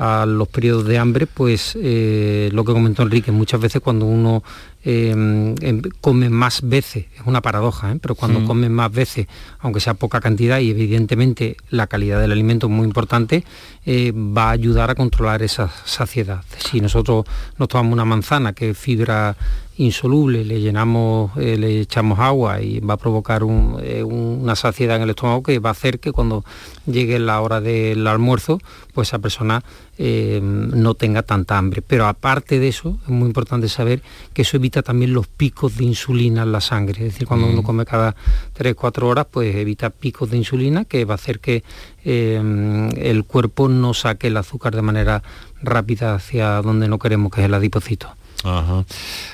a 0.00 0.24
los 0.24 0.48
periodos 0.48 0.86
de 0.86 0.96
hambre, 0.96 1.26
pues 1.26 1.76
eh, 1.78 2.48
lo 2.52 2.64
que 2.64 2.72
comentó 2.72 3.02
Enrique, 3.02 3.30
muchas 3.32 3.60
veces 3.60 3.82
cuando 3.82 4.06
uno 4.06 4.42
Em, 4.82 5.54
em, 5.60 5.82
come 6.00 6.30
más 6.30 6.62
veces, 6.62 7.04
es 7.14 7.26
una 7.26 7.42
paradoja, 7.42 7.92
¿eh? 7.92 7.98
pero 8.00 8.14
cuando 8.14 8.42
come 8.46 8.70
más 8.70 8.90
veces, 8.90 9.26
aunque 9.58 9.78
sea 9.78 9.92
poca 9.92 10.22
cantidad 10.22 10.58
y 10.58 10.70
evidentemente 10.70 11.58
la 11.68 11.86
calidad 11.86 12.18
del 12.18 12.32
alimento 12.32 12.66
es 12.66 12.72
muy 12.72 12.86
importante, 12.86 13.44
eh, 13.84 14.10
va 14.12 14.48
a 14.48 14.52
ayudar 14.52 14.88
a 14.88 14.94
controlar 14.94 15.42
esa 15.42 15.70
saciedad. 15.84 16.42
Si 16.56 16.80
nosotros 16.80 17.26
nos 17.58 17.68
tomamos 17.68 17.92
una 17.92 18.06
manzana 18.06 18.54
que 18.54 18.70
es 18.70 18.78
fibra 18.78 19.36
insoluble, 19.80 20.44
le 20.44 20.60
llenamos, 20.60 21.32
eh, 21.36 21.56
le 21.56 21.80
echamos 21.80 22.18
agua 22.18 22.60
y 22.60 22.80
va 22.80 22.94
a 22.94 22.96
provocar 22.96 23.44
una 23.44 24.54
saciedad 24.54 24.96
en 24.96 25.02
el 25.02 25.10
estómago 25.10 25.42
que 25.42 25.58
va 25.58 25.70
a 25.70 25.72
hacer 25.72 26.00
que 26.00 26.12
cuando 26.12 26.44
llegue 26.86 27.18
la 27.18 27.40
hora 27.40 27.60
del 27.60 28.06
almuerzo, 28.06 28.58
pues 28.92 29.08
esa 29.08 29.18
persona 29.18 29.62
no 29.98 30.94
tenga 30.94 31.22
tanta 31.22 31.58
hambre. 31.58 31.82
Pero 31.82 32.06
aparte 32.06 32.58
de 32.58 32.68
eso, 32.68 32.98
es 33.02 33.08
muy 33.08 33.26
importante 33.26 33.68
saber 33.68 34.02
que 34.32 34.42
eso 34.42 34.56
evita 34.56 34.82
también 34.82 35.12
los 35.12 35.26
picos 35.26 35.76
de 35.76 35.84
insulina 35.84 36.42
en 36.42 36.52
la 36.52 36.60
sangre. 36.60 37.06
Es 37.06 37.12
decir, 37.12 37.26
cuando 37.26 37.46
uno 37.46 37.60
mm. 37.60 37.64
come 37.64 37.84
cada 37.84 38.14
3-4 38.58 39.02
horas, 39.02 39.26
pues 39.30 39.54
evita 39.54 39.90
picos 39.90 40.30
de 40.30 40.38
insulina 40.38 40.84
que 40.86 41.04
va 41.04 41.14
a 41.14 41.16
hacer 41.16 41.40
que 41.40 41.64
eh, 42.04 42.90
el 42.96 43.24
cuerpo 43.24 43.68
no 43.68 43.92
saque 43.92 44.28
el 44.28 44.36
azúcar 44.36 44.74
de 44.74 44.82
manera 44.82 45.22
rápida 45.62 46.14
hacia 46.14 46.62
donde 46.62 46.88
no 46.88 46.98
queremos, 46.98 47.30
que 47.32 47.42
es 47.42 47.46
el 47.46 47.54
adipocito. 47.54 48.08
Ajá. 48.44 48.84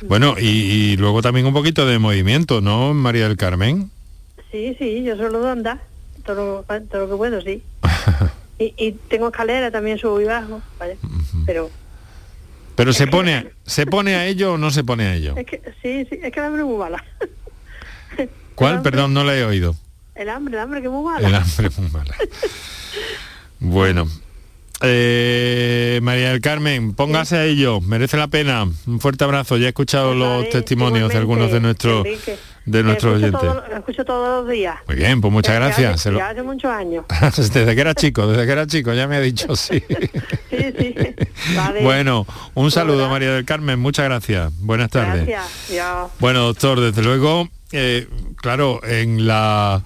Bueno, 0.02 0.36
y, 0.38 0.96
luego 0.96 1.22
también 1.22 1.46
un 1.46 1.52
poquito 1.52 1.86
de 1.86 1.98
movimiento, 1.98 2.60
¿no, 2.60 2.94
María 2.94 3.28
del 3.28 3.36
Carmen? 3.36 3.90
Sí, 4.50 4.76
sí, 4.78 5.02
yo 5.04 5.16
solo 5.16 5.42
de 5.42 5.50
andar, 5.50 5.80
todo, 6.24 6.64
todo 6.90 7.02
lo 7.02 7.10
que 7.10 7.16
puedo, 7.16 7.40
sí. 7.40 7.62
y, 8.58 8.92
tengo 9.08 9.28
escalera 9.28 9.70
también, 9.70 9.98
subo 9.98 10.20
y 10.20 10.24
bajo, 10.24 10.60
¿vale? 10.78 10.98
pero 11.44 11.70
pero 12.76 12.92
se 12.92 13.06
pone, 13.06 13.52
¿se 13.64 13.86
pone 13.86 14.14
a 14.16 14.26
ello 14.26 14.52
o 14.52 14.58
no 14.58 14.70
se 14.70 14.84
pone 14.84 15.06
a 15.06 15.14
ello? 15.14 15.34
Es 15.36 15.46
que, 15.46 15.62
sí, 15.82 16.06
sí, 16.10 16.20
es 16.22 16.30
que 16.30 16.40
el 16.40 16.44
hambre 16.44 16.60
es 16.60 16.68
muy 16.68 16.76
mala. 16.76 17.02
¿Cuál? 18.54 18.82
Perdón, 18.82 19.14
no 19.14 19.24
la 19.24 19.34
he 19.34 19.44
oído. 19.44 19.74
El 20.14 20.28
hambre, 20.28 20.54
el 20.54 20.60
hambre 20.60 20.80
que 20.82 20.86
es 20.86 20.92
muy 20.92 21.04
mala. 21.04 21.26
El 21.26 21.34
hambre 21.34 21.68
es 21.68 21.78
muy 21.78 21.90
mala. 21.90 22.14
bueno. 23.60 24.06
Eh, 24.82 26.00
María 26.02 26.30
del 26.30 26.40
Carmen, 26.40 26.94
póngase 26.94 27.36
a 27.36 27.44
ello, 27.44 27.80
merece 27.80 28.16
la 28.16 28.28
pena. 28.28 28.64
Un 28.86 29.00
fuerte 29.00 29.24
abrazo. 29.24 29.56
Ya 29.56 29.66
he 29.66 29.68
escuchado 29.68 30.14
los 30.14 30.48
testimonios 30.50 31.10
de 31.10 31.18
algunos 31.18 31.50
de 31.50 31.60
nuestros 31.60 32.06
de 32.66 32.82
nuestros 32.82 33.14
oyentes. 33.14 33.42
lo 33.42 33.76
escucho 33.76 34.04
todos 34.04 34.42
los 34.44 34.52
días. 34.52 34.76
Muy 34.86 34.96
bien, 34.96 35.20
pues 35.20 35.32
muchas 35.32 35.54
gracias. 35.54 36.04
Ya 36.04 36.28
hace 36.28 36.42
muchos 36.42 36.70
años. 36.70 37.04
desde 37.36 37.74
que 37.74 37.80
era 37.80 37.94
chico, 37.94 38.26
desde 38.26 38.44
que 38.44 38.52
era 38.52 38.66
chico, 38.66 38.92
ya 38.92 39.06
me 39.06 39.16
ha 39.16 39.20
dicho 39.20 39.56
sí. 39.56 39.82
sí, 40.50 40.74
sí. 40.78 40.94
Bueno, 41.82 42.26
un 42.54 42.70
saludo 42.70 43.08
María 43.08 43.32
del 43.32 43.44
Carmen, 43.44 43.78
muchas 43.78 44.06
gracias. 44.06 44.52
Buenas 44.58 44.90
tardes. 44.90 45.26
Gracias. 45.26 46.10
Bueno, 46.18 46.40
doctor, 46.40 46.80
desde 46.80 47.02
luego, 47.02 47.48
eh, 47.72 48.08
claro, 48.36 48.80
en 48.84 49.26
la... 49.26 49.82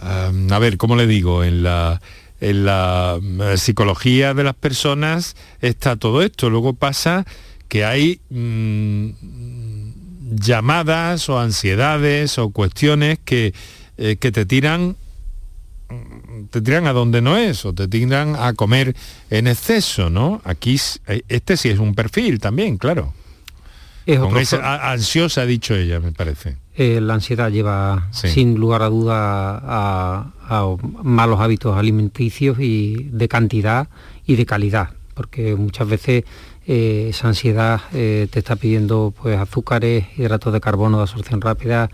a 0.00 0.58
ver, 0.58 0.78
¿cómo 0.78 0.96
le 0.96 1.06
digo? 1.06 1.44
En 1.44 1.62
la 1.62 2.00
en 2.42 2.64
la 2.64 3.20
eh, 3.22 3.56
psicología 3.56 4.34
de 4.34 4.42
las 4.42 4.54
personas 4.54 5.36
está 5.60 5.94
todo 5.94 6.22
esto. 6.22 6.50
Luego 6.50 6.74
pasa 6.74 7.24
que 7.68 7.84
hay 7.84 8.20
mm, 8.30 9.10
llamadas 10.34 11.28
o 11.28 11.38
ansiedades 11.38 12.38
o 12.38 12.50
cuestiones 12.50 13.20
que, 13.24 13.54
eh, 13.96 14.16
que 14.16 14.32
te 14.32 14.44
tiran 14.44 14.96
te 16.50 16.62
tiran 16.62 16.86
a 16.86 16.94
donde 16.94 17.20
no 17.20 17.36
es 17.36 17.66
o 17.66 17.74
te 17.74 17.86
tiran 17.86 18.34
a 18.34 18.54
comer 18.54 18.96
en 19.30 19.46
exceso, 19.46 20.08
¿no? 20.08 20.40
Aquí 20.44 20.80
eh, 21.06 21.22
este 21.28 21.56
sí 21.56 21.68
es 21.68 21.78
un 21.78 21.94
perfil 21.94 22.40
también, 22.40 22.76
claro. 22.76 23.12
Es 24.06 24.18
ansiosa, 24.52 25.42
ha 25.42 25.46
dicho 25.46 25.76
ella, 25.76 26.00
me 26.00 26.10
parece. 26.10 26.56
Eh, 26.74 27.00
la 27.00 27.14
ansiedad 27.14 27.50
lleva 27.50 28.08
sin 28.12 28.54
lugar 28.54 28.82
a 28.82 28.88
duda 28.88 29.60
a, 29.62 30.76
malos 31.02 31.40
hábitos 31.40 31.76
alimenticios 31.76 32.58
y 32.60 33.08
de 33.12 33.28
cantidad 33.28 33.88
y 34.26 34.36
de 34.36 34.46
calidad, 34.46 34.90
porque 35.14 35.54
muchas 35.54 35.88
veces 35.88 36.24
eh, 36.66 37.06
esa 37.10 37.28
ansiedad 37.28 37.80
te 37.90 38.38
está 38.38 38.56
pidiendo 38.56 39.14
pues 39.20 39.38
azúcares, 39.38 40.06
hidratos 40.16 40.52
de 40.52 40.60
carbono 40.60 40.98
de 40.98 41.02
absorción 41.02 41.40
rápida, 41.40 41.90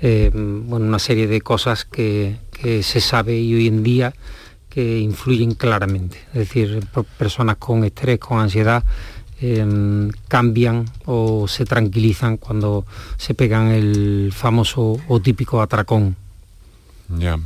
bueno, 0.00 0.86
una 0.86 0.98
serie 0.98 1.26
de 1.26 1.40
cosas 1.40 1.84
que, 1.84 2.36
que 2.50 2.82
se 2.82 3.00
sabe 3.00 3.36
y 3.38 3.54
hoy 3.54 3.66
en 3.66 3.82
día 3.82 4.14
que 4.72 5.00
influyen 5.00 5.54
claramente. 5.54 6.16
Es 6.28 6.48
decir, 6.48 6.82
personas 7.18 7.56
con 7.56 7.84
estrés, 7.84 8.18
con 8.18 8.38
ansiedad, 8.38 8.82
em, 9.42 10.10
cambian 10.28 10.86
o 11.04 11.46
se 11.48 11.64
tranquilizan 11.64 12.36
cuando 12.36 12.86
se 13.18 13.34
pegan 13.34 13.68
el 13.68 14.32
famoso 14.32 14.96
o 15.08 15.20
típico 15.20 15.60
atracón. 15.60 16.16
Ya. 17.18 17.38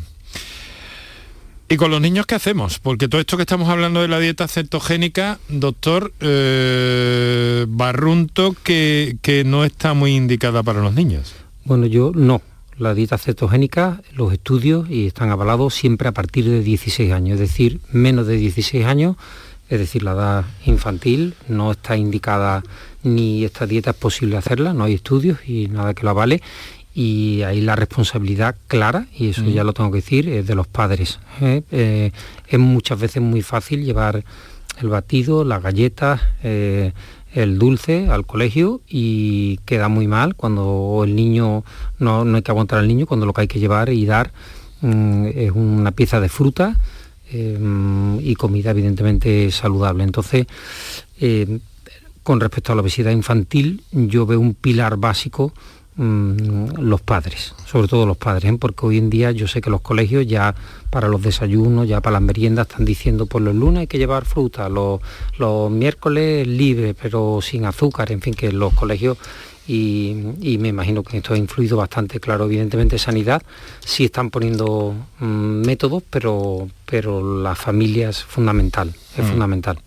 ¿Y 1.68 1.76
con 1.76 1.90
los 1.90 2.01
niños 2.01 2.26
qué 2.26 2.36
hacemos? 2.36 2.78
Porque 2.78 3.09
todo 3.09 3.20
esto 3.20 3.36
que 3.36 3.42
estamos 3.42 3.68
hablando 3.68 4.01
de 4.01 4.07
la 4.07 4.20
dieta 4.20 4.47
cetogénica, 4.47 5.40
doctor, 5.49 6.12
eh, 6.20 7.66
barrunto 7.68 8.55
que, 8.62 9.16
que 9.20 9.42
no 9.42 9.64
está 9.64 9.92
muy 9.92 10.14
indicada 10.14 10.62
para 10.62 10.80
los 10.80 10.94
niños. 10.94 11.34
Bueno, 11.64 11.86
yo 11.86 12.12
no, 12.14 12.40
la 12.78 12.94
dieta 12.94 13.18
cetogénica, 13.18 14.03
los 14.14 14.32
estudios, 14.32 14.88
y 14.88 15.07
están 15.07 15.30
avalados 15.30 15.74
siempre 15.74 16.09
a 16.09 16.12
partir 16.12 16.44
de 16.44 16.62
16 16.62 17.12
años, 17.12 17.34
es 17.34 17.49
decir, 17.49 17.80
menos 17.90 18.28
de 18.28 18.36
16 18.36 18.84
años, 18.84 19.16
es 19.69 19.79
decir, 19.79 20.03
la 20.03 20.12
edad 20.12 20.45
infantil, 20.64 21.35
no 21.49 21.73
está 21.73 21.97
indicada 21.97 22.62
ni 23.03 23.45
esta 23.45 23.67
dieta 23.67 23.91
es 23.91 23.97
posible 23.97 24.37
hacerla, 24.37 24.73
no 24.73 24.85
hay 24.85 24.95
estudios 24.95 25.39
y 25.47 25.69
nada 25.69 25.95
que 25.95 26.03
lo 26.03 26.11
avale, 26.11 26.43
y 26.95 27.43
ahí 27.43 27.61
la 27.61 27.77
responsabilidad 27.77 28.57
clara, 28.69 29.07
y 29.14 29.29
eso 29.29 29.45
ya 29.45 29.64
lo 29.64 29.75
tengo 29.75 29.91
que 29.91 29.99
decir, 29.99 30.29
es 30.29 30.47
de 30.47 30.55
los 30.55 30.67
padres. 30.67 31.21
¿eh? 31.43 31.62
Eh, 31.71 32.11
es 32.49 32.59
muchas 32.59 32.99
veces 32.99 33.23
muy 33.23 33.43
fácil 33.43 33.85
llevar 33.85 34.25
el 34.81 34.89
batido, 34.89 35.45
las 35.45 35.62
galletas, 35.62 36.21
eh, 36.43 36.93
el 37.35 37.59
dulce 37.59 38.09
al 38.09 38.25
colegio 38.25 38.81
y 38.89 39.59
queda 39.67 39.89
muy 39.89 40.09
mal 40.09 40.37
cuando 40.37 41.03
el 41.05 41.14
niño, 41.14 41.64
no, 41.99 42.25
no 42.25 42.37
hay 42.37 42.43
que 42.43 42.51
aguantar 42.51 42.79
al 42.79 42.89
niño, 42.89 43.07
cuando 43.07 43.27
lo 43.27 43.35
que 43.35 43.43
hay 43.43 43.49
que 43.49 43.61
llevar 43.61 43.91
y 43.91 44.07
dar 44.07 44.33
mm, 44.81 45.27
es 45.35 45.51
una 45.53 45.91
pieza 45.91 46.19
de 46.19 46.31
fruta 46.31 46.79
y 47.33 48.35
comida 48.37 48.70
evidentemente 48.70 49.51
saludable. 49.51 50.05
Entonces, 50.05 50.47
con 52.22 52.41
respecto 52.41 52.72
a 52.72 52.74
la 52.77 52.83
obesidad 52.83 53.11
infantil, 53.11 53.83
yo 53.91 54.27
veo 54.27 54.41
un 54.41 54.55
pilar 54.55 54.97
básico 54.97 55.53
Mm, 55.99 56.77
los 56.79 57.01
padres, 57.01 57.55
sobre 57.64 57.89
todo 57.89 58.05
los 58.05 58.18
padres, 58.18 58.53
¿eh? 58.53 58.59
porque 58.61 58.85
hoy 58.85 58.99
en 58.99 59.09
día 59.09 59.31
yo 59.31 59.49
sé 59.49 59.62
que 59.62 59.70
los 59.70 59.81
colegios 59.81 60.27
ya 60.27 60.55
para 60.91 61.09
los 61.09 61.22
desayunos, 61.22 61.89
ya 61.89 62.03
para 62.03 62.14
las 62.14 62.22
meriendas 62.22 62.68
están 62.68 62.85
diciendo 62.85 63.24
por 63.24 63.41
los 63.41 63.55
lunes 63.55 63.81
hay 63.81 63.87
que 63.87 63.97
llevar 63.97 64.27
fruta, 64.27 64.68
los, 64.68 65.01
miércoles 65.70 66.47
libre, 66.47 66.93
pero 66.93 67.39
sin 67.41 67.64
azúcar, 67.64 68.12
en 68.12 68.20
fin, 68.20 68.35
que 68.35 68.53
los 68.53 68.74
colegios 68.74 69.16
y, 69.69 70.59
me 70.59 70.69
imagino 70.69 71.03
que 71.03 71.17
esto 71.17 71.35
ha 71.35 71.39
influido 71.39 71.77
bastante, 71.77 72.21
claro, 72.21 72.45
evidentemente 72.45 72.99
sanidad, 72.99 73.43
sí 73.85 74.05
están 74.05 74.31
poniendo 74.31 74.95
mm, 75.19 75.67
métodos, 75.67 76.03
pero, 76.09 76.69
pero 76.85 77.43
la 77.43 77.55
familia 77.55 78.11
es 78.11 78.23
fundamental, 78.23 78.95
es 79.17 79.25
mm. 79.25 79.29
fundamental. 79.29 79.79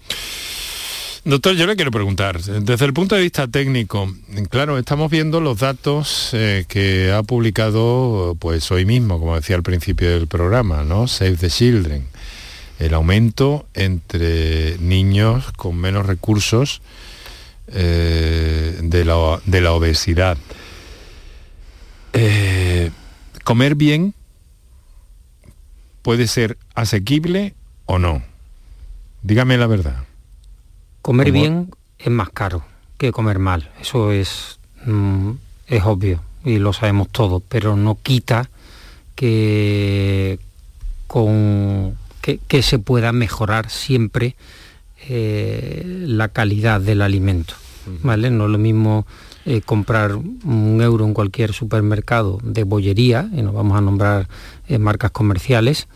Doctor, 1.26 1.56
yo 1.56 1.68
le 1.68 1.76
quiero 1.76 1.92
preguntar, 1.92 2.42
desde 2.42 2.86
el 2.86 2.94
punto 2.94 3.16
de 3.16 3.22
vista 3.22 3.48
técnico, 3.48 4.12
claro, 4.50 4.78
estamos 4.78 5.12
viendo 5.12 5.42
los 5.42 5.60
datos 5.60 6.30
eh, 6.34 6.66
que 6.68 7.12
ha 7.12 7.24
publicado 7.24 8.36
pues 8.40 8.72
hoy 8.72 8.86
mismo, 8.86 9.20
como 9.20 9.36
decía 9.36 9.58
al 9.58 9.64
principio 9.64 10.10
del 10.10 10.28
programa, 10.28 10.84
¿no? 10.84 11.08
Save 11.08 11.36
the 11.36 11.50
Children. 11.50 12.08
El 12.80 12.94
aumento 12.94 13.66
entre 13.74 14.78
niños 14.80 15.52
con 15.58 15.76
menos 15.76 16.06
recursos 16.06 16.82
eh, 17.72 18.80
de, 18.82 19.06
la, 19.06 19.72
obesidad. 19.72 20.38
Eh, 22.14 22.92
comer 23.44 23.76
bien 23.76 24.14
puede 26.02 26.28
ser 26.28 26.58
asequible 26.76 27.54
o 27.86 28.00
no. 28.00 28.24
Dígame 29.22 29.58
la 29.58 29.68
verdad. 29.68 30.04
Comer 31.02 31.32
bien 31.32 31.72
es 31.98 32.10
más 32.10 32.30
caro 32.30 32.64
que 32.98 33.12
comer 33.12 33.40
mal, 33.40 33.72
eso 33.80 34.12
es, 34.12 34.60
mm, 34.86 35.32
es 35.68 35.84
obvio 35.84 36.22
y 36.44 36.58
lo 36.58 36.74
sabemos 36.74 37.10
todos, 37.10 37.42
pero 37.48 37.76
no 37.76 37.98
quita 38.02 38.50
que, 39.16 40.40
con, 41.08 41.98
que, 42.22 42.62
se 42.62 42.80
pueda 42.80 43.12
mejorar 43.12 43.70
siempre 43.70 44.36
eh, 45.10 45.84
la 46.08 46.30
calidad 46.30 46.80
del 46.80 47.02
alimento. 47.02 47.56
¿vale? 48.04 48.30
No 48.30 48.46
es 48.46 48.52
lo 48.52 48.58
mismo 48.58 49.06
eh, 49.46 49.62
comprar 49.62 50.16
un 50.16 50.80
euro 50.82 51.06
en 51.06 51.14
cualquier 51.14 51.54
supermercado 51.54 52.40
de 52.44 52.64
bollería, 52.64 53.30
y 53.34 53.42
nos 53.42 53.54
vamos 53.54 53.78
a 53.78 53.82
nombrar 53.82 54.28
eh, 54.68 54.78
marcas 54.78 55.12
comerciales, 55.12 55.88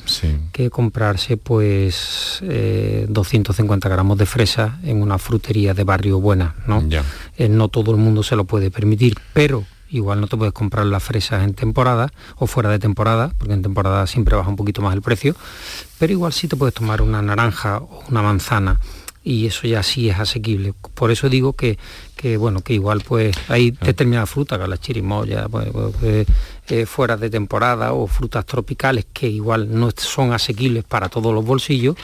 que 0.51 0.70
comprarse 0.70 1.38
pues 1.38 2.39
250 2.41 3.88
eh, 3.88 3.91
gramos 3.91 4.18
de 4.18 4.26
fresa 4.26 4.80
en 4.84 5.01
una 5.01 5.18
frutería 5.18 5.74
de 5.74 5.84
barrio 5.84 6.20
buena. 6.20 6.55
¿no? 6.68 6.84
no 7.49 7.68
todo 7.68 7.91
el 7.91 7.97
mundo 7.97 8.24
se 8.24 8.36
lo 8.36 8.45
puede 8.45 8.72
permitir, 8.72 9.16
pero 9.34 9.66
igual 9.89 10.20
no 10.20 10.28
te 10.28 10.38
puedes 10.38 10.53
comprar 10.53 10.88
las 10.88 11.03
fresas 11.03 11.43
en 11.43 11.53
temporada 11.53 12.11
o 12.38 12.47
fuera 12.47 12.70
de 12.70 12.80
temporada, 12.80 13.34
porque 13.38 13.53
en 13.53 13.61
temporada 13.61 14.07
siempre 14.07 14.36
baja 14.36 14.49
un 14.49 14.55
poquito 14.55 14.82
más 14.82 14.95
el 14.95 15.01
precio, 15.01 15.36
pero 15.99 16.11
igual 16.11 16.34
sí 16.34 16.47
te 16.47 16.55
puedes 16.55 16.74
tomar 16.74 17.01
una 17.01 17.22
naranja 17.22 17.78
o 17.78 18.03
una 18.09 18.24
manzana 18.24 18.80
y 19.24 19.45
eso 19.45 19.67
ya 19.67 19.84
sí 19.84 20.09
es 20.09 20.19
asequible. 20.19 20.74
Por 20.93 21.11
eso 21.11 21.30
digo 21.30 21.53
que, 21.53 21.78
que 22.15 22.38
bueno, 22.38 22.61
que 22.61 22.74
igual 22.74 23.01
pues 23.07 23.36
hay 23.47 23.71
determinadas 23.71 24.30
frutas, 24.30 24.59
que 24.59 24.67
las 24.67 24.80
chirimoyas, 24.82 25.47
pues, 25.49 25.69
pues, 25.71 25.95
pues 25.99 26.28
eh, 26.69 26.86
fuera 26.86 27.17
de 27.17 27.30
temporada 27.30 27.93
o 27.93 28.07
frutas 28.07 28.45
tropicales 28.45 29.05
que 29.11 29.28
igual 29.28 29.67
no 29.78 29.89
son 29.95 30.34
asequibles 30.34 30.84
para 30.84 31.09
todos 31.09 31.34
los 31.34 31.45
bolsillos, 31.45 31.95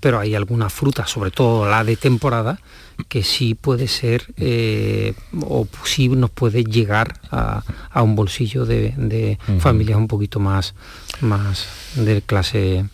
pero 0.00 0.18
hay 0.18 0.34
algunas 0.34 0.72
frutas, 0.72 1.10
sobre 1.10 1.30
todo 1.30 1.68
la 1.68 1.84
de 1.84 1.96
temporada, 1.96 2.60
que 3.08 3.22
sí 3.22 3.54
puede 3.54 3.86
ser 3.86 4.26
eh, 4.36 5.14
o 5.40 5.68
sí 5.84 6.08
nos 6.08 6.30
puede 6.30 6.64
llegar 6.64 7.20
a, 7.30 7.62
un 8.02 8.16
bolsillo 8.16 8.66
de, 8.66 9.38
familias 9.60 9.98
un 9.98 10.08
poquito 10.08 10.40
más, 10.40 10.74
más 11.20 11.66
de 11.94 12.22
clase 12.22 12.86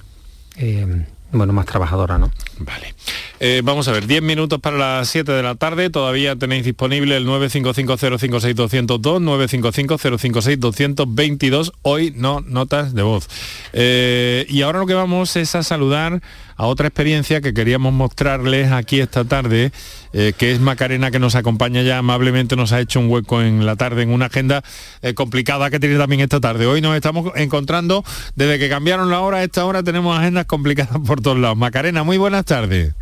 eh, 0.57 1.07
bueno, 1.35 1.53
más 1.53 1.67
trabajadora, 1.67 2.17
¿no? 2.19 2.31
Vale. 2.59 2.95
Eh, 3.41 3.63
vamos 3.65 3.89
a 3.89 3.93
ver, 3.93 4.07
10 4.07 4.23
minutos 4.23 4.61
para 4.61 4.79
las 4.79 5.09
7 5.09 5.33
de 5.33 5.43
la 5.43 5.57
tarde, 5.57 5.91
todavía 5.91 6.37
tenéis 6.37 6.65
disponible 6.65 7.17
el 7.17 7.27
955-056-202, 7.27 8.99
955-056-222, 8.99 11.73
hoy 11.83 12.15
no 12.17 12.41
notas 12.41 12.95
de 12.95 13.03
voz. 13.03 13.29
Eh, 13.73 14.47
y 14.49 14.63
ahora 14.63 14.79
lo 14.79 14.87
que 14.87 14.95
vamos 14.95 15.37
es 15.37 15.55
a 15.55 15.63
saludar 15.63 16.23
a 16.57 16.67
otra 16.67 16.89
experiencia 16.89 17.41
que 17.41 17.55
queríamos 17.55 17.93
mostrarles 17.93 18.73
aquí 18.73 19.01
esta 19.01 19.25
tarde, 19.25 19.73
eh, 20.13 20.33
que 20.37 20.53
es 20.53 20.61
Macarena 20.61 21.11
que 21.11 21.19
nos 21.19 21.35
acompaña 21.35 21.83
ya 21.83 21.99
amablemente, 21.99 22.57
nos 22.57 22.73
ha 22.73 22.81
hecho 22.81 23.01
un 23.01 23.11
hueco 23.11 23.43
en 23.43 23.67
la 23.67 23.77
tarde 23.77 24.03
en 24.03 24.11
una 24.11 24.27
agenda 24.27 24.63
eh, 25.03 25.15
complicada 25.15 25.71
que 25.71 25.81
tiene 25.81 25.99
también 25.99 26.21
esta 26.21 26.41
tarde. 26.41 26.67
Hoy 26.67 26.81
nos 26.81 26.97
estamos 26.97 27.33
encontrando, 27.37 28.05
desde 28.37 28.59
que 28.59 28.69
cambiaron 28.69 29.11
la 29.11 29.21
hora, 29.21 29.39
a 29.39 29.45
esta 29.45 29.65
hora 29.65 29.83
tenemos 29.83 30.19
agendas 30.19 30.47
complicadas 30.47 30.99
por 31.07 31.21
todos 31.21 31.39
lados. 31.39 31.57
Macarena, 31.57 32.05
muy 32.05 32.19
buenas 32.19 32.45
tardes. 32.45 32.95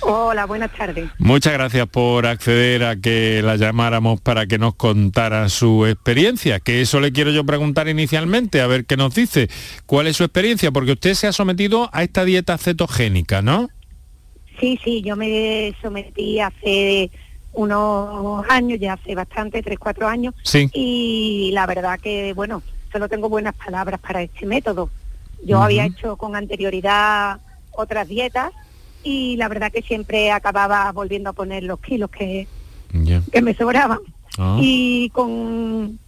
Hola, 0.00 0.46
buenas 0.46 0.72
tardes. 0.72 1.10
Muchas 1.18 1.52
gracias 1.52 1.86
por 1.88 2.26
acceder 2.26 2.84
a 2.84 2.96
que 2.96 3.42
la 3.42 3.56
llamáramos 3.56 4.20
para 4.20 4.46
que 4.46 4.58
nos 4.58 4.74
contara 4.74 5.48
su 5.48 5.86
experiencia, 5.86 6.60
que 6.60 6.80
eso 6.80 7.00
le 7.00 7.12
quiero 7.12 7.30
yo 7.30 7.44
preguntar 7.44 7.88
inicialmente, 7.88 8.60
a 8.60 8.66
ver 8.66 8.84
qué 8.84 8.96
nos 8.96 9.14
dice. 9.14 9.48
¿Cuál 9.86 10.06
es 10.06 10.16
su 10.16 10.24
experiencia? 10.24 10.70
Porque 10.70 10.92
usted 10.92 11.14
se 11.14 11.26
ha 11.26 11.32
sometido 11.32 11.90
a 11.92 12.02
esta 12.02 12.24
dieta 12.24 12.56
cetogénica, 12.58 13.42
¿no? 13.42 13.68
Sí, 14.60 14.78
sí, 14.82 15.02
yo 15.02 15.16
me 15.16 15.74
sometí 15.82 16.40
hace 16.40 17.10
unos 17.52 18.44
años, 18.48 18.78
ya 18.80 18.94
hace 18.94 19.14
bastante, 19.14 19.62
tres, 19.62 19.78
cuatro 19.78 20.06
años. 20.08 20.34
Sí. 20.42 20.68
Y 20.72 21.50
la 21.52 21.66
verdad 21.66 21.98
que, 22.00 22.32
bueno, 22.32 22.62
solo 22.92 23.08
tengo 23.08 23.28
buenas 23.28 23.54
palabras 23.54 24.00
para 24.00 24.22
este 24.22 24.46
método. 24.46 24.90
Yo 25.44 25.62
había 25.62 25.84
hecho 25.84 26.16
con 26.16 26.34
anterioridad 26.34 27.40
otras 27.70 28.08
dietas 28.08 28.52
y 29.02 29.36
la 29.36 29.48
verdad 29.48 29.72
que 29.72 29.82
siempre 29.82 30.30
acababa 30.30 30.90
volviendo 30.92 31.30
a 31.30 31.32
poner 31.32 31.62
los 31.62 31.80
kilos 31.80 32.10
que, 32.10 32.46
que 33.32 33.42
me 33.42 33.54
sobraban. 33.54 34.00
Ah. 34.38 34.58
Y 34.60 35.10
con, 35.10 35.98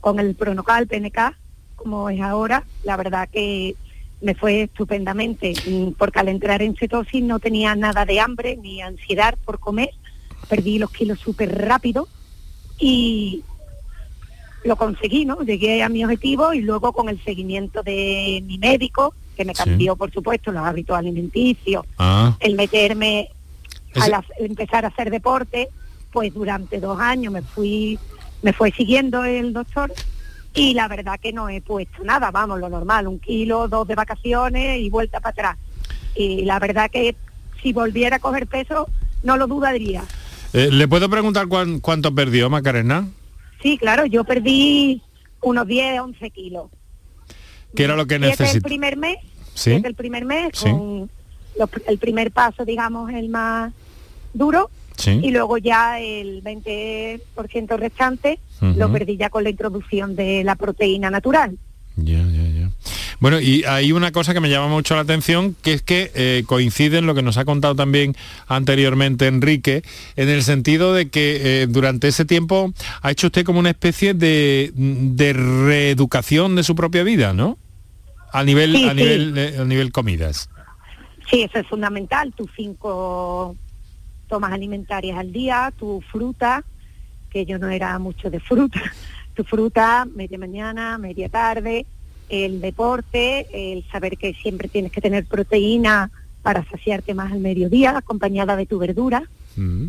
con 0.00 0.20
el 0.20 0.34
Pronocal 0.34 0.86
PNK, 0.86 1.36
como 1.76 2.10
es 2.10 2.20
ahora, 2.20 2.64
la 2.84 2.96
verdad 2.96 3.28
que 3.30 3.76
me 4.20 4.34
fue 4.34 4.62
estupendamente, 4.62 5.52
mm, 5.66 5.92
porque 5.92 6.18
al 6.18 6.28
entrar 6.28 6.62
en 6.62 6.76
cetosis 6.76 7.22
no 7.22 7.38
tenía 7.38 7.74
nada 7.74 8.04
de 8.04 8.20
hambre 8.20 8.56
ni 8.56 8.80
ansiedad 8.80 9.36
por 9.44 9.58
comer, 9.58 9.90
perdí 10.48 10.78
los 10.78 10.90
kilos 10.90 11.20
súper 11.20 11.66
rápido 11.66 12.08
y 12.78 13.42
lo 14.64 14.76
conseguí, 14.76 15.24
¿no? 15.24 15.42
Llegué 15.42 15.82
a 15.82 15.88
mi 15.88 16.04
objetivo 16.04 16.52
y 16.52 16.60
luego 16.60 16.92
con 16.92 17.08
el 17.08 17.22
seguimiento 17.22 17.82
de 17.82 18.42
mi 18.44 18.58
médico, 18.58 19.14
que 19.36 19.44
me 19.44 19.52
cambió, 19.52 19.94
por 19.96 20.10
supuesto, 20.10 20.50
los 20.50 20.64
hábitos 20.64 20.96
alimenticios, 20.96 21.84
ah. 21.98 22.36
el 22.40 22.56
meterme, 22.56 23.28
al 23.94 24.24
empezar 24.38 24.84
a 24.84 24.88
hacer 24.88 25.10
deporte, 25.10 25.68
pues 26.12 26.32
durante 26.32 26.80
dos 26.80 26.98
años 27.00 27.32
me 27.32 27.42
fui, 27.42 27.98
me 28.42 28.52
fue 28.52 28.72
siguiendo 28.72 29.24
el 29.24 29.52
doctor 29.52 29.92
y 30.54 30.72
la 30.72 30.88
verdad 30.88 31.20
que 31.20 31.32
no 31.32 31.48
he 31.48 31.60
puesto 31.60 32.02
nada, 32.02 32.30
vamos, 32.30 32.58
lo 32.58 32.68
normal, 32.68 33.06
un 33.06 33.18
kilo, 33.18 33.68
dos 33.68 33.86
de 33.86 33.94
vacaciones 33.94 34.80
y 34.80 34.88
vuelta 34.88 35.20
para 35.20 35.30
atrás. 35.30 35.56
Y 36.14 36.46
la 36.46 36.58
verdad 36.58 36.90
que 36.90 37.14
si 37.62 37.72
volviera 37.74 38.16
a 38.16 38.20
coger 38.20 38.46
peso, 38.46 38.88
no 39.22 39.36
lo 39.36 39.46
dudaría. 39.46 40.02
Eh, 40.54 40.70
¿Le 40.72 40.88
puedo 40.88 41.10
preguntar 41.10 41.46
cuánto 41.48 42.14
perdió 42.14 42.48
Macarena? 42.48 43.06
Sí, 43.62 43.76
claro, 43.76 44.06
yo 44.06 44.24
perdí 44.24 45.02
unos 45.42 45.66
10, 45.66 46.00
11 46.00 46.30
kilos. 46.30 46.70
¿Qué 47.76 47.84
era 47.84 47.96
lo 47.96 48.06
que 48.06 48.18
necesitaba? 48.18 48.52
el 48.52 48.62
primer 48.62 48.96
mes, 48.96 49.18
¿Sí? 49.54 49.72
el 49.72 49.94
primer 49.94 50.24
mes, 50.24 50.60
con 50.60 51.10
el 51.86 51.98
primer 51.98 52.30
paso, 52.32 52.64
digamos, 52.64 53.12
el 53.12 53.28
más 53.28 53.72
duro, 54.34 54.70
y 55.04 55.30
luego 55.30 55.58
ya 55.58 56.00
el 56.00 56.42
20% 56.42 57.78
restante 57.78 58.38
lo 58.60 58.90
perdí 58.90 59.16
ya 59.16 59.30
con 59.30 59.44
la 59.44 59.50
introducción 59.50 60.16
de 60.16 60.42
la 60.42 60.56
proteína 60.56 61.10
natural. 61.10 61.56
Ya, 61.96 62.18
ya, 62.18 62.42
ya. 62.48 62.70
Bueno, 63.20 63.40
y 63.40 63.64
hay 63.64 63.92
una 63.92 64.12
cosa 64.12 64.34
que 64.34 64.40
me 64.40 64.50
llama 64.50 64.68
mucho 64.68 64.94
la 64.94 65.00
atención, 65.00 65.56
que 65.62 65.72
es 65.72 65.82
que 65.82 66.10
eh, 66.14 66.44
coincide 66.46 66.98
en 66.98 67.06
lo 67.06 67.14
que 67.14 67.22
nos 67.22 67.38
ha 67.38 67.46
contado 67.46 67.74
también 67.74 68.14
anteriormente 68.46 69.26
Enrique, 69.26 69.82
en 70.16 70.28
el 70.28 70.42
sentido 70.42 70.92
de 70.92 71.08
que 71.08 71.62
eh, 71.62 71.66
durante 71.66 72.08
ese 72.08 72.26
tiempo 72.26 72.74
ha 73.00 73.10
hecho 73.10 73.28
usted 73.28 73.44
como 73.44 73.58
una 73.58 73.70
especie 73.70 74.12
de, 74.12 74.72
reeducación 75.34 76.56
de 76.56 76.62
su 76.62 76.74
propia 76.74 77.02
vida, 77.02 77.32
¿no? 77.32 77.56
A 78.36 78.44
nivel, 78.44 78.76
a, 78.86 78.92
Nivel, 78.92 79.38
eh, 79.38 79.56
a 79.58 79.64
nivel 79.64 79.90
comidas. 79.90 80.50
Sí, 81.30 81.40
eso 81.40 81.58
es 81.58 81.66
fundamental. 81.66 82.34
Tus 82.34 82.50
cinco 82.54 83.56
tomas 84.28 84.52
alimentarias 84.52 85.16
al 85.16 85.32
día, 85.32 85.72
tu 85.78 86.02
fruta, 86.02 86.62
que 87.30 87.46
yo 87.46 87.58
no 87.58 87.70
era 87.70 87.98
mucho 87.98 88.28
de 88.28 88.38
fruta, 88.38 88.82
tu 89.34 89.42
fruta 89.42 90.06
media 90.14 90.36
mañana, 90.36 90.98
media 90.98 91.30
tarde, 91.30 91.86
el 92.28 92.60
deporte, 92.60 93.46
el 93.54 93.84
saber 93.90 94.18
que 94.18 94.34
siempre 94.34 94.68
tienes 94.68 94.92
que 94.92 95.00
tener 95.00 95.24
proteína 95.24 96.10
para 96.42 96.62
saciarte 96.66 97.14
más 97.14 97.32
al 97.32 97.40
mediodía, 97.40 97.96
acompañada 97.96 98.54
de 98.54 98.66
tu 98.66 98.78
verdura. 98.78 99.22
Mm. 99.56 99.86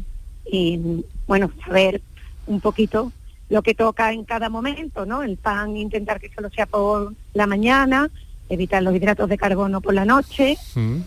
Y 0.50 1.04
bueno, 1.28 1.52
saber 1.66 2.02
un 2.45 2.62
poquito 2.62 3.12
lo 3.50 3.62
que 3.62 3.76
toca 3.76 4.14
en 4.14 4.24
cada 4.24 4.48
momento, 4.48 5.06
¿no? 5.06 5.22
El 5.22 5.36
pan, 5.36 5.76
intentar 5.76 6.22
que 6.22 6.30
solo 6.30 6.50
sea 6.50 6.66
por 6.66 7.14
la 7.34 7.45
mañana, 7.45 8.10
evitar 8.50 8.84
los 8.84 8.95
hidratos 8.95 9.30
de 9.30 9.38
carbono 9.38 9.82
por 9.82 9.93
la 9.93 10.06
noche. 10.06 10.58
Mm. 10.76 10.98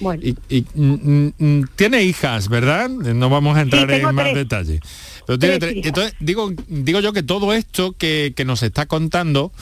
Bueno. 0.00 0.22
Y, 0.22 0.64
mm, 0.74 1.28
mm, 1.38 1.64
tiene 1.76 2.02
hijas, 2.02 2.48
¿verdad? 2.48 2.88
No 2.88 3.30
vamos 3.30 3.56
a 3.56 3.62
entrar 3.62 3.90
en 3.90 4.14
más 4.14 4.34
detalle. 4.34 4.80
entonces, 5.28 6.14
digo, 6.20 6.52
digo 6.68 7.00
yo 7.00 7.12
que 7.12 7.22
todo 7.22 7.52
esto 7.52 7.92
que, 7.92 8.32
nos 8.46 8.62
está 8.62 8.86
contando, 8.86 9.52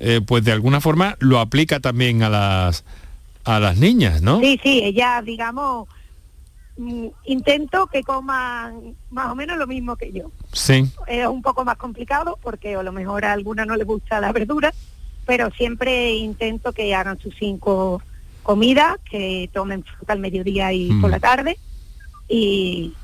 eh, 0.00 0.20
pues 0.26 0.44
de 0.44 0.52
alguna 0.52 0.80
forma 0.80 1.16
lo 1.20 1.40
aplica 1.40 1.80
también 1.80 2.22
a 2.22 2.28
las 2.28 2.84
a 3.44 3.60
las 3.60 3.76
niñas, 3.76 4.22
¿no? 4.22 4.40
Sí, 4.40 4.58
sí, 4.60 4.80
ella, 4.82 5.22
digamos, 5.22 5.88
intento 7.24 7.86
que 7.86 8.02
coman 8.02 8.96
más 9.10 9.30
o 9.30 9.34
menos 9.34 9.56
lo 9.56 9.66
mismo 9.66 9.96
que 9.96 10.12
yo. 10.12 10.30
Sí. 10.52 10.84
Es 11.06 11.26
un 11.26 11.42
poco 11.42 11.64
más 11.64 11.76
complicado 11.76 12.38
porque 12.42 12.74
a 12.74 12.82
lo 12.82 12.92
mejor 12.92 13.24
a 13.24 13.32
alguna 13.32 13.64
no 13.64 13.76
le 13.76 13.84
gusta 13.84 14.20
la 14.20 14.32
verdura, 14.32 14.74
pero 15.26 15.50
siempre 15.50 16.12
intento 16.12 16.72
que 16.72 16.94
hagan 16.94 17.18
sus 17.18 17.34
cinco 17.36 18.00
comida, 18.42 18.96
que 19.10 19.50
tomen 19.52 19.82
fruta 19.82 20.12
al 20.12 20.20
mediodía 20.20 20.72
y 20.72 20.92
por 21.00 21.10
la 21.10 21.18
mm. 21.18 21.20
tarde, 21.20 21.58
y, 22.28 22.94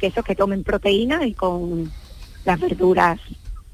que 0.00 0.06
eso, 0.06 0.22
que 0.22 0.34
tomen 0.34 0.64
proteína 0.64 1.26
y 1.26 1.34
con 1.34 1.92
las 2.46 2.58
verduras 2.58 3.20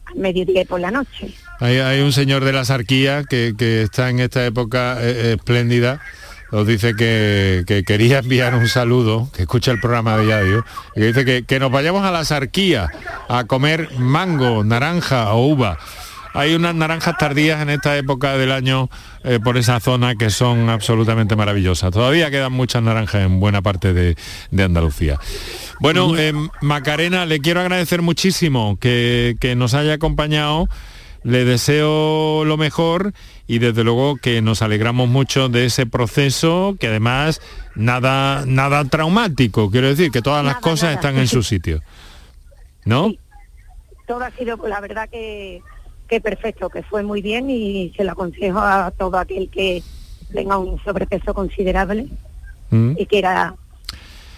al 0.06 0.16
mediodía 0.16 0.62
y 0.62 0.64
por 0.64 0.80
la 0.80 0.90
noche. 0.90 1.32
Hay, 1.60 2.00
un 2.00 2.12
señor 2.12 2.44
de 2.44 2.52
la 2.52 2.64
sarquía 2.64 3.22
que, 3.24 3.54
está 3.82 4.10
en 4.10 4.18
esta 4.18 4.44
época 4.44 4.98
eh, 5.00 5.10
eh, 5.10 5.32
espléndida, 5.38 6.00
os 6.50 6.66
dice 6.66 6.96
que, 6.96 7.84
quería 7.86 8.18
enviar 8.18 8.56
un 8.56 8.68
saludo, 8.68 9.30
que 9.34 9.42
escucha 9.42 9.70
el 9.70 9.80
programa 9.80 10.16
de 10.16 10.26
diario, 10.26 10.64
y 10.96 11.00
que 11.00 11.06
dice 11.06 11.24
que, 11.24 11.44
que 11.44 11.60
nos 11.60 11.70
vayamos 11.70 12.04
a 12.04 12.10
la 12.10 12.24
sarquía 12.24 12.88
a 13.28 13.44
comer 13.44 13.88
mango, 13.98 14.64
naranja 14.64 15.32
o 15.32 15.46
uva 15.46 15.78
hay 16.34 16.54
unas 16.54 16.74
naranjas 16.74 17.16
tardías 17.16 17.62
en 17.62 17.70
esta 17.70 17.96
época 17.96 18.36
del 18.36 18.50
año 18.50 18.90
eh, 19.22 19.38
por 19.42 19.56
esa 19.56 19.78
zona 19.78 20.16
que 20.16 20.30
son 20.30 20.68
absolutamente 20.68 21.36
maravillosas. 21.36 21.92
Todavía 21.92 22.28
quedan 22.28 22.52
muchas 22.52 22.82
naranjas 22.82 23.22
en 23.22 23.38
buena 23.38 23.62
parte 23.62 23.94
de, 23.94 24.16
Andalucía. 24.62 25.20
Bueno, 25.78 26.16
eh, 26.18 26.32
Macarena, 26.60 27.24
le 27.24 27.38
quiero 27.38 27.60
agradecer 27.60 28.02
muchísimo 28.02 28.76
que, 28.80 29.54
nos 29.56 29.74
haya 29.74 29.94
acompañado. 29.94 30.68
Le 31.22 31.44
deseo 31.44 32.44
lo 32.44 32.56
mejor 32.56 33.14
y 33.46 33.58
desde 33.58 33.84
luego 33.84 34.16
que 34.16 34.42
nos 34.42 34.60
alegramos 34.60 35.08
mucho 35.08 35.48
de 35.48 35.66
ese 35.66 35.86
proceso, 35.86 36.76
que 36.78 36.88
además 36.88 37.40
nada, 37.76 38.44
nada 38.44 38.84
traumático, 38.84 39.70
quiero 39.70 39.88
decir, 39.88 40.10
que 40.10 40.20
todas 40.20 40.44
las 40.44 40.56
cosas 40.56 40.94
están 40.94 41.16
en 41.16 41.28
su 41.28 41.42
sitio. 41.42 41.80
¿No? 42.84 43.12
Todo 44.06 44.22
ha 44.24 44.30
sido, 44.32 44.58
la 44.68 44.80
verdad 44.80 45.08
que 45.08 45.62
que 46.08 46.20
perfecto, 46.20 46.68
que 46.68 46.82
fue 46.82 47.02
muy 47.02 47.22
bien 47.22 47.50
y 47.50 47.92
se 47.96 48.04
lo 48.04 48.12
aconsejo 48.12 48.58
a 48.58 48.90
todo 48.90 49.18
aquel 49.18 49.48
que 49.48 49.82
tenga 50.32 50.58
un 50.58 50.82
sobrepeso 50.82 51.32
considerable 51.32 52.08
mm. 52.70 52.92
y 52.98 53.06
quiera 53.06 53.54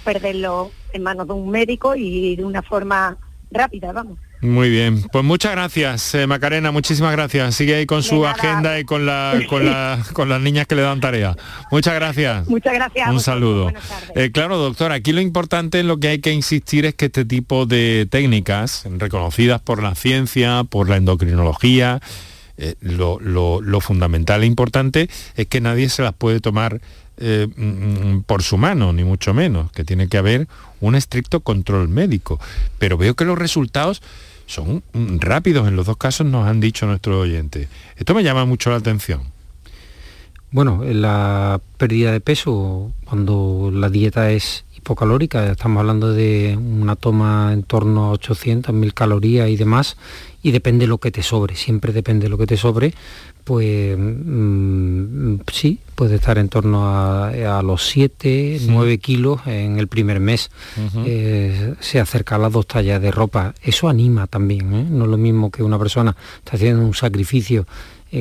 perderlo 0.04 0.70
en 0.92 1.02
manos 1.02 1.26
de 1.26 1.32
un 1.32 1.50
médico 1.50 1.96
y 1.96 2.36
de 2.36 2.44
una 2.44 2.62
forma 2.62 3.16
rápida, 3.50 3.92
vamos. 3.92 4.18
Muy 4.40 4.70
bien, 4.70 5.02
pues 5.12 5.24
muchas 5.24 5.52
gracias, 5.52 6.14
eh, 6.14 6.26
Macarena, 6.26 6.70
muchísimas 6.70 7.12
gracias. 7.12 7.54
Sigue 7.54 7.74
ahí 7.74 7.86
con 7.86 8.02
su 8.02 8.26
agenda 8.26 8.78
y 8.78 8.84
con, 8.84 9.06
la, 9.06 9.40
con, 10.12 10.28
las 10.28 10.40
niñas 10.40 10.66
que 10.66 10.74
le 10.74 10.82
dan 10.82 11.00
tarea. 11.00 11.36
Muchas 11.70 11.94
gracias. 11.94 12.46
Muchas 12.46 12.74
gracias. 12.74 13.08
Un 13.08 13.20
saludo. 13.20 13.72
Eh, 14.14 14.30
claro, 14.32 14.58
doctor, 14.58 14.92
aquí 14.92 15.12
lo 15.12 15.20
importante 15.20 15.80
en 15.80 15.88
lo 15.88 15.98
que 15.98 16.08
hay 16.08 16.18
que 16.18 16.32
insistir 16.32 16.84
es 16.84 16.94
que 16.94 17.06
este 17.06 17.24
tipo 17.24 17.66
de 17.66 18.06
técnicas, 18.10 18.84
reconocidas 18.98 19.60
por 19.60 19.82
la 19.82 19.94
ciencia, 19.94 20.64
por 20.64 20.88
la 20.88 20.96
endocrinología, 20.96 22.00
eh, 22.58 22.74
lo, 22.80 23.80
fundamental 23.80 24.42
e 24.42 24.46
importante 24.46 25.10
es 25.36 25.46
que 25.46 25.60
nadie 25.60 25.90
se 25.90 26.02
las 26.02 26.14
puede 26.14 26.40
tomar 26.40 26.80
mm, 27.18 28.14
mm, 28.16 28.22
por 28.22 28.42
su 28.42 28.58
mano, 28.58 28.92
ni 28.92 29.04
mucho 29.04 29.34
menos, 29.34 29.70
que 29.72 29.84
tiene 29.84 30.08
que 30.08 30.18
haber 30.18 30.48
un 30.80 30.94
estricto 30.94 31.40
control 31.40 31.88
médico. 31.88 32.40
Pero 32.78 32.96
veo 32.96 33.14
que 33.14 33.24
los 33.24 33.38
resultados 33.38 34.02
son 34.46 34.82
rápidos 34.94 35.68
en 35.68 35.76
los 35.76 35.86
dos 35.86 35.96
casos, 35.96 36.26
nos 36.26 36.46
han 36.46 36.60
dicho 36.60 36.86
nuestros 36.86 37.16
oyentes. 37.16 37.68
Esto 37.96 38.14
me 38.14 38.22
llama 38.22 38.44
mucho 38.44 38.70
la 38.70 38.76
atención. 38.76 39.22
Bueno, 40.52 40.82
la 40.84 41.60
pérdida 41.76 42.12
de 42.12 42.20
peso, 42.20 42.92
cuando 43.04 43.70
la 43.72 43.90
dieta 43.90 44.30
es 44.30 44.64
hipocalórica, 44.76 45.50
estamos 45.50 45.80
hablando 45.80 46.12
de 46.12 46.56
una 46.56 46.94
toma 46.94 47.50
en 47.52 47.64
torno 47.64 48.06
a 48.06 48.10
800, 48.12 48.72
1000 48.72 48.94
calorías 48.94 49.48
y 49.48 49.56
demás, 49.56 49.96
y 50.46 50.52
depende 50.52 50.86
lo 50.86 50.98
que 50.98 51.10
te 51.10 51.24
sobre, 51.24 51.56
siempre 51.56 51.92
depende 51.92 52.28
lo 52.28 52.38
que 52.38 52.46
te 52.46 52.56
sobre, 52.56 52.94
pues 53.42 53.98
mm, 53.98 55.38
sí, 55.52 55.80
puede 55.96 56.14
estar 56.14 56.38
en 56.38 56.48
torno 56.48 56.84
a, 56.86 57.60
los 57.64 57.88
7, 57.88 58.60
9 58.68 58.98
kilos 58.98 59.40
en 59.46 59.80
el 59.80 59.88
primer 59.88 60.20
mes. 60.20 60.52
Eh, 61.04 61.74
se 61.80 61.98
acerca 61.98 62.36
a 62.36 62.38
las 62.38 62.52
dos 62.52 62.68
tallas 62.68 63.02
de 63.02 63.10
ropa. 63.10 63.54
Eso 63.60 63.88
anima 63.88 64.28
también, 64.28 64.72
¿eh? 64.72 64.86
no 64.88 65.06
es 65.06 65.10
lo 65.10 65.16
mismo 65.16 65.50
que 65.50 65.64
una 65.64 65.80
persona 65.80 66.14
está 66.38 66.52
haciendo 66.54 66.86
un 66.86 66.94
sacrificio 66.94 67.66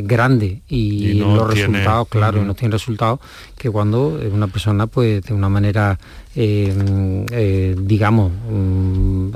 grande 0.01 0.61
y, 0.67 1.13
los 1.13 1.47
resultados, 1.47 2.07
claro, 2.07 2.43
no 2.43 2.53
tiene 2.53 2.73
resultados, 2.73 3.19
que 3.57 3.69
cuando 3.69 4.19
una 4.31 4.47
persona 4.47 4.87
pues 4.87 5.23
de 5.23 5.33
una 5.33 5.49
manera, 5.49 5.97
eh, 6.35 6.73
eh, 7.31 7.75
digamos, 7.77 8.31
mm, 8.31 9.29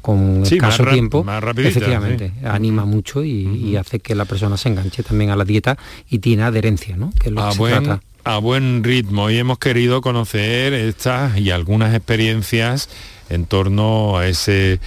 con 0.00 0.42
escaso 0.42 0.84
tiempo, 0.86 1.24
efectivamente, 1.56 2.32
anima 2.44 2.84
mucho 2.84 3.24
y, 3.24 3.76
hace 3.76 3.98
que 3.98 4.14
la 4.14 4.24
persona 4.24 4.56
se 4.56 4.68
enganche 4.68 5.02
también 5.02 5.30
a 5.30 5.36
la 5.36 5.44
dieta 5.44 5.76
y 6.08 6.20
tiene 6.20 6.44
adherencia, 6.44 6.96
¿no? 6.96 7.12
Que 7.18 7.32
a, 7.36 7.52
buen, 7.54 8.00
a 8.24 8.38
buen 8.38 8.84
ritmo. 8.84 9.30
Y 9.30 9.38
hemos 9.38 9.58
querido 9.58 10.00
conocer 10.00 10.72
estas 10.72 11.36
y 11.38 11.50
algunas 11.50 11.94
experiencias 11.94 12.88
en 13.30 13.46
torno 13.46 14.16
a 14.16 14.26
ese 14.28 14.80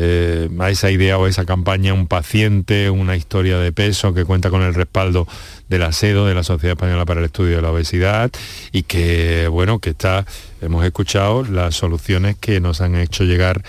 eh, 0.00 0.48
a 0.60 0.70
esa 0.70 0.92
idea 0.92 1.18
o 1.18 1.26
esa 1.26 1.44
campaña 1.44 1.92
un 1.92 2.06
paciente, 2.06 2.88
una 2.88 3.16
historia 3.16 3.58
de 3.58 3.72
peso 3.72 4.14
que 4.14 4.24
cuenta 4.24 4.48
con 4.48 4.62
el 4.62 4.72
respaldo 4.72 5.26
de 5.68 5.80
la 5.80 5.90
SEDO, 5.90 6.24
de 6.24 6.34
la 6.34 6.44
Sociedad 6.44 6.76
Española 6.76 7.04
para 7.04 7.18
el 7.18 7.26
Estudio 7.26 7.56
de 7.56 7.62
la 7.62 7.72
Obesidad, 7.72 8.30
y 8.70 8.84
que, 8.84 9.48
bueno, 9.48 9.80
que 9.80 9.90
está, 9.90 10.24
hemos 10.60 10.84
escuchado 10.84 11.42
las 11.42 11.74
soluciones 11.74 12.36
que 12.36 12.60
nos 12.60 12.80
han 12.80 12.94
hecho 12.94 13.24
llegar 13.24 13.64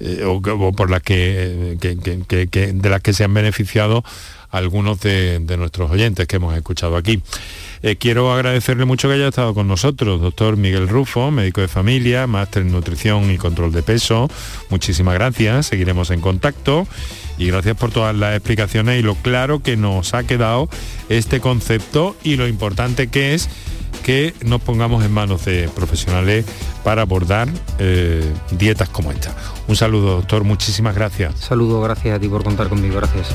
eh, 0.00 0.22
o, 0.26 0.42
por 0.72 0.90
las 0.90 1.00
que, 1.00 1.78
de 1.80 2.90
las 2.90 3.00
que 3.00 3.12
se 3.14 3.24
han 3.24 3.32
beneficiado 3.32 4.04
algunos 4.50 5.00
de 5.00 5.56
nuestros 5.56 5.90
oyentes 5.90 6.26
que 6.26 6.36
hemos 6.36 6.54
escuchado 6.54 6.98
aquí. 6.98 7.22
Eh, 7.82 7.96
quiero 7.96 8.32
agradecerle 8.32 8.84
mucho 8.84 9.08
que 9.08 9.14
haya 9.14 9.28
estado 9.28 9.54
con 9.54 9.66
nosotros, 9.66 10.20
doctor 10.20 10.56
Miguel 10.56 10.88
Rufo, 10.88 11.30
médico 11.30 11.62
de 11.62 11.68
familia, 11.68 12.26
máster 12.26 12.62
en 12.62 12.72
nutrición 12.72 13.30
y 13.30 13.38
control 13.38 13.72
de 13.72 13.82
peso. 13.82 14.28
Muchísimas 14.68 15.14
gracias, 15.14 15.66
seguiremos 15.66 16.10
en 16.10 16.20
contacto 16.20 16.86
y 17.38 17.46
gracias 17.46 17.76
por 17.76 17.90
todas 17.90 18.14
las 18.14 18.36
explicaciones 18.36 19.00
y 19.00 19.02
lo 19.02 19.14
claro 19.14 19.60
que 19.60 19.78
nos 19.78 20.12
ha 20.12 20.24
quedado 20.24 20.68
este 21.08 21.40
concepto 21.40 22.16
y 22.22 22.36
lo 22.36 22.46
importante 22.46 23.08
que 23.08 23.34
es 23.34 23.48
que 24.04 24.34
nos 24.44 24.60
pongamos 24.60 25.04
en 25.04 25.12
manos 25.12 25.44
de 25.44 25.68
profesionales 25.68 26.44
para 26.84 27.02
abordar 27.02 27.48
eh, 27.78 28.24
dietas 28.50 28.88
como 28.88 29.10
esta. 29.10 29.34
Un 29.68 29.76
saludo, 29.76 30.16
doctor, 30.16 30.44
muchísimas 30.44 30.94
gracias. 30.94 31.38
Saludo, 31.38 31.80
gracias 31.80 32.16
a 32.16 32.20
ti 32.20 32.28
por 32.28 32.44
contar 32.44 32.68
conmigo, 32.68 32.96
gracias. 32.96 33.34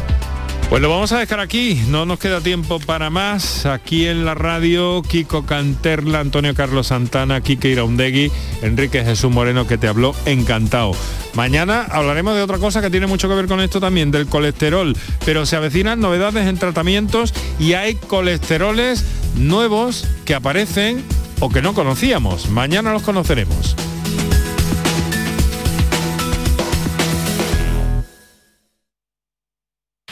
Pues 0.69 0.81
lo 0.81 0.89
vamos 0.89 1.11
a 1.11 1.19
dejar 1.19 1.39
aquí, 1.39 1.79
no 1.89 2.05
nos 2.05 2.17
queda 2.17 2.41
tiempo 2.41 2.79
para 2.79 3.11
más. 3.11 3.65
Aquí 3.67 4.07
en 4.07 4.25
la 4.25 4.33
radio, 4.33 5.03
Kiko 5.03 5.45
Canterla, 5.45 6.19
Antonio 6.19 6.55
Carlos 6.55 6.87
Santana, 6.87 7.39
Kike 7.39 7.69
Iraundegui, 7.69 8.31
Enrique 8.63 9.03
Jesús 9.03 9.31
Moreno 9.31 9.67
que 9.67 9.77
te 9.77 9.87
habló 9.87 10.15
encantado. 10.25 10.91
Mañana 11.35 11.85
hablaremos 11.89 12.35
de 12.35 12.41
otra 12.41 12.57
cosa 12.57 12.81
que 12.81 12.89
tiene 12.89 13.05
mucho 13.05 13.29
que 13.29 13.35
ver 13.35 13.47
con 13.47 13.61
esto 13.61 13.79
también, 13.79 14.09
del 14.09 14.25
colesterol, 14.25 14.97
pero 15.23 15.45
se 15.45 15.55
avecinan 15.55 15.99
novedades 15.99 16.47
en 16.47 16.57
tratamientos 16.57 17.33
y 17.59 17.73
hay 17.73 17.95
colesteroles 17.95 19.05
nuevos 19.35 20.07
que 20.25 20.33
aparecen 20.33 21.03
o 21.41 21.49
que 21.49 21.61
no 21.61 21.73
conocíamos. 21.73 22.49
Mañana 22.49 22.91
los 22.91 23.03
conoceremos. 23.03 23.75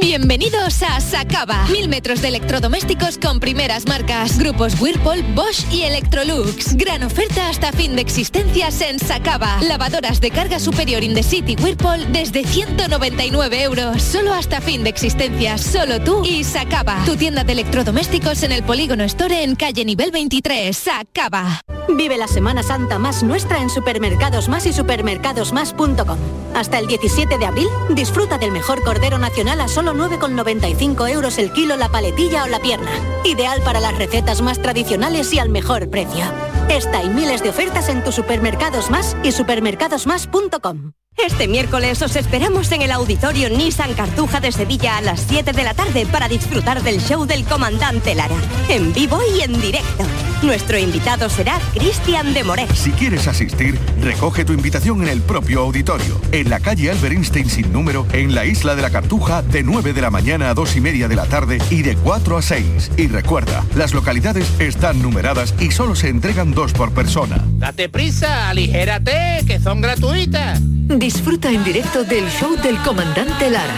Bienvenidos 0.00 0.82
a 0.82 1.00
Sacaba. 1.00 1.66
Mil 1.72 1.88
metros 1.88 2.22
de 2.22 2.28
electrodomésticos 2.28 3.18
con 3.18 3.40
primeras 3.40 3.86
marcas. 3.86 4.38
Grupos 4.38 4.80
Whirlpool, 4.80 5.22
Bosch 5.34 5.64
y 5.72 5.82
Electrolux. 5.82 6.76
Gran 6.76 7.02
oferta 7.02 7.48
hasta 7.48 7.72
fin 7.72 7.96
de 7.96 8.02
existencias 8.02 8.80
en 8.80 8.98
Sacaba. 8.98 9.58
Lavadoras 9.62 10.20
de 10.20 10.30
carga 10.30 10.60
superior 10.60 11.02
in 11.02 11.14
the 11.14 11.22
city 11.22 11.56
Whirlpool 11.60 12.12
desde 12.12 12.44
199 12.44 13.62
euros. 13.62 14.02
Solo 14.02 14.32
hasta 14.32 14.60
fin 14.60 14.84
de 14.84 14.90
existencias. 14.90 15.60
Solo 15.60 16.00
tú 16.00 16.24
y 16.24 16.44
Sacaba. 16.44 17.02
Tu 17.04 17.16
tienda 17.16 17.42
de 17.42 17.52
electrodomésticos 17.52 18.42
en 18.44 18.52
el 18.52 18.62
Polígono 18.62 19.04
Store 19.04 19.42
en 19.42 19.56
calle 19.56 19.84
nivel 19.84 20.10
23. 20.10 20.76
Sacaba. 20.76 21.62
Vive 21.96 22.18
la 22.18 22.28
Semana 22.28 22.62
Santa 22.62 22.98
más 22.98 23.22
nuestra 23.22 23.60
en 23.62 23.70
Supermercados 23.70 24.48
Más 24.48 24.66
y 24.66 24.72
supermercadosmás.com. 24.72 26.18
Hasta 26.54 26.78
el 26.78 26.86
17 26.86 27.38
de 27.38 27.46
abril, 27.46 27.68
disfruta 27.90 28.36
del 28.36 28.52
mejor 28.52 28.82
cordero 28.82 29.18
nacional 29.18 29.60
a 29.60 29.68
solo 29.68 29.94
9,95 29.94 31.10
euros 31.10 31.38
el 31.38 31.52
kilo 31.52 31.76
la 31.76 31.88
paletilla 31.88 32.44
o 32.44 32.48
la 32.48 32.60
pierna. 32.60 32.90
Ideal 33.24 33.62
para 33.62 33.80
las 33.80 33.96
recetas 33.96 34.42
más 34.42 34.60
tradicionales 34.60 35.32
y 35.32 35.38
al 35.38 35.48
mejor 35.48 35.88
precio. 35.88 36.24
Esta 36.68 37.02
y 37.02 37.08
miles 37.08 37.42
de 37.42 37.50
ofertas 37.50 37.88
en 37.88 38.04
tus 38.04 38.14
Supermercados 38.14 38.90
Más 38.90 39.16
y 39.22 39.32
supermercadosmás.com. 39.32 40.92
Este 41.16 41.48
miércoles 41.48 42.00
os 42.02 42.14
esperamos 42.14 42.70
en 42.70 42.82
el 42.82 42.92
auditorio 42.92 43.48
Nissan 43.50 43.94
Cartuja 43.94 44.40
de 44.40 44.52
Sevilla 44.52 44.98
a 44.98 45.00
las 45.00 45.20
7 45.28 45.52
de 45.52 45.64
la 45.64 45.74
tarde 45.74 46.06
para 46.06 46.28
disfrutar 46.28 46.82
del 46.82 47.00
show 47.00 47.24
del 47.24 47.44
comandante 47.44 48.14
Lara, 48.14 48.36
en 48.68 48.92
vivo 48.92 49.18
y 49.34 49.40
en 49.40 49.60
directo. 49.60 50.04
Nuestro 50.42 50.78
invitado 50.78 51.28
será 51.28 51.58
Cristian 51.74 52.32
de 52.32 52.44
Moret. 52.44 52.72
Si 52.72 52.92
quieres 52.92 53.26
asistir, 53.26 53.76
recoge 54.00 54.44
tu 54.44 54.52
invitación 54.52 55.02
en 55.02 55.08
el 55.08 55.20
propio 55.20 55.62
auditorio, 55.62 56.20
en 56.30 56.48
la 56.48 56.60
calle 56.60 56.92
Albert 56.92 57.14
Einstein 57.14 57.50
sin 57.50 57.72
número, 57.72 58.06
en 58.12 58.36
la 58.36 58.44
isla 58.44 58.76
de 58.76 58.82
la 58.82 58.90
Cartuja, 58.90 59.42
de 59.42 59.64
9 59.64 59.92
de 59.92 60.00
la 60.00 60.10
mañana 60.10 60.50
a 60.50 60.54
2 60.54 60.76
y 60.76 60.80
media 60.80 61.08
de 61.08 61.16
la 61.16 61.26
tarde 61.26 61.58
y 61.70 61.82
de 61.82 61.96
4 61.96 62.36
a 62.36 62.42
6. 62.42 62.92
Y 62.96 63.08
recuerda, 63.08 63.64
las 63.74 63.92
localidades 63.92 64.48
están 64.60 65.02
numeradas 65.02 65.54
y 65.58 65.72
solo 65.72 65.96
se 65.96 66.08
entregan 66.08 66.52
dos 66.52 66.72
por 66.72 66.92
persona. 66.92 67.44
Date 67.56 67.88
prisa, 67.88 68.48
aligérate, 68.48 69.44
que 69.44 69.58
son 69.58 69.80
gratuitas. 69.80 70.60
Disfruta 70.62 71.50
en 71.50 71.64
directo 71.64 72.04
del 72.04 72.28
show 72.30 72.56
del 72.62 72.78
comandante 72.78 73.50
Lara, 73.50 73.74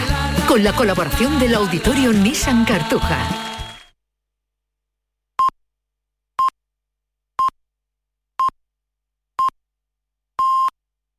con 0.47 0.63
la 0.63 0.73
colaboración 0.73 1.39
del 1.39 1.55
auditorio 1.55 2.13
Nissan 2.13 2.65
Cartuja. 2.65 3.50